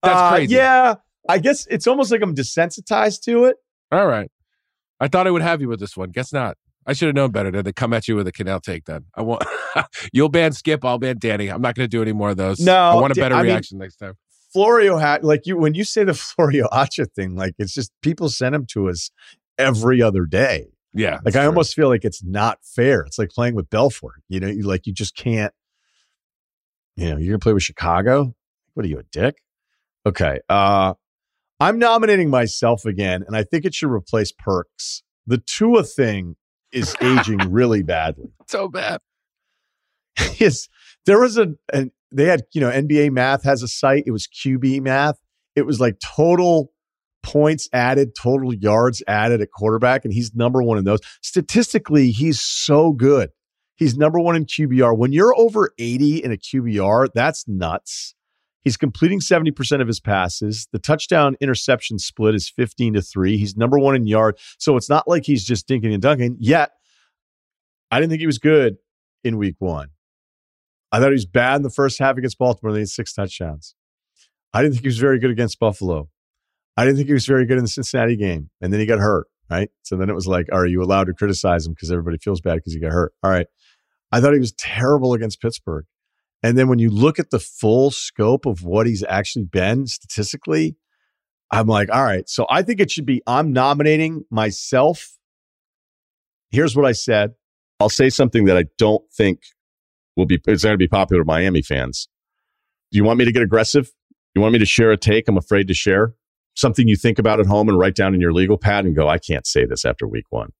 [0.02, 0.54] uh, crazy.
[0.54, 0.94] yeah.
[1.28, 3.56] I guess it's almost like I'm desensitized to it.
[3.92, 4.30] All right.
[5.00, 6.10] I thought I would have you with this one.
[6.10, 6.56] Guess not.
[6.86, 9.04] I should have known better than to come at you with a Kanell take then.
[9.14, 9.44] I want
[10.12, 11.48] you'll ban Skip, I'll ban Danny.
[11.48, 12.60] I'm not going to do any more of those.
[12.60, 14.14] No, I want a better I reaction mean, next time.
[14.52, 18.30] Florio hat, like you, when you say the Florio Acho thing, like it's just people
[18.30, 19.10] send them to us
[19.58, 20.68] every other day.
[20.94, 21.18] Yeah.
[21.24, 21.48] Like I true.
[21.48, 23.02] almost feel like it's not fair.
[23.02, 24.22] It's like playing with Belfort.
[24.28, 25.52] You know, you like you just can't,
[26.96, 28.34] you know, you're gonna play with Chicago.
[28.72, 29.36] What are you, a dick?
[30.06, 30.40] Okay.
[30.48, 30.94] Uh
[31.60, 35.02] I'm nominating myself again, and I think it should replace Perks.
[35.26, 36.36] The Tua thing
[36.72, 38.30] is aging really badly.
[38.48, 39.00] So bad.
[40.38, 40.68] yes.
[41.06, 44.04] There was a and they had, you know, NBA math has a site.
[44.06, 45.18] It was QB math.
[45.56, 46.72] It was like total
[47.22, 51.00] points added, total yards added at quarterback, and he's number one in those.
[51.22, 53.30] Statistically, he's so good.
[53.76, 54.96] He's number one in QBR.
[54.96, 58.14] When you're over 80 in a QBR, that's nuts.
[58.64, 60.68] He's completing 70% of his passes.
[60.72, 63.36] The touchdown interception split is 15 to 3.
[63.36, 64.38] He's number one in yard.
[64.58, 66.36] So it's not like he's just dinking and dunking.
[66.40, 66.72] Yet,
[67.90, 68.76] I didn't think he was good
[69.24, 69.88] in week one.
[70.90, 72.72] I thought he was bad in the first half against Baltimore.
[72.72, 73.74] They had six touchdowns.
[74.52, 76.08] I didn't think he was very good against Buffalo.
[76.76, 78.50] I didn't think he was very good in the Cincinnati game.
[78.60, 79.70] And then he got hurt, right?
[79.82, 82.56] So then it was like, are you allowed to criticize him because everybody feels bad
[82.56, 83.12] because he got hurt?
[83.22, 83.46] All right.
[84.10, 85.84] I thought he was terrible against Pittsburgh.
[86.42, 90.76] And then when you look at the full scope of what he's actually been statistically,
[91.50, 92.28] I'm like, all right.
[92.28, 95.16] So I think it should be I'm nominating myself.
[96.50, 97.32] Here's what I said.
[97.80, 99.40] I'll say something that I don't think
[100.16, 102.08] will be it's going to be popular with Miami fans.
[102.90, 103.90] Do you want me to get aggressive?
[104.34, 106.14] You want me to share a take I'm afraid to share?
[106.58, 109.08] something you think about at home and write down in your legal pad and go,
[109.08, 110.50] I can't say this after week one.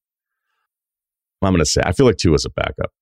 [1.42, 2.92] I'm going to say, I feel like Tua is a backup.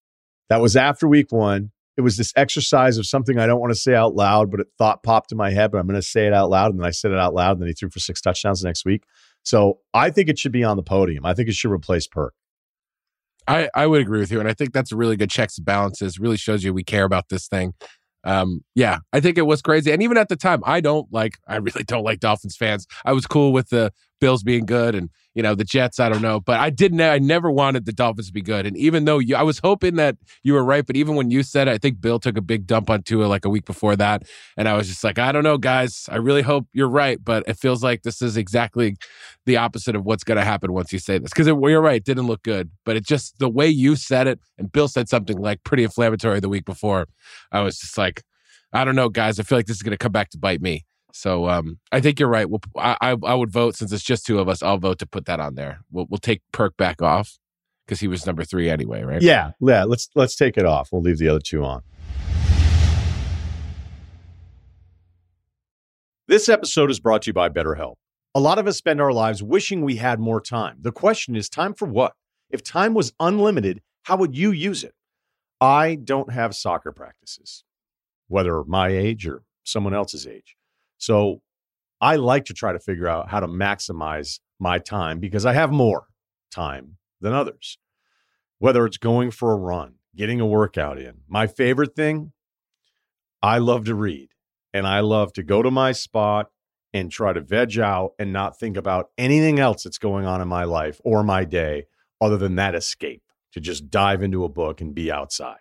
[0.48, 1.72] That was after week one.
[1.96, 4.66] It was this exercise of something I don't want to say out loud, but it
[4.76, 6.70] thought popped in my head, but I'm going to say it out loud.
[6.70, 7.52] And then I said it out loud.
[7.52, 9.04] And then he threw for six touchdowns next week.
[9.42, 11.24] So I think it should be on the podium.
[11.24, 12.34] I think it should replace Perk.
[13.48, 14.40] I, I would agree with you.
[14.40, 16.18] And I think that's a really good checks and balances.
[16.18, 17.74] Really shows you we care about this thing
[18.26, 19.92] um, yeah, I think it was crazy.
[19.92, 22.86] And even at the time, I don't like, I really don't like Dolphins fans.
[23.04, 26.22] I was cool with the Bills being good and, you know, the Jets, I don't
[26.22, 26.40] know.
[26.40, 28.66] But I didn't, I never wanted the Dolphins to be good.
[28.66, 31.42] And even though you, I was hoping that you were right, but even when you
[31.42, 33.94] said it, I think Bill took a big dump on Tua like a week before
[33.96, 34.22] that.
[34.56, 36.08] And I was just like, I don't know, guys.
[36.10, 37.22] I really hope you're right.
[37.22, 38.96] But it feels like this is exactly
[39.44, 41.30] the opposite of what's going to happen once you say this.
[41.30, 42.70] Because you're right, it didn't look good.
[42.84, 46.40] But it just, the way you said it, and Bill said something like pretty inflammatory
[46.40, 47.08] the week before,
[47.52, 48.22] I was just like,
[48.72, 49.38] I don't know, guys.
[49.38, 50.84] I feel like this is going to come back to bite me.
[51.16, 52.48] So um, I think you're right.
[52.48, 54.62] We'll, I, I would vote since it's just two of us.
[54.62, 55.80] I'll vote to put that on there.
[55.90, 57.38] We'll, we'll take Perk back off
[57.86, 59.22] because he was number three anyway, right?
[59.22, 59.84] Yeah, yeah.
[59.84, 60.90] Let's let's take it off.
[60.92, 61.82] We'll leave the other two on.
[66.28, 67.94] This episode is brought to you by BetterHelp.
[68.34, 70.78] A lot of us spend our lives wishing we had more time.
[70.80, 72.12] The question is, time for what?
[72.50, 74.92] If time was unlimited, how would you use it?
[75.60, 77.64] I don't have soccer practices
[78.28, 80.56] whether my age or someone else's age.
[80.98, 81.42] So
[82.00, 85.70] I like to try to figure out how to maximize my time because I have
[85.70, 86.06] more
[86.50, 87.78] time than others.
[88.58, 91.18] Whether it's going for a run, getting a workout in.
[91.28, 92.32] My favorite thing,
[93.42, 94.30] I love to read
[94.72, 96.50] and I love to go to my spot
[96.92, 100.48] and try to veg out and not think about anything else that's going on in
[100.48, 101.84] my life or my day
[102.20, 105.58] other than that escape to just dive into a book and be outside.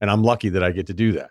[0.00, 1.30] And I'm lucky that I get to do that.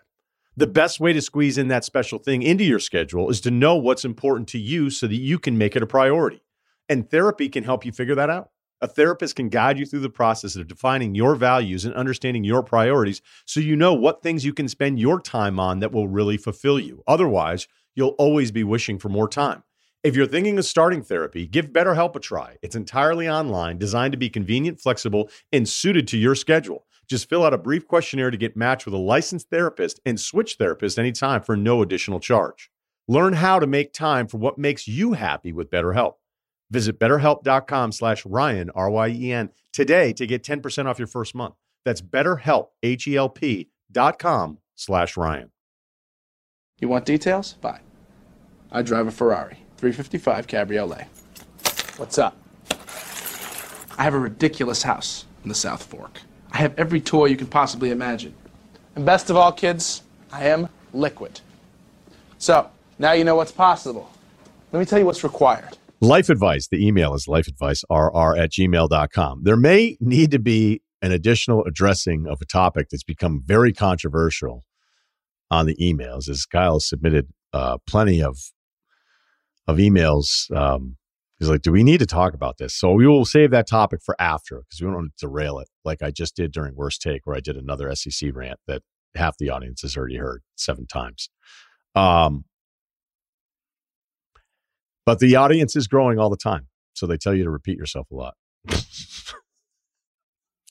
[0.58, 3.76] The best way to squeeze in that special thing into your schedule is to know
[3.76, 6.40] what's important to you so that you can make it a priority.
[6.88, 8.48] And therapy can help you figure that out.
[8.80, 12.62] A therapist can guide you through the process of defining your values and understanding your
[12.62, 16.38] priorities so you know what things you can spend your time on that will really
[16.38, 17.02] fulfill you.
[17.06, 19.62] Otherwise, you'll always be wishing for more time.
[20.02, 22.56] If you're thinking of starting therapy, give BetterHelp a try.
[22.62, 26.86] It's entirely online, designed to be convenient, flexible, and suited to your schedule.
[27.08, 30.58] Just fill out a brief questionnaire to get matched with a licensed therapist and switch
[30.58, 32.70] therapists anytime for no additional charge.
[33.08, 36.14] Learn how to make time for what makes you happy with BetterHelp.
[36.70, 41.54] Visit betterhelp.com slash Ryen, R-Y-E-N, today to get 10% off your first month.
[41.84, 45.50] That's betterhelp, H-E-L-P dot com slash Ryen.
[46.80, 47.52] You want details?
[47.54, 47.80] Bye.
[48.72, 51.06] I drive a Ferrari, 355 Cabriolet.
[51.96, 52.36] What's up?
[53.96, 56.20] I have a ridiculous house in the South Fork.
[56.56, 58.34] I have every toy you can possibly imagine.
[58.94, 60.00] And best of all, kids,
[60.32, 61.42] I am liquid.
[62.38, 64.10] So, now you know what's possible.
[64.72, 65.76] Let me tell you what's required.
[66.00, 66.68] Life advice.
[66.68, 69.42] The email is lifeadvicerr at gmail.com.
[69.42, 74.64] There may need to be an additional addressing of a topic that's become very controversial
[75.50, 78.38] on the emails, as Kyle submitted uh, plenty of
[79.66, 80.96] of emails um,
[81.38, 82.74] He's like, do we need to talk about this?
[82.74, 85.68] So we will save that topic for after because we don't want to derail it
[85.84, 88.82] like I just did during Worst Take, where I did another SEC rant that
[89.14, 91.28] half the audience has already heard seven times.
[91.94, 92.44] Um,
[95.04, 96.68] But the audience is growing all the time.
[96.94, 98.34] So they tell you to repeat yourself a lot.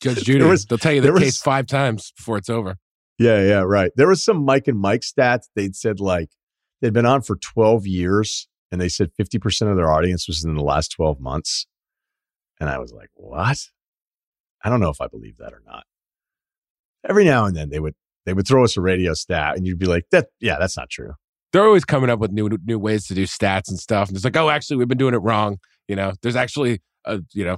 [0.02, 2.78] Judge Judy, was, they'll tell you the case was, five times before it's over.
[3.18, 3.92] Yeah, yeah, right.
[3.96, 5.46] There was some Mike and Mike stats.
[5.56, 6.30] They'd said like
[6.82, 10.56] they'd been on for 12 years and they said 50% of their audience was in
[10.56, 11.68] the last 12 months.
[12.60, 13.58] And I was like, what?
[14.64, 15.86] I don't know if I believe that or not.
[17.08, 19.78] Every now and then they would they would throw us a radio stat and you'd
[19.78, 21.14] be like, that yeah, that's not true.
[21.54, 24.08] They're always coming up with new new ways to do stats and stuff.
[24.08, 25.60] And it's like, oh, actually, we've been doing it wrong.
[25.88, 27.58] You know, there's actually a, you know,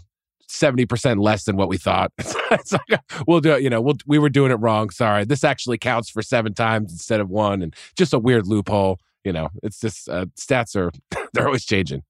[0.50, 2.12] 70% less than what we thought.
[2.18, 4.90] it's like, we'll do it, you know, we'll, we were doing it wrong.
[4.90, 5.26] Sorry.
[5.26, 7.62] This actually counts for seven times instead of one.
[7.62, 9.00] And just a weird loophole.
[9.28, 10.90] You know, it's just uh, stats are,
[11.34, 12.04] they're always changing.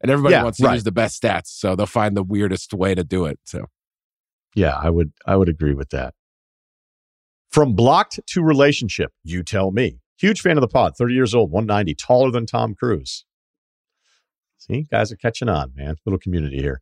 [0.00, 0.72] And everybody yeah, wants to right.
[0.72, 1.48] use the best stats.
[1.48, 3.38] So they'll find the weirdest way to do it.
[3.44, 3.66] So,
[4.54, 6.14] yeah, I would, I would agree with that.
[7.50, 10.00] From blocked to relationship, you tell me.
[10.18, 13.26] Huge fan of the pod, 30 years old, 190, taller than Tom Cruise.
[14.56, 15.96] See, guys are catching on, man.
[16.06, 16.80] Little community here.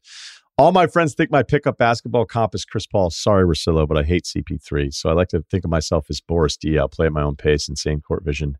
[0.56, 3.10] All my friends think my pickup basketball comp is Chris Paul.
[3.10, 4.94] Sorry, Russillo, but I hate CP3.
[4.94, 7.34] So I like to think of myself as Boris Diaw I'll play at my own
[7.34, 8.56] pace, insane court vision,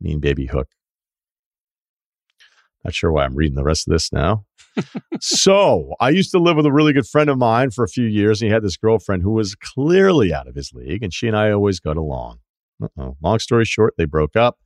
[0.00, 0.68] mean baby hook.
[2.84, 4.44] Not sure why I'm reading the rest of this now.
[5.20, 8.06] so I used to live with a really good friend of mine for a few
[8.06, 8.40] years.
[8.40, 11.36] And he had this girlfriend who was clearly out of his league, and she and
[11.36, 12.38] I always got along.
[12.82, 13.16] Uh-oh.
[13.20, 14.58] Long story short, they broke up.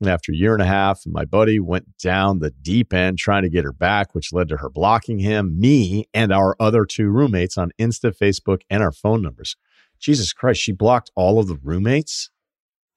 [0.00, 3.42] And after a year and a half, my buddy went down the deep end trying
[3.42, 7.08] to get her back, which led to her blocking him, me, and our other two
[7.08, 9.54] roommates on Insta, Facebook, and our phone numbers.
[10.00, 12.30] Jesus Christ, she blocked all of the roommates.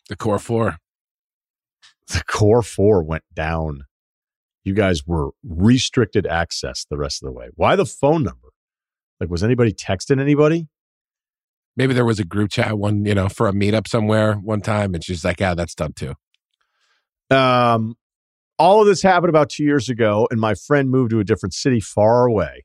[0.10, 0.78] The core four.
[2.08, 3.84] The core four went down.
[4.64, 7.48] You guys were restricted access the rest of the way.
[7.56, 8.50] Why the phone number?
[9.20, 10.68] Like, was anybody texting anybody?
[11.78, 14.94] Maybe there was a group chat one, you know, for a meetup somewhere one time,
[14.94, 16.14] and she's like, "Yeah, that's done too."
[17.30, 17.96] Um,
[18.58, 21.54] all of this happened about two years ago, and my friend moved to a different
[21.54, 22.65] city far away.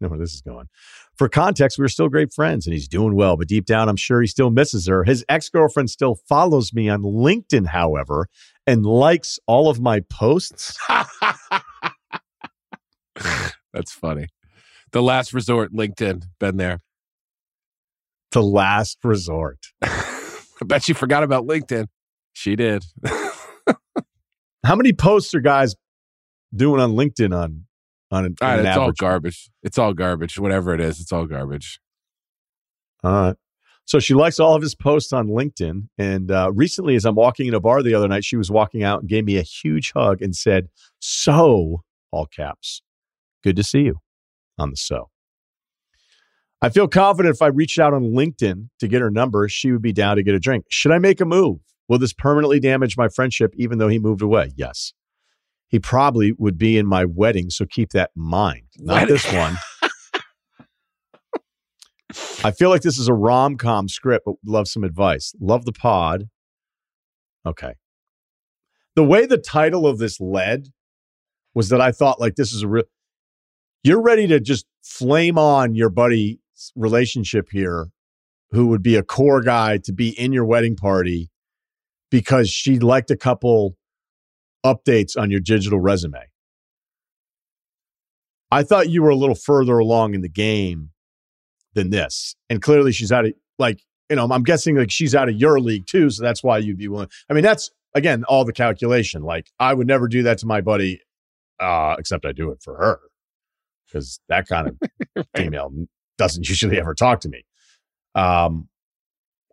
[0.00, 0.66] Know where this is going.
[1.16, 3.96] For context, we are still great friends and he's doing well, but deep down, I'm
[3.96, 5.04] sure he still misses her.
[5.04, 8.28] His ex girlfriend still follows me on LinkedIn, however,
[8.66, 10.78] and likes all of my posts.
[13.72, 14.26] That's funny.
[14.92, 16.80] The last resort, LinkedIn, been there.
[18.32, 19.58] The last resort.
[19.82, 21.86] I bet you forgot about LinkedIn.
[22.32, 22.84] She did.
[24.64, 25.74] How many posts are guys
[26.54, 27.66] doing on LinkedIn on
[28.10, 29.50] on an, an it's all garbage.
[29.62, 30.38] It's all garbage.
[30.38, 31.80] Whatever it is, it's all garbage.
[33.02, 33.36] All right.
[33.84, 35.88] So she likes all of his posts on LinkedIn.
[35.98, 38.82] And uh, recently, as I'm walking in a bar the other night, she was walking
[38.82, 40.68] out and gave me a huge hug and said,
[41.00, 41.82] So,
[42.12, 42.82] all caps,
[43.42, 43.96] good to see you
[44.58, 45.10] on the so.
[46.62, 49.82] I feel confident if I reached out on LinkedIn to get her number, she would
[49.82, 50.66] be down to get a drink.
[50.68, 51.58] Should I make a move?
[51.88, 54.52] Will this permanently damage my friendship even though he moved away?
[54.56, 54.92] Yes.
[55.70, 58.64] He probably would be in my wedding, so keep that in mind.
[58.78, 59.56] Not this one.
[62.42, 65.32] I feel like this is a rom com script, but love some advice.
[65.40, 66.24] Love the pod.
[67.46, 67.74] Okay.
[68.96, 70.70] The way the title of this led
[71.54, 72.84] was that I thought, like, this is a real.
[73.84, 76.38] You're ready to just flame on your buddy's
[76.74, 77.90] relationship here,
[78.50, 81.30] who would be a core guy to be in your wedding party
[82.10, 83.76] because she liked a couple
[84.64, 86.20] updates on your digital resume.
[88.50, 90.90] I thought you were a little further along in the game
[91.74, 92.34] than this.
[92.48, 95.60] And clearly she's out of like, you know, I'm guessing like she's out of your
[95.60, 96.10] league too.
[96.10, 97.08] So that's why you'd be willing.
[97.28, 99.22] I mean, that's again, all the calculation.
[99.22, 101.00] Like I would never do that to my buddy,
[101.60, 103.00] uh, except I do it for her
[103.86, 105.72] because that kind of female
[106.18, 107.44] doesn't usually ever talk to me.
[108.14, 108.68] Um,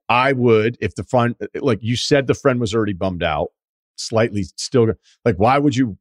[0.10, 3.50] I would, if the friend, like you said, the friend was already bummed out,
[3.98, 4.88] slightly still,
[5.26, 5.98] like, why would you?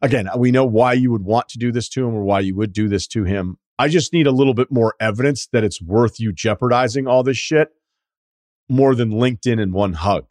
[0.00, 2.40] Again, uh, we know why you would want to do this to him or why
[2.40, 3.58] you would do this to him.
[3.78, 7.36] I just need a little bit more evidence that it's worth you jeopardizing all this
[7.36, 7.70] shit
[8.68, 10.26] more than LinkedIn and one hug.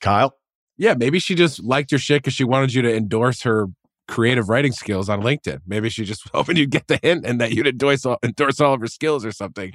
[0.00, 0.36] Kyle?
[0.76, 3.66] Yeah, maybe she just liked your shit because she wanted you to endorse her
[4.08, 5.60] creative writing skills on LinkedIn.
[5.66, 8.74] Maybe she just hoping you'd get the hint and that you'd endorse all, endorse all
[8.74, 9.72] of her skills or something.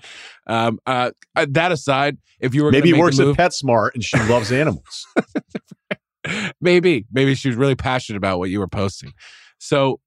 [0.47, 4.17] Um, uh, uh that aside, if you were maybe works move, at PetSmart and she
[4.23, 5.07] loves animals.
[6.61, 9.13] maybe, maybe she was really passionate about what you were posting.
[9.59, 9.99] So,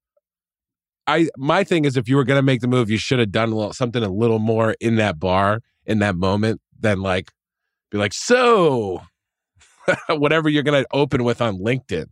[1.07, 3.31] I my thing is, if you were going to make the move, you should have
[3.31, 7.31] done a little, something a little more in that bar in that moment than like
[7.89, 9.01] be like so.
[10.09, 12.07] whatever you're going to open with on LinkedIn.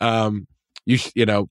[0.00, 0.46] Um,
[0.86, 1.48] you you know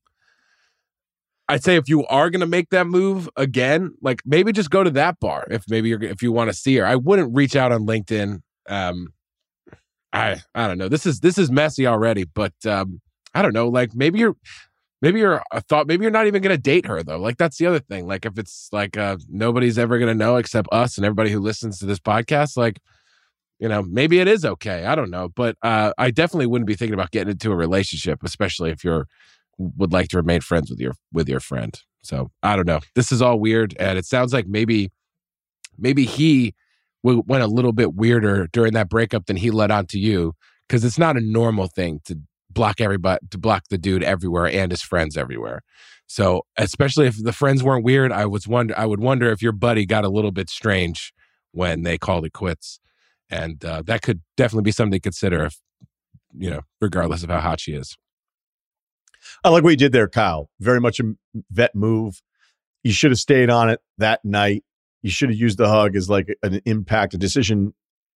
[1.47, 4.83] I'd say if you are going to make that move again, like maybe just go
[4.83, 6.85] to that bar if maybe you're if you want to see her.
[6.85, 8.41] I wouldn't reach out on LinkedIn.
[8.67, 9.13] Um,
[10.11, 10.89] I I don't know.
[10.89, 12.99] This is this is messy already, but um,
[13.35, 14.35] I don't know, like maybe you're
[15.01, 17.57] maybe you're a thought maybe you're not even going to date her though like that's
[17.57, 20.97] the other thing like if it's like uh nobody's ever going to know except us
[20.97, 22.79] and everybody who listens to this podcast like
[23.59, 26.75] you know maybe it is okay i don't know but uh i definitely wouldn't be
[26.75, 29.07] thinking about getting into a relationship especially if you're
[29.57, 33.11] would like to remain friends with your with your friend so i don't know this
[33.11, 34.91] is all weird and it sounds like maybe
[35.77, 36.53] maybe he
[37.03, 40.33] w- went a little bit weirder during that breakup than he let on to you
[40.67, 42.19] because it's not a normal thing to
[42.49, 45.61] block everybody to block the dude everywhere and his friends everywhere.
[46.07, 49.51] So especially if the friends weren't weird, I was wonder I would wonder if your
[49.51, 51.13] buddy got a little bit strange
[51.51, 52.79] when they called it quits,
[53.29, 55.59] and uh, that could definitely be something to consider if
[56.37, 57.97] you know, regardless of how hot she is.
[59.43, 60.49] I like what you did there, Kyle.
[60.59, 61.13] Very much a
[61.49, 62.21] vet move.
[62.83, 64.63] You should have stayed on it that night.
[65.01, 67.73] You should have used the hug as like an impact, a decision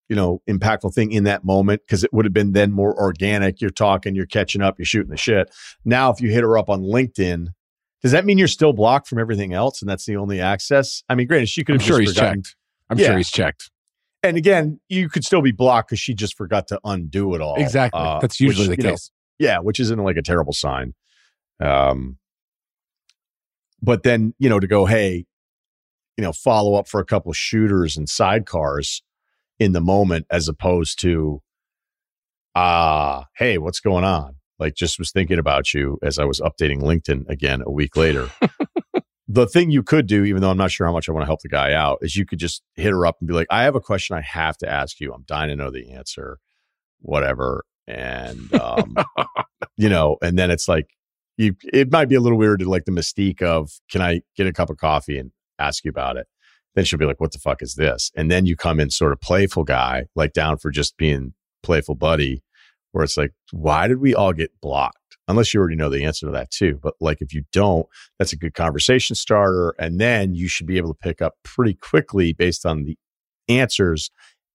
[0.10, 3.61] you know, impactful thing in that moment because it would have been then more organic.
[3.61, 5.52] You're talking, you're catching up, you're shooting the shit.
[5.86, 7.49] Now, if you hit her up on LinkedIn,
[8.02, 11.03] does that mean you're still blocked from everything else and that's the only access?
[11.07, 11.81] I mean, granted, she could have.
[11.81, 12.56] I'm sure he's checked.
[12.90, 13.07] I'm yeah.
[13.07, 13.69] sure he's checked.
[14.22, 17.56] And again, you could still be blocked because she just forgot to undo it all.
[17.56, 18.02] Exactly.
[18.02, 19.12] Uh, that's usually which, the case.
[19.40, 20.94] Know, yeah, which isn't like a terrible sign.
[21.62, 22.18] Um,
[23.82, 25.26] but then you know to go, hey,
[26.18, 29.02] you know, follow up for a couple of shooters and sidecars
[29.60, 31.41] in the moment as opposed to
[32.56, 36.40] ah uh, hey what's going on like just was thinking about you as i was
[36.40, 38.30] updating linkedin again a week later
[39.31, 41.27] the thing you could do even though i'm not sure how much i want to
[41.27, 43.64] help the guy out is you could just hit her up and be like i
[43.64, 46.39] have a question i have to ask you i'm dying to know the answer
[47.01, 48.95] whatever and um
[49.77, 50.88] you know and then it's like
[51.38, 54.47] you it might be a little weird to like the mystique of can i get
[54.47, 56.27] a cup of coffee and ask you about it
[56.76, 58.11] then she'll be like, what the fuck is this?
[58.15, 61.34] And then you come in sort of playful guy, like down for just being
[61.64, 62.43] playful buddy,
[62.91, 64.99] where it's like, why did we all get blocked?
[65.30, 66.80] Unless you already know the answer to that too.
[66.81, 67.88] But like, if you don't,
[68.18, 69.76] that's a good conversation starter.
[69.80, 72.97] And then you should be able to pick up pretty quickly based on the
[73.47, 74.10] answers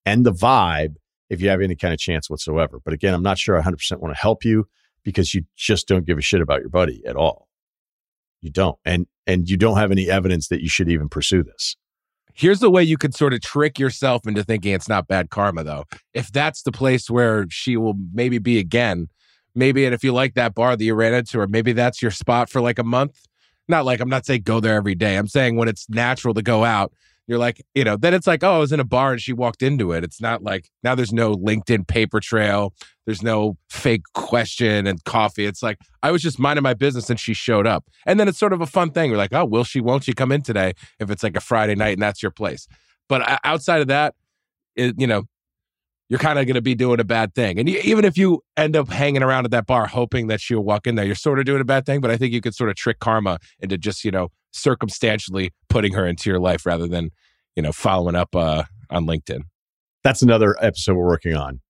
[0.05, 0.97] and the vibe
[1.31, 2.81] if you have any kind of chance whatsoever.
[2.85, 4.67] But again, I'm not sure I 100% want to help you
[5.05, 7.49] because you just don't give a shit about your buddy at all.
[8.41, 8.79] You don't.
[8.85, 11.77] And and you don't have any evidence that you should even pursue this.
[12.35, 15.63] Here's the way you could sort of trick yourself into thinking it's not bad karma,
[15.63, 15.85] though.
[16.13, 19.09] If that's the place where she will maybe be again,
[19.55, 22.11] maybe, and if you like that bar that you ran into or maybe that's your
[22.11, 23.27] spot for like a month.
[23.67, 25.17] Not like I'm not saying go there every day.
[25.17, 26.93] I'm saying when it's natural to go out,
[27.27, 29.33] you're like, you know, then it's like, oh, I was in a bar and she
[29.33, 30.05] walked into it.
[30.05, 32.75] It's not like now there's no LinkedIn paper trail.
[33.07, 35.47] There's no fake question and coffee.
[35.47, 37.85] It's like I was just minding my business and she showed up.
[38.07, 39.09] And then it's sort of a fun thing.
[39.09, 41.75] You're like, oh, will she, won't she come in today if it's like a Friday
[41.75, 42.69] night and that's your place?
[43.09, 44.15] But uh, outside of that,
[44.77, 45.25] it, you know,
[46.09, 47.59] you're kind of going to be doing a bad thing.
[47.59, 50.87] And even if you end up hanging around at that bar hoping that she'll walk
[50.87, 52.01] in there, you're sort of doing a bad thing.
[52.01, 55.95] But I think you could sort of trick karma into just, you know, circumstantially putting
[55.95, 57.11] her into your life rather than,
[57.57, 59.41] you know, following up uh, on LinkedIn.
[60.03, 61.61] That's another episode we're working on.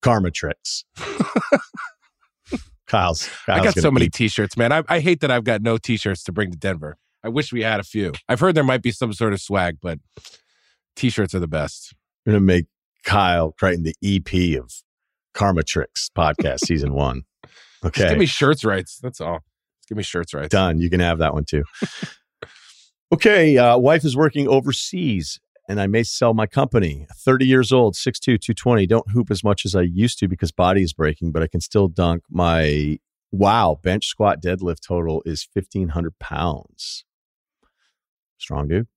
[0.00, 0.84] Karma tricks.
[0.98, 2.58] Kyle's,
[2.88, 4.72] Kyle's, I got so many t-shirts, man.
[4.72, 6.96] I, I hate that I've got no t-shirts to bring to Denver.
[7.22, 8.12] I wish we had a few.
[8.28, 9.98] I've heard there might be some sort of swag, but
[10.96, 11.94] t-shirts are the best.
[12.26, 12.66] I'm gonna make
[13.04, 14.72] Kyle Crichton the EP of
[15.34, 17.22] Karma Tricks podcast season one.
[17.84, 18.00] Okay.
[18.02, 18.98] Just give me shirts rights.
[19.02, 19.40] That's all.
[19.80, 20.48] Just give me shirts rights.
[20.48, 20.78] Done.
[20.78, 21.64] You can have that one too.
[23.12, 23.58] okay.
[23.58, 27.06] Uh, wife is working overseas and I may sell my company.
[27.24, 28.86] 30 years old, 6'2, 220.
[28.86, 31.60] Don't hoop as much as I used to because body is breaking, but I can
[31.60, 32.22] still dunk.
[32.30, 32.98] My
[33.30, 37.04] wow, bench squat deadlift total is 1,500 pounds.
[38.38, 38.88] Strong dude.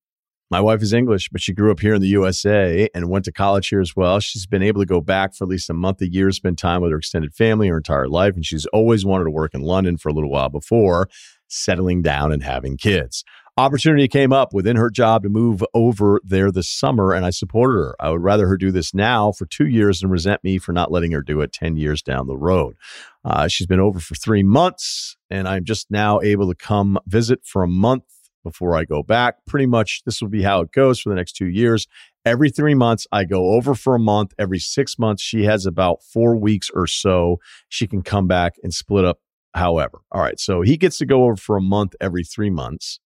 [0.52, 3.32] My wife is English, but she grew up here in the USA and went to
[3.32, 4.20] college here as well.
[4.20, 6.82] She's been able to go back for at least a month a year, spend time
[6.82, 8.36] with her extended family her entire life.
[8.36, 11.10] And she's always wanted to work in London for a little while before
[11.48, 13.24] settling down and having kids.
[13.58, 17.80] Opportunity came up within her job to move over there this summer, and I supported
[17.80, 17.96] her.
[18.02, 20.92] I would rather her do this now for two years than resent me for not
[20.92, 22.76] letting her do it 10 years down the road.
[23.24, 27.46] Uh, she's been over for three months, and I'm just now able to come visit
[27.46, 28.04] for a month
[28.46, 29.46] before I go back.
[29.46, 31.88] Pretty much this will be how it goes for the next two years.
[32.24, 34.34] Every three months, I go over for a month.
[34.40, 37.40] Every six months, she has about four weeks or so.
[37.68, 39.20] She can come back and split up
[39.54, 40.00] however.
[40.12, 40.40] All right.
[40.40, 43.00] So he gets to go over for a month every three months.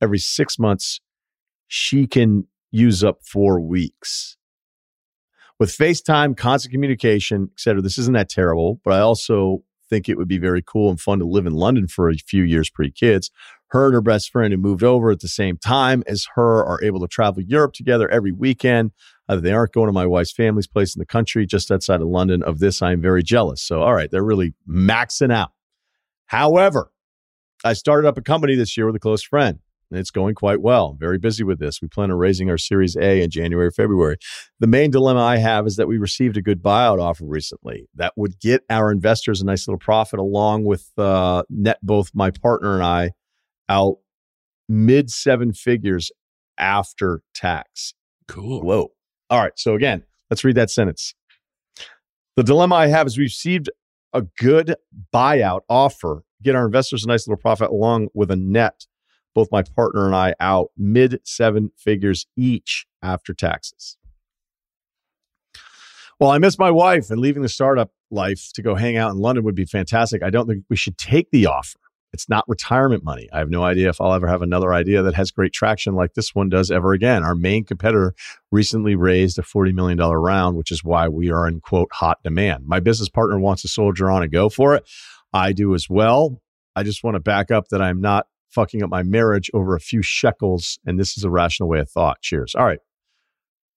[0.00, 1.00] Every six months,
[1.68, 4.36] she can use up four weeks.
[5.60, 10.16] With FaceTime, constant communication, et cetera, this isn't that terrible, but I also think it
[10.16, 12.90] would be very cool and fun to live in London for a few years pre
[12.90, 13.30] kids
[13.74, 16.80] Her and her best friend who moved over at the same time as her are
[16.84, 18.92] able to travel Europe together every weekend.
[19.28, 22.06] Uh, they aren't going to my wife's family's place in the country, just outside of
[22.06, 22.44] London.
[22.44, 23.60] Of this, I am very jealous.
[23.60, 25.50] So, all right, they're really maxing out.
[26.26, 26.92] However,
[27.64, 29.58] I started up a company this year with a close friend.
[29.90, 30.90] And it's going quite well.
[30.90, 31.82] I'm very busy with this.
[31.82, 34.18] We plan on raising our Series A in January, February.
[34.60, 38.12] The main dilemma I have is that we received a good buyout offer recently that
[38.16, 42.74] would get our investors a nice little profit, along with uh, net both my partner
[42.74, 43.10] and I
[43.68, 43.98] out
[44.68, 46.10] mid seven figures
[46.58, 47.94] after tax.
[48.28, 48.62] Cool.
[48.62, 48.92] Whoa.
[49.30, 49.52] All right.
[49.56, 51.14] So again, let's read that sentence.
[52.36, 53.70] The dilemma I have is we've received
[54.12, 54.76] a good
[55.12, 58.86] buyout offer, get our investors a nice little profit along with a net,
[59.34, 63.96] both my partner and I out mid seven figures each after taxes.
[66.20, 69.18] Well, I miss my wife and leaving the startup life to go hang out in
[69.18, 70.22] London would be fantastic.
[70.22, 71.78] I don't think we should take the offer.
[72.14, 73.28] It's not retirement money.
[73.32, 76.14] I have no idea if I'll ever have another idea that has great traction like
[76.14, 77.24] this one does ever again.
[77.24, 78.14] Our main competitor
[78.52, 82.66] recently raised a $40 million round, which is why we are in quote hot demand.
[82.66, 84.88] My business partner wants to soldier on and go for it.
[85.32, 86.40] I do as well.
[86.76, 89.80] I just want to back up that I'm not fucking up my marriage over a
[89.80, 90.78] few shekels.
[90.86, 92.20] And this is a rational way of thought.
[92.22, 92.54] Cheers.
[92.54, 92.78] All right.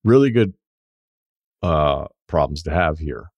[0.03, 0.53] Really good
[1.63, 3.31] uh, problems to have here.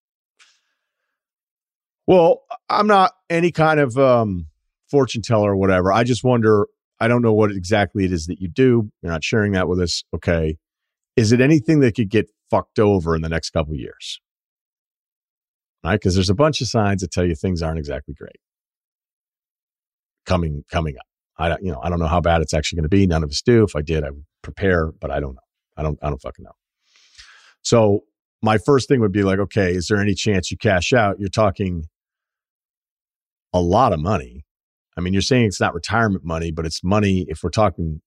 [2.05, 4.47] Well, I'm not any kind of um,
[4.89, 5.91] fortune teller or whatever.
[5.91, 6.67] I just wonder,
[6.99, 8.89] I don't know what exactly it is that you do.
[9.01, 10.03] You're not sharing that with us.
[10.13, 10.57] Okay.
[11.15, 14.19] Is it anything that could get fucked over in the next couple years?
[15.83, 15.99] Right?
[15.99, 18.37] Because there's a bunch of signs that tell you things aren't exactly great
[20.29, 21.05] coming coming up.
[21.37, 23.07] I don't, you know I don't know how bad it's actually going to be.
[23.07, 23.63] None of us do.
[23.63, 25.41] If I did, I would prepare, but I don't know.
[25.75, 26.55] I don't I don't fucking know.
[27.61, 28.01] So
[28.41, 31.19] my first thing would be like, okay, is there any chance you cash out?
[31.19, 31.85] You're talking
[33.51, 34.45] a lot of money.
[34.99, 38.01] I mean, you're saying it's not retirement money, but it's money if we're talking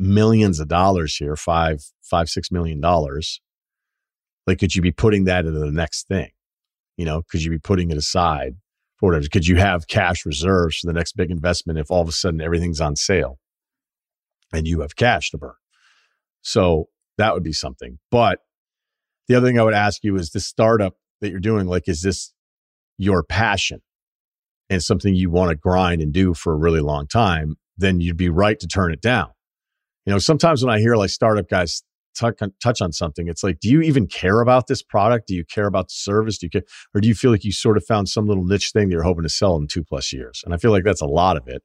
[0.00, 3.40] millions of dollars here, five, five, six million dollars.
[4.48, 6.30] Like, could you be putting that into the next thing?
[6.96, 8.56] You know, could you be putting it aside
[8.98, 9.28] for whatever?
[9.32, 12.40] Could you have cash reserves for the next big investment if all of a sudden
[12.40, 13.38] everything's on sale
[14.52, 15.54] and you have cash to burn?
[16.42, 18.00] So that would be something.
[18.10, 18.40] But
[19.28, 22.02] the other thing I would ask you is this startup that you're doing, like, is
[22.02, 22.33] this
[22.98, 23.80] your passion
[24.70, 28.16] and something you want to grind and do for a really long time, then you'd
[28.16, 29.30] be right to turn it down.
[30.06, 31.82] You know, sometimes when I hear like startup guys
[32.16, 35.28] touch, touch on something, it's like, do you even care about this product?
[35.28, 36.38] Do you care about the service?
[36.38, 36.62] Do you care,
[36.94, 39.02] or do you feel like you sort of found some little niche thing that you're
[39.02, 40.42] hoping to sell in two plus years?
[40.44, 41.62] And I feel like that's a lot of it.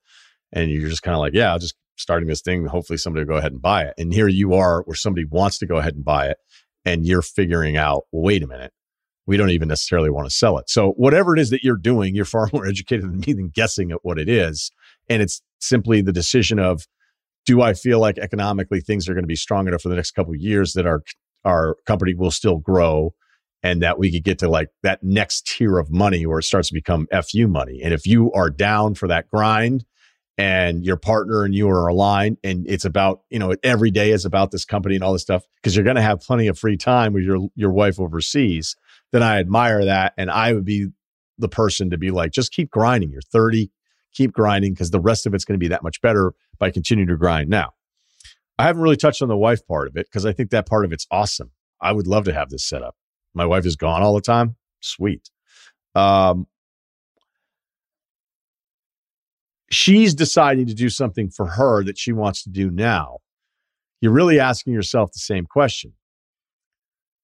[0.52, 2.66] And you're just kind of like, yeah, I'll just starting this thing.
[2.66, 3.94] Hopefully somebody will go ahead and buy it.
[3.98, 6.38] And here you are where somebody wants to go ahead and buy it.
[6.86, 8.72] And you're figuring out, wait a minute,
[9.30, 10.72] we don't even necessarily want to sell it.
[10.72, 13.92] So whatever it is that you're doing, you're far more educated than me than guessing
[13.92, 14.72] at what it is.
[15.08, 16.88] And it's simply the decision of,
[17.46, 20.12] do I feel like economically things are going to be strong enough for the next
[20.12, 21.04] couple of years that our
[21.46, 23.14] our company will still grow
[23.64, 26.68] and that we could get to like that next tier of money where it starts
[26.70, 27.82] to become FU money.
[27.84, 29.86] And if you are down for that grind
[30.38, 34.26] and your partner and you are aligned and it's about, you know, every day is
[34.26, 36.78] about this company and all this stuff because you're going to have plenty of free
[36.78, 38.76] time with your your wife overseas
[39.12, 40.14] then I admire that.
[40.18, 40.88] And I would be
[41.38, 43.12] the person to be like, just keep grinding.
[43.12, 43.72] You're 30,
[44.14, 47.08] keep grinding because the rest of it's going to be that much better by continuing
[47.08, 47.50] to grind.
[47.50, 47.72] Now,
[48.58, 50.86] I haven't really touched on the wife part of it because I think that part
[50.86, 51.52] of it's awesome.
[51.82, 52.96] I would love to have this set up.
[53.34, 54.58] My wife is gone all the time.
[54.82, 55.30] Sweet.
[55.96, 56.46] Um,
[59.72, 63.20] she's deciding to do something for her that she wants to do now.
[64.02, 65.94] You're really asking yourself the same question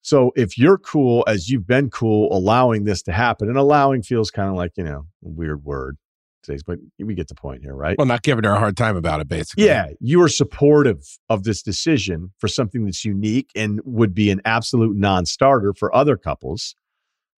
[0.06, 4.30] so if you're cool as you've been cool allowing this to happen, and allowing feels
[4.30, 5.98] kind of like, you know, a weird word
[6.44, 7.98] today, but we get the point here, right?
[7.98, 9.66] Well, not giving her a hard time about it, basically.
[9.66, 9.88] Yeah.
[10.00, 14.96] You are supportive of this decision for something that's unique and would be an absolute
[14.96, 16.76] non starter for other couples.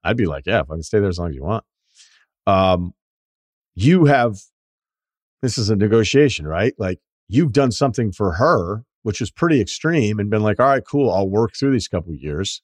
[0.04, 1.64] I'd be like, yeah, if I can stay there as long as you want.
[2.48, 2.92] Um,
[3.76, 4.40] you have,
[5.42, 6.74] this is a negotiation, right?
[6.78, 7.00] Like
[7.30, 11.10] you've done something for her which is pretty extreme, and been like, all right, cool,
[11.10, 12.62] I'll work through these couple years.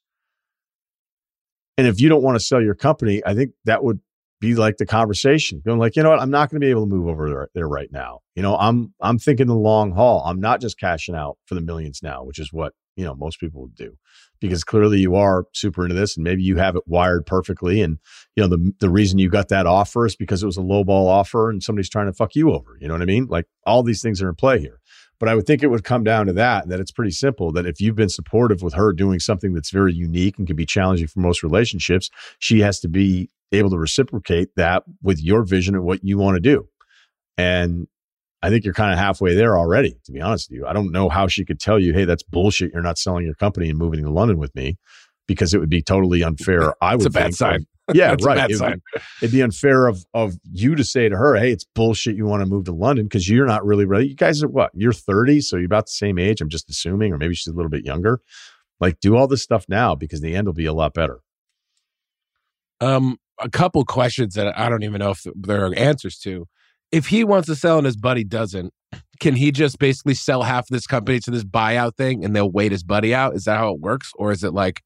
[1.77, 4.01] And if you don't want to sell your company, I think that would
[4.41, 6.81] be like the conversation going like, you know what, I'm not going to be able
[6.81, 8.19] to move over there right now.
[8.35, 10.21] You know, I'm I'm thinking the long haul.
[10.25, 13.39] I'm not just cashing out for the millions now, which is what you know most
[13.39, 13.97] people would do
[14.39, 17.97] because clearly you are super into this and maybe you have it wired perfectly and
[18.35, 20.83] you know the the reason you got that offer is because it was a low
[20.83, 23.45] ball offer and somebody's trying to fuck you over you know what i mean like
[23.65, 24.79] all these things are in play here
[25.23, 27.65] but I would think it would come down to that, that it's pretty simple that
[27.65, 31.07] if you've been supportive with her doing something that's very unique and can be challenging
[31.07, 32.09] for most relationships,
[32.39, 36.35] she has to be able to reciprocate that with your vision of what you want
[36.35, 36.67] to do.
[37.37, 37.87] And
[38.41, 40.67] I think you're kind of halfway there already, to be honest with you.
[40.67, 42.73] I don't know how she could tell you, hey, that's bullshit.
[42.73, 44.77] You're not selling your company and moving to London with me
[45.27, 46.73] because it would be totally unfair.
[46.81, 47.65] I would it's a bad sign.
[47.93, 48.49] Yeah, right.
[48.49, 48.81] It would,
[49.21, 52.15] it'd be unfair of of you to say to her, "Hey, it's bullshit.
[52.15, 54.71] You want to move to London because you're not really ready." You guys are what?
[54.73, 56.39] You're 30, so you're about the same age.
[56.39, 58.21] I'm just assuming, or maybe she's a little bit younger.
[58.79, 61.19] Like, do all this stuff now because the end will be a lot better.
[62.79, 66.47] Um, a couple questions that I don't even know if there are answers to.
[66.91, 68.73] If he wants to sell and his buddy doesn't,
[69.19, 72.51] can he just basically sell half of this company to this buyout thing and they'll
[72.51, 73.35] wait his buddy out?
[73.35, 74.83] Is that how it works, or is it like,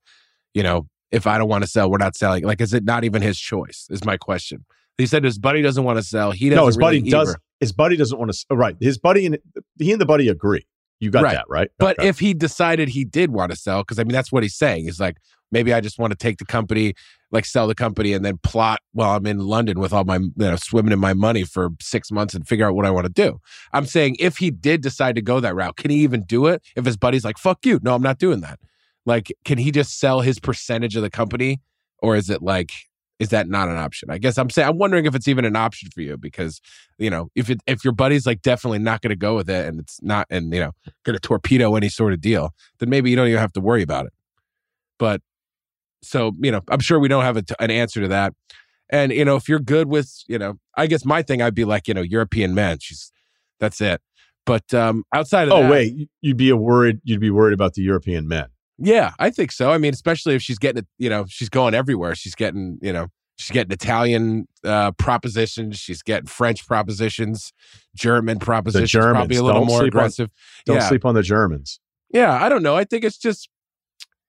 [0.57, 2.43] you know, if I don't want to sell, we're not selling.
[2.43, 3.85] Like, is it not even his choice?
[3.91, 4.65] Is my question.
[4.97, 6.31] He said his buddy doesn't want to sell.
[6.31, 6.61] He doesn't.
[6.61, 7.37] No, his really buddy does.
[7.59, 8.45] His buddy doesn't want to.
[8.49, 9.37] Uh, right, his buddy and
[9.77, 10.65] he and the buddy agree.
[10.99, 11.35] You got right.
[11.35, 11.69] that right.
[11.77, 12.07] But okay.
[12.07, 14.85] if he decided he did want to sell, because I mean that's what he's saying.
[14.85, 15.17] He's like,
[15.51, 16.95] maybe I just want to take the company,
[17.31, 20.31] like sell the company, and then plot while I'm in London with all my you
[20.35, 23.13] know swimming in my money for six months and figure out what I want to
[23.13, 23.39] do.
[23.73, 26.63] I'm saying if he did decide to go that route, can he even do it?
[26.75, 28.59] If his buddy's like, "Fuck you," no, I'm not doing that.
[29.07, 31.61] Like, can he just sell his percentage of the company
[31.99, 32.71] or is it like
[33.19, 34.11] is that not an option?
[34.11, 36.61] I guess I'm saying I'm wondering if it's even an option for you because
[36.99, 39.65] you know if it, if your buddy's like definitely not going to go with it
[39.65, 40.71] and it's not and you know
[41.03, 43.81] going to torpedo any sort of deal, then maybe you don't even have to worry
[43.81, 44.13] about it.
[44.99, 45.21] But
[46.03, 48.33] so you know, I'm sure we don't have a, an answer to that.
[48.89, 51.65] And you know, if you're good with you know, I guess my thing I'd be
[51.65, 52.79] like you know European men.
[52.81, 53.11] She's
[53.59, 54.01] that's it.
[54.45, 57.73] But um outside of oh that, wait, you'd be a worried you'd be worried about
[57.73, 58.47] the European men.
[58.79, 59.71] Yeah, I think so.
[59.71, 62.13] I mean, especially if she's getting it, you know, she's going everywhere.
[62.13, 65.77] She's getting, you know, she's getting Italian uh, propositions.
[65.77, 67.53] She's getting French propositions,
[67.95, 68.91] German propositions.
[68.91, 69.15] The Germans.
[69.15, 70.29] Probably a little don't more aggressive.
[70.29, 70.87] On, don't yeah.
[70.87, 71.79] sleep on the Germans.
[72.13, 72.75] Yeah, I don't know.
[72.75, 73.49] I think it's just,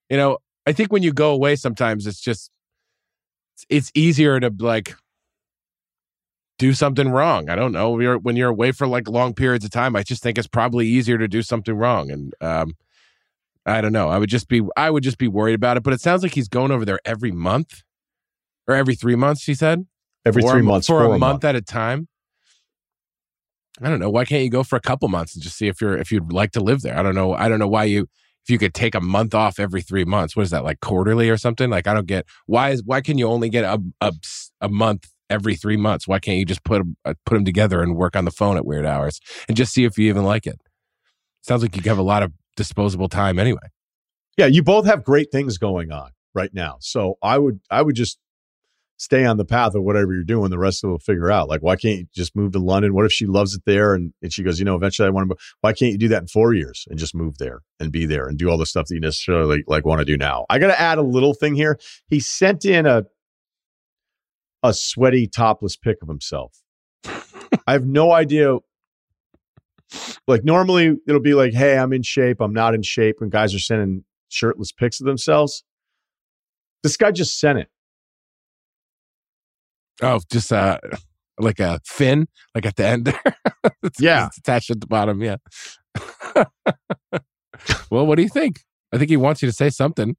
[0.08, 2.50] you know, I think when you go away, sometimes it's just,
[3.68, 4.94] it's easier to like
[6.58, 7.50] do something wrong.
[7.50, 7.90] I don't know.
[7.90, 10.48] When you're, when you're away for like long periods of time, I just think it's
[10.48, 12.10] probably easier to do something wrong.
[12.10, 12.74] And, um,
[13.68, 14.08] I don't know.
[14.08, 15.82] I would just be I would just be worried about it.
[15.82, 17.82] But it sounds like he's going over there every month
[18.66, 19.44] or every three months.
[19.44, 19.86] He said
[20.24, 22.08] every three months for, for a, a month, month at a time.
[23.80, 24.10] I don't know.
[24.10, 26.32] Why can't you go for a couple months and just see if you're if you'd
[26.32, 26.98] like to live there?
[26.98, 27.34] I don't know.
[27.34, 28.08] I don't know why you
[28.44, 30.34] if you could take a month off every three months.
[30.34, 31.70] What is that like quarterly or something?
[31.70, 34.12] Like I don't get why is why can you only get a a,
[34.60, 36.08] a month every three months?
[36.08, 38.66] Why can't you just put uh, put them together and work on the phone at
[38.66, 40.60] weird hours and just see if you even like it?
[41.42, 43.70] Sounds like you have a lot of disposable time anyway.
[44.36, 46.76] Yeah, you both have great things going on right now.
[46.80, 48.18] So I would I would just
[48.98, 50.51] stay on the path of whatever you're doing.
[50.51, 51.48] The rest of it will figure out.
[51.48, 52.94] Like, why can't you just move to London?
[52.94, 55.30] What if she loves it there and, and she goes, you know, eventually I want
[55.30, 55.36] to.
[55.60, 58.26] Why can't you do that in four years and just move there and be there
[58.26, 60.44] and do all the stuff that you necessarily like want to do now?
[60.51, 61.78] I got to add a little thing here.
[62.09, 63.05] He sent in a
[64.62, 66.60] a sweaty topless pic of himself.
[67.66, 68.59] I have no idea
[70.27, 73.55] like normally it'll be like, hey, I'm in shape, I'm not in shape, and guys
[73.55, 75.65] are sending shirtless pics of themselves.
[76.82, 77.69] This guy just sent it.
[80.02, 80.78] Oh, just uh
[81.39, 83.36] like a fin, like at the end there.
[83.82, 84.27] it's, yeah.
[84.27, 85.23] It's attached at the bottom.
[85.23, 85.36] Yeah.
[87.90, 88.60] well, what do you think?
[88.93, 90.16] I think he wants you to say something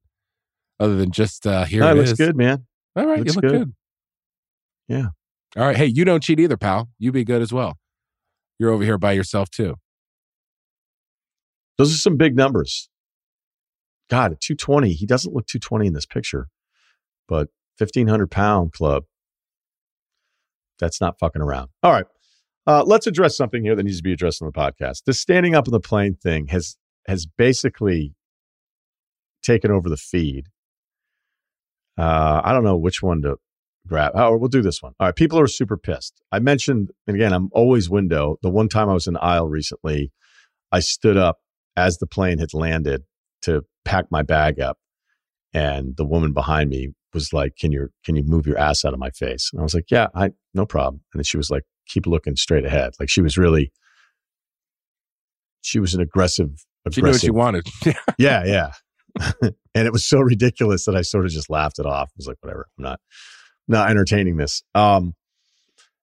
[0.78, 2.18] other than just uh here no, it, it looks is.
[2.18, 2.66] good, man.
[2.96, 3.52] All right, you look good.
[3.52, 3.74] good.
[4.88, 5.06] Yeah.
[5.56, 5.76] All right.
[5.76, 6.88] Hey, you don't cheat either, pal.
[6.98, 7.78] You be good as well.
[8.60, 9.76] You're over here by yourself too.
[11.78, 12.90] Those are some big numbers.
[14.10, 16.48] God, at 220, he doesn't look 220 in this picture,
[17.26, 19.04] but 1500 pound club.
[20.78, 21.70] That's not fucking around.
[21.82, 22.04] All right.
[22.66, 25.04] Uh, let's address something here that needs to be addressed on the podcast.
[25.06, 26.76] The standing up on the plane thing has
[27.08, 28.12] has basically
[29.42, 30.48] taken over the feed.
[31.96, 33.36] Uh, I don't know which one to
[33.90, 34.12] grab.
[34.14, 34.94] Oh, we'll do this one.
[34.98, 35.16] All right.
[35.16, 36.22] People are super pissed.
[36.32, 38.36] I mentioned, and again, I'm always window.
[38.40, 40.12] The one time I was in the aisle recently,
[40.72, 41.38] I stood up
[41.76, 43.02] as the plane had landed
[43.42, 44.78] to pack my bag up.
[45.52, 48.94] And the woman behind me was like, "Can you can you move your ass out
[48.94, 51.50] of my face?" And I was like, "Yeah, I no problem." And then she was
[51.50, 53.72] like, "Keep looking straight ahead." Like she was really,
[55.60, 56.64] she was an aggressive.
[56.86, 57.66] aggressive she knew what she wanted.
[58.18, 58.72] yeah, yeah.
[59.42, 62.10] and it was so ridiculous that I sort of just laughed it off.
[62.10, 63.00] I was like, "Whatever, I'm not
[63.70, 65.14] not entertaining this." Um,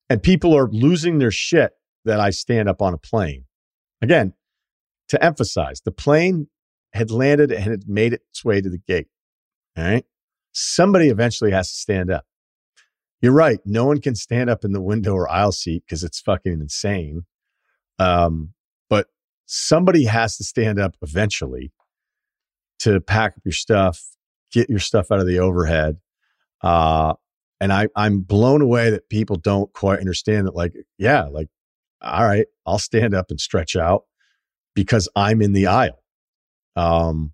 [0.10, 1.74] and people are losing their shit
[2.06, 3.46] that I stand up on a plane.
[4.02, 4.34] Again,
[5.10, 6.48] to emphasize, the plane
[6.94, 9.08] had landed and had made its way to the gate.
[9.78, 10.06] All right.
[10.52, 12.26] Somebody eventually has to stand up.
[13.22, 13.60] You're right.
[13.66, 17.24] No one can stand up in the window or aisle seat because it's fucking insane.
[18.00, 18.54] Um,
[18.90, 19.08] but
[19.46, 21.72] somebody has to stand up eventually
[22.80, 24.04] to pack up your stuff,
[24.52, 25.98] get your stuff out of the overhead.
[26.62, 27.14] Uh,
[27.60, 31.48] And I, I'm blown away that people don't quite understand that, like, yeah, like,
[32.02, 34.04] all right, I'll stand up and stretch out
[34.76, 36.04] because I'm in the aisle.
[36.76, 37.34] Um,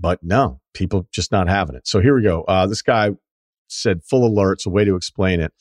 [0.00, 1.86] but no, people just not having it.
[1.86, 2.42] So here we go.
[2.42, 3.10] Uh, this guy
[3.68, 5.52] said full alerts, a way to explain it.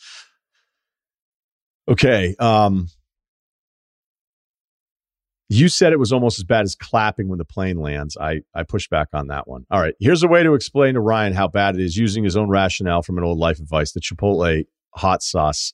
[1.88, 2.36] Okay.
[2.40, 2.88] Um,
[5.52, 8.16] you said it was almost as bad as clapping when the plane lands.
[8.16, 9.66] I, I push back on that one.
[9.70, 9.94] All right.
[10.00, 13.02] Here's a way to explain to Ryen how bad it is using his own rationale
[13.02, 14.64] from an old life advice the Chipotle
[14.96, 15.74] hot sauce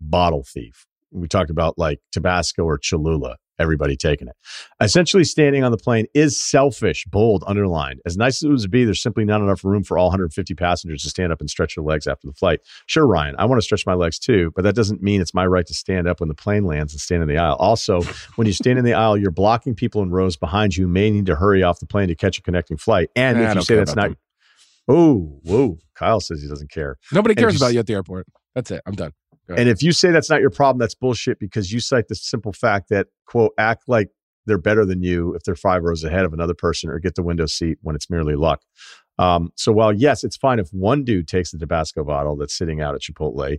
[0.00, 0.86] bottle thief.
[1.10, 4.36] We talked about like Tabasco or Cholula everybody taking it.
[4.80, 8.00] Essentially, standing on the plane is selfish, bold, underlined.
[8.06, 11.02] As nice as it would be, there's simply not enough room for all 150 passengers
[11.02, 12.60] to stand up and stretch their legs after the flight.
[12.86, 15.46] Sure, Ryen, I want to stretch my legs too, but that doesn't mean it's my
[15.46, 17.56] right to stand up when the plane lands and stand in the aisle.
[17.56, 18.02] Also,
[18.36, 21.10] when you stand in the aisle, you're blocking people in rows behind you who may
[21.10, 23.10] need to hurry off the plane to catch a connecting flight.
[23.16, 24.12] And if you say that's not,
[24.88, 26.96] oh, whoa, Kyle says he doesn't care.
[27.12, 28.26] Nobody cares about you at the airport.
[28.54, 28.82] That's it.
[28.86, 29.12] I'm done.
[29.56, 32.52] And if you say that's not your problem, that's bullshit because you cite the simple
[32.52, 34.10] fact that, quote, act like
[34.46, 37.22] they're better than you if they're five rows ahead of another person or get the
[37.22, 38.62] window seat when it's merely luck.
[39.18, 42.80] Um, so while, yes, it's fine if one dude takes the Tabasco bottle that's sitting
[42.80, 43.58] out at Chipotle,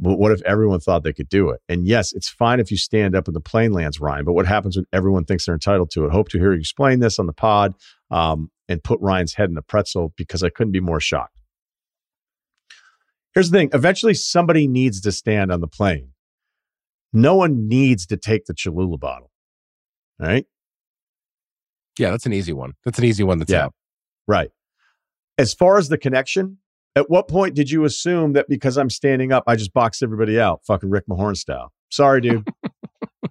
[0.00, 1.60] but what if everyone thought they could do it?
[1.68, 4.46] And yes, it's fine if you stand up in the plane lands, Ryen, but what
[4.46, 6.12] happens when everyone thinks they're entitled to it?
[6.12, 7.74] Hope to hear you explain this on the pod
[8.10, 11.37] um, and put Ryen's head in a pretzel because I couldn't be more shocked.
[13.38, 16.08] Here's the thing eventually, somebody needs to stand on the plane.
[17.12, 19.30] No one needs to take the Cholula bottle.
[20.20, 20.44] All right.
[22.00, 22.72] Yeah, that's an easy one.
[22.84, 23.74] That's an easy one that's yeah, out.
[24.26, 24.50] Right.
[25.38, 26.58] As far as the connection,
[26.96, 30.40] at what point did you assume that because I'm standing up, I just box everybody
[30.40, 31.72] out, fucking Rick Mahorn style?
[31.90, 32.44] Sorry, dude.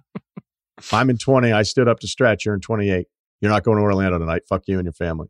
[0.90, 1.52] I'm in 20.
[1.52, 2.46] I stood up to stretch.
[2.46, 3.06] You're in 28.
[3.42, 4.44] You're not going to Orlando tonight.
[4.48, 5.28] Fuck you and your family.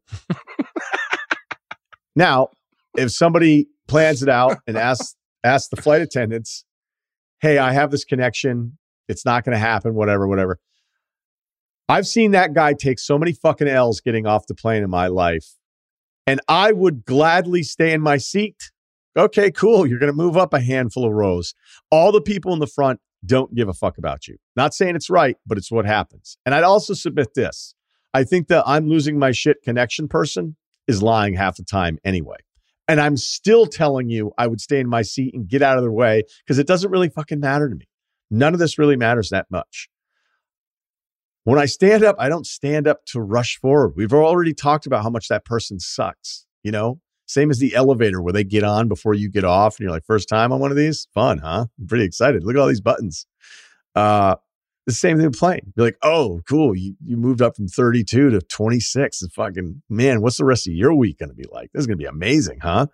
[2.15, 2.51] now,
[2.97, 6.65] if somebody plans it out and asks asks the flight attendants,
[7.41, 8.79] "Hey, I have this connection.
[9.09, 9.95] It's not going to happen.
[9.95, 10.59] Whatever, whatever."
[11.89, 15.07] I've seen that guy take so many fucking L's getting off the plane in my
[15.07, 15.55] life,
[16.27, 18.71] and I would gladly stay in my seat.
[19.17, 19.87] Okay, cool.
[19.87, 21.55] You're going to move up a handful of rows.
[21.91, 24.37] All the people in the front don't give a fuck about you.
[24.55, 26.39] Not saying it's right, but it's what happens.
[26.47, 27.75] And I'd also submit this.
[28.15, 30.57] I think that I'm losing my shit connection person
[30.87, 32.37] is lying half the time anyway.
[32.89, 35.85] And I'm still telling you I would stay in my seat and get out of
[35.85, 37.87] their way because it doesn't really fucking matter to me.
[38.31, 39.89] None of this really matters that much.
[41.45, 43.95] When I stand up, I don't stand up to rush forward.
[43.97, 47.01] We've already talked about how much that person sucks, you know?
[47.27, 50.05] Same as the elevator where they get on before you get off and you're like,
[50.07, 51.09] first time on one of these?
[51.15, 51.67] Fun, huh?
[51.79, 52.43] I'm pretty excited.
[52.43, 53.27] Look at all these buttons.
[53.95, 54.37] Uh,
[54.89, 55.73] the same thing with playing.
[55.77, 56.75] You're like, oh, cool.
[56.75, 59.23] You, you moved up from 32 to 26.
[59.23, 61.71] And fucking, man, what's the rest of your week going to be like?
[61.73, 62.87] This is going to be amazing, huh?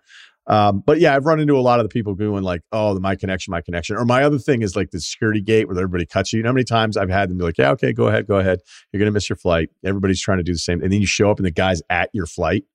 [0.47, 3.15] Um, but yeah, I've run into a lot of the people going like, oh, my
[3.15, 3.95] connection, my connection.
[3.95, 6.37] Or my other thing is like the security gate where everybody cuts you.
[6.37, 8.35] You know how many times I've had them be like, yeah, okay, go ahead, go
[8.39, 8.59] ahead.
[8.91, 9.69] You're going to miss your flight.
[9.85, 10.83] Everybody's trying to do the same.
[10.83, 12.65] And then you show up and the guy's at your flight.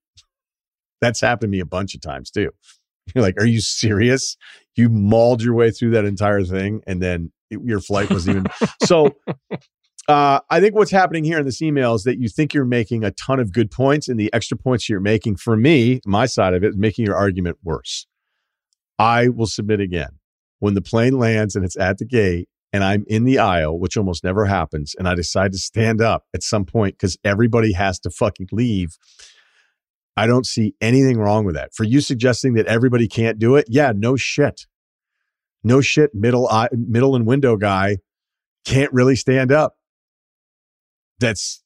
[1.02, 2.50] That's happened to me a bunch of times too.
[3.14, 4.38] You're like, are you serious?
[4.76, 8.46] You mauled your way through that entire thing and then your flight wasn't even.
[8.84, 9.14] so
[10.08, 13.04] uh, I think what's happening here in this email is that you think you're making
[13.04, 16.54] a ton of good points, and the extra points you're making for me, my side
[16.54, 18.06] of it, is making your argument worse.
[18.98, 20.18] I will submit again.
[20.58, 23.96] When the plane lands and it's at the gate, and I'm in the aisle, which
[23.96, 27.98] almost never happens, and I decide to stand up at some point because everybody has
[28.00, 28.98] to fucking leave.
[30.16, 31.72] I don't see anything wrong with that.
[31.74, 34.66] For you suggesting that everybody can't do it, yeah, no shit
[35.62, 37.98] no shit middle eye, middle and window guy
[38.64, 39.76] can't really stand up.
[41.18, 41.62] That's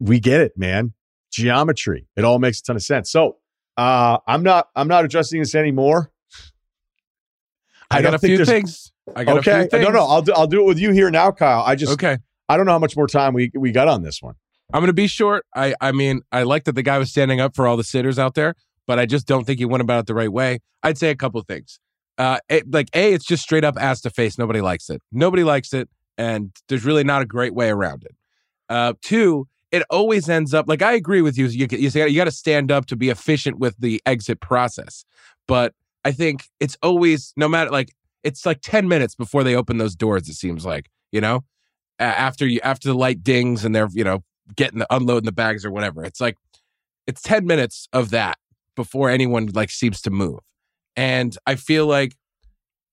[0.00, 0.94] we get it, man.
[1.32, 2.06] Geometry.
[2.16, 3.10] It all makes a ton of sense.
[3.10, 3.36] So
[3.76, 6.10] uh, I'm not I'm not addressing this anymore.
[7.90, 8.92] I, I got a few things.
[9.14, 9.68] I got okay.
[9.72, 11.62] No, no, I'll do, I'll do it with you here now, Kyle.
[11.62, 12.18] I just okay.
[12.48, 14.34] I don't know how much more time we we got on this one.
[14.72, 15.44] I'm going to be short.
[15.54, 18.18] I I mean, I like that the guy was standing up for all the sitters
[18.18, 18.54] out there,
[18.86, 20.60] but I just don't think he went about it the right way.
[20.82, 21.78] I'd say a couple things
[22.18, 24.38] uh, it, like a, it's just straight up ass to face.
[24.38, 25.02] Nobody likes it.
[25.12, 28.14] Nobody likes it, and there's really not a great way around it.
[28.68, 31.46] Uh, two, it always ends up like I agree with you.
[31.46, 35.04] You you, you got to stand up to be efficient with the exit process,
[35.48, 35.74] but
[36.04, 39.96] I think it's always no matter like it's like ten minutes before they open those
[39.96, 40.28] doors.
[40.28, 41.44] It seems like you know
[41.98, 44.22] after you after the light dings and they're you know
[44.54, 46.04] getting the unloading the bags or whatever.
[46.04, 46.36] It's like
[47.06, 48.38] it's ten minutes of that
[48.76, 50.40] before anyone like seems to move.
[50.96, 52.14] And I feel like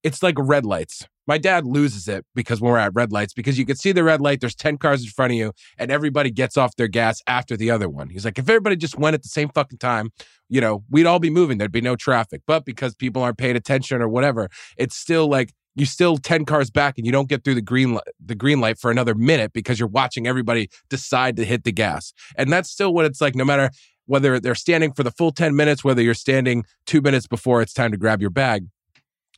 [0.04, 1.08] it's like red lights.
[1.28, 4.04] My dad loses it because when we're at red lights, because you can see the
[4.04, 7.22] red light, there's 10 cars in front of you, and everybody gets off their gas
[7.28, 8.10] after the other one.
[8.10, 10.10] He's like, if everybody just went at the same fucking time,
[10.50, 11.60] you know, we'd all be moving.
[11.60, 12.42] There'd be no traffic.
[12.48, 16.72] But because people aren't paying attention or whatever, it's still like you still 10 cars
[16.72, 19.80] back and you don't get through the green the green light for another minute because
[19.80, 22.12] you're watching everybody decide to hit the gas.
[22.36, 23.70] And that's still what it's like no matter
[24.10, 27.74] whether they're standing for the full 10 minutes, whether you're standing 2 minutes before it's
[27.74, 28.68] time to grab your bag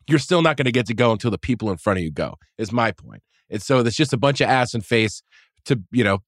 [0.07, 2.11] you're still not going to get to go until the people in front of you
[2.11, 3.23] go is my point.
[3.49, 5.23] and so there's just a bunch of ass and face
[5.65, 6.19] to you know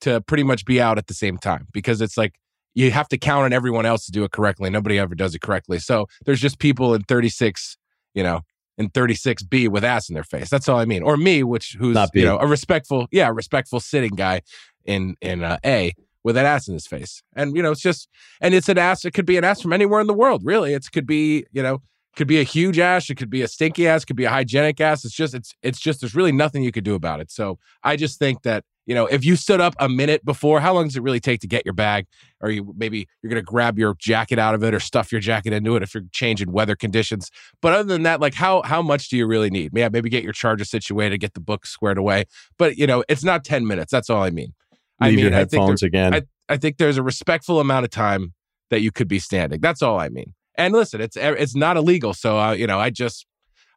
[0.00, 2.34] to pretty much be out at the same time because it's like
[2.74, 4.68] you have to count on everyone else to do it correctly.
[4.68, 5.78] Nobody ever does it correctly.
[5.78, 7.76] So there's just people in 36
[8.14, 8.40] you know
[8.76, 10.50] in 36b with ass in their face.
[10.50, 11.02] That's all i mean.
[11.02, 14.42] Or me which who's you know a respectful yeah respectful sitting guy
[14.84, 15.94] in in uh, a
[16.24, 18.08] with an ass in his face and you know it's just
[18.40, 20.74] and it's an ass it could be an ass from anywhere in the world really
[20.74, 21.80] it could be you know
[22.16, 24.80] could be a huge ass, it could be a stinky ass, could be a hygienic
[24.80, 25.04] ass.
[25.04, 27.30] It's just it's it's just there's really nothing you could do about it.
[27.30, 30.74] So I just think that you know if you stood up a minute before, how
[30.74, 32.06] long does it really take to get your bag?
[32.40, 35.52] Or you maybe you're gonna grab your jacket out of it or stuff your jacket
[35.52, 37.30] into it if you're changing weather conditions.
[37.60, 39.72] But other than that, like how how much do you really need?
[39.74, 42.24] Yeah, maybe get your charger situated, get the book squared away.
[42.58, 43.90] But you know it's not ten minutes.
[43.90, 44.54] That's all I mean.
[45.00, 46.14] I mean, your headphones I again.
[46.14, 48.34] I, I think there's a respectful amount of time
[48.70, 49.60] that you could be standing.
[49.60, 50.34] That's all I mean.
[50.56, 53.26] And listen, it's it's not illegal, so uh, you know, I just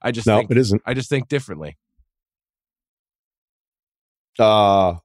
[0.02, 0.81] I just no, think, it isn't.
[0.85, 1.77] I just think differently.
[4.38, 4.95] Uh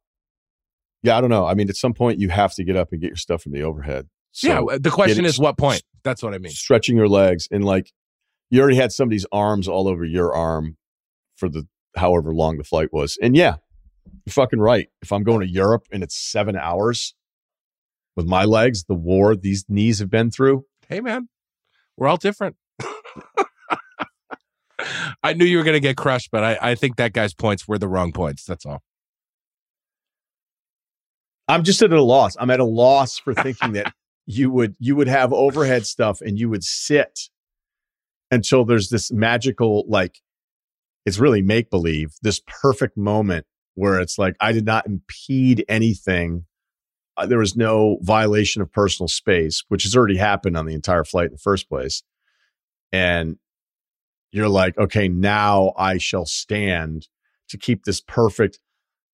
[1.02, 1.46] yeah, I don't know.
[1.46, 3.52] I mean, at some point you have to get up and get your stuff from
[3.52, 4.08] the overhead.
[4.32, 5.82] So yeah, the question is what point?
[6.04, 6.52] That's what I mean.
[6.52, 7.92] Stretching your legs and like
[8.50, 10.76] you already had somebody's arms all over your arm
[11.36, 11.66] for the
[11.96, 13.18] however long the flight was.
[13.22, 13.56] And yeah,
[14.24, 14.88] you're fucking right.
[15.00, 17.14] If I'm going to Europe and it's seven hours
[18.16, 20.64] with my legs, the war these knees have been through.
[20.88, 21.28] Hey man,
[21.96, 22.56] we're all different.
[25.22, 27.68] I knew you were going to get crushed, but I, I think that guy's points
[27.68, 28.44] were the wrong points.
[28.44, 28.82] That's all.
[31.48, 32.36] I'm just at a loss.
[32.38, 33.92] I'm at a loss for thinking that
[34.26, 37.28] you would you would have overhead stuff and you would sit
[38.30, 40.20] until there's this magical like
[41.04, 46.44] it's really make believe this perfect moment where it's like I did not impede anything
[47.16, 51.04] uh, there was no violation of personal space, which has already happened on the entire
[51.04, 52.02] flight in the first place.
[52.90, 53.36] And
[54.30, 57.08] you're like, okay, now I shall stand
[57.50, 58.58] to keep this perfect,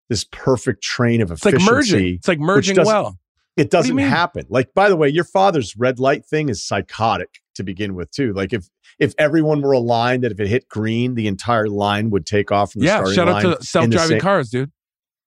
[0.09, 1.57] this perfect train of efficiency.
[1.57, 2.15] It's like merging.
[2.15, 3.19] It's like merging well.
[3.59, 4.47] It doesn't do happen.
[4.49, 8.33] Like, by the way, your father's red light thing is psychotic to begin with, too.
[8.33, 8.69] Like, if
[8.99, 12.73] if everyone were aligned, that if it hit green, the entire line would take off
[12.73, 13.27] from the yeah, starting line.
[13.27, 14.73] Yeah, shout out to self driving cars, dude.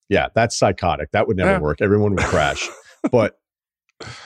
[0.09, 1.11] Yeah, that's psychotic.
[1.11, 1.59] That would never yeah.
[1.59, 1.81] work.
[1.81, 2.67] Everyone would crash.
[3.11, 3.39] but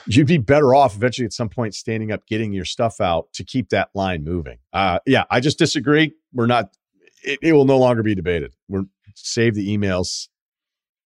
[0.08, 3.44] you'd be better off eventually at some point standing up, getting your stuff out to
[3.44, 4.58] keep that line moving.
[4.74, 6.14] Uh, yeah, I just disagree.
[6.34, 6.76] We're not.
[7.24, 8.56] It, it will no longer be debated.
[8.68, 10.28] We're save the emails.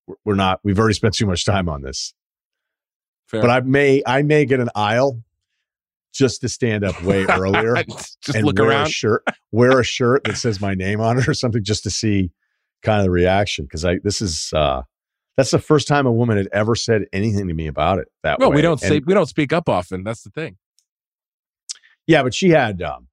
[0.06, 0.60] We're, we're not.
[0.64, 2.14] We've already spent too much time on this.
[3.28, 3.42] Fair.
[3.42, 5.22] But I may, I may get an aisle
[6.14, 7.76] just to stand up way earlier
[8.22, 8.88] just and look wear around.
[8.88, 11.90] a shirt, wear a shirt that says my name on it or something, just to
[11.90, 12.32] see
[12.84, 14.84] kind of the reaction because I this is uh
[15.36, 18.40] that's the first time a woman had ever said anything to me about it that
[18.40, 18.58] well, way.
[18.58, 20.04] we don't and, say we don't speak up often.
[20.04, 20.58] That's the thing.
[22.06, 23.08] Yeah, but she had um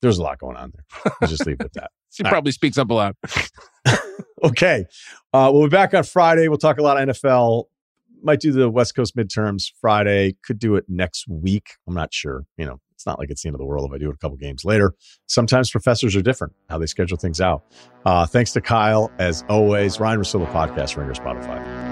[0.00, 1.12] there's a lot going on there.
[1.20, 1.90] Let's just leave it at that.
[2.10, 2.54] she All probably right.
[2.54, 3.16] speaks up a lot.
[4.42, 4.84] okay.
[5.32, 6.48] Uh, we'll be back on Friday.
[6.48, 7.66] We'll talk a lot of NFL.
[8.22, 10.36] Might do the West Coast midterms Friday.
[10.44, 11.70] Could do it next week.
[11.88, 12.44] I'm not sure.
[12.56, 14.14] You know, it's not like it's the end of the world if I do it
[14.14, 14.94] a couple games later.
[15.26, 17.64] Sometimes professors are different how they schedule things out.
[18.06, 19.98] Uh, thanks to Kyle, as always.
[19.98, 21.91] Ryen Russillo Podcast, Ringer, Spotify.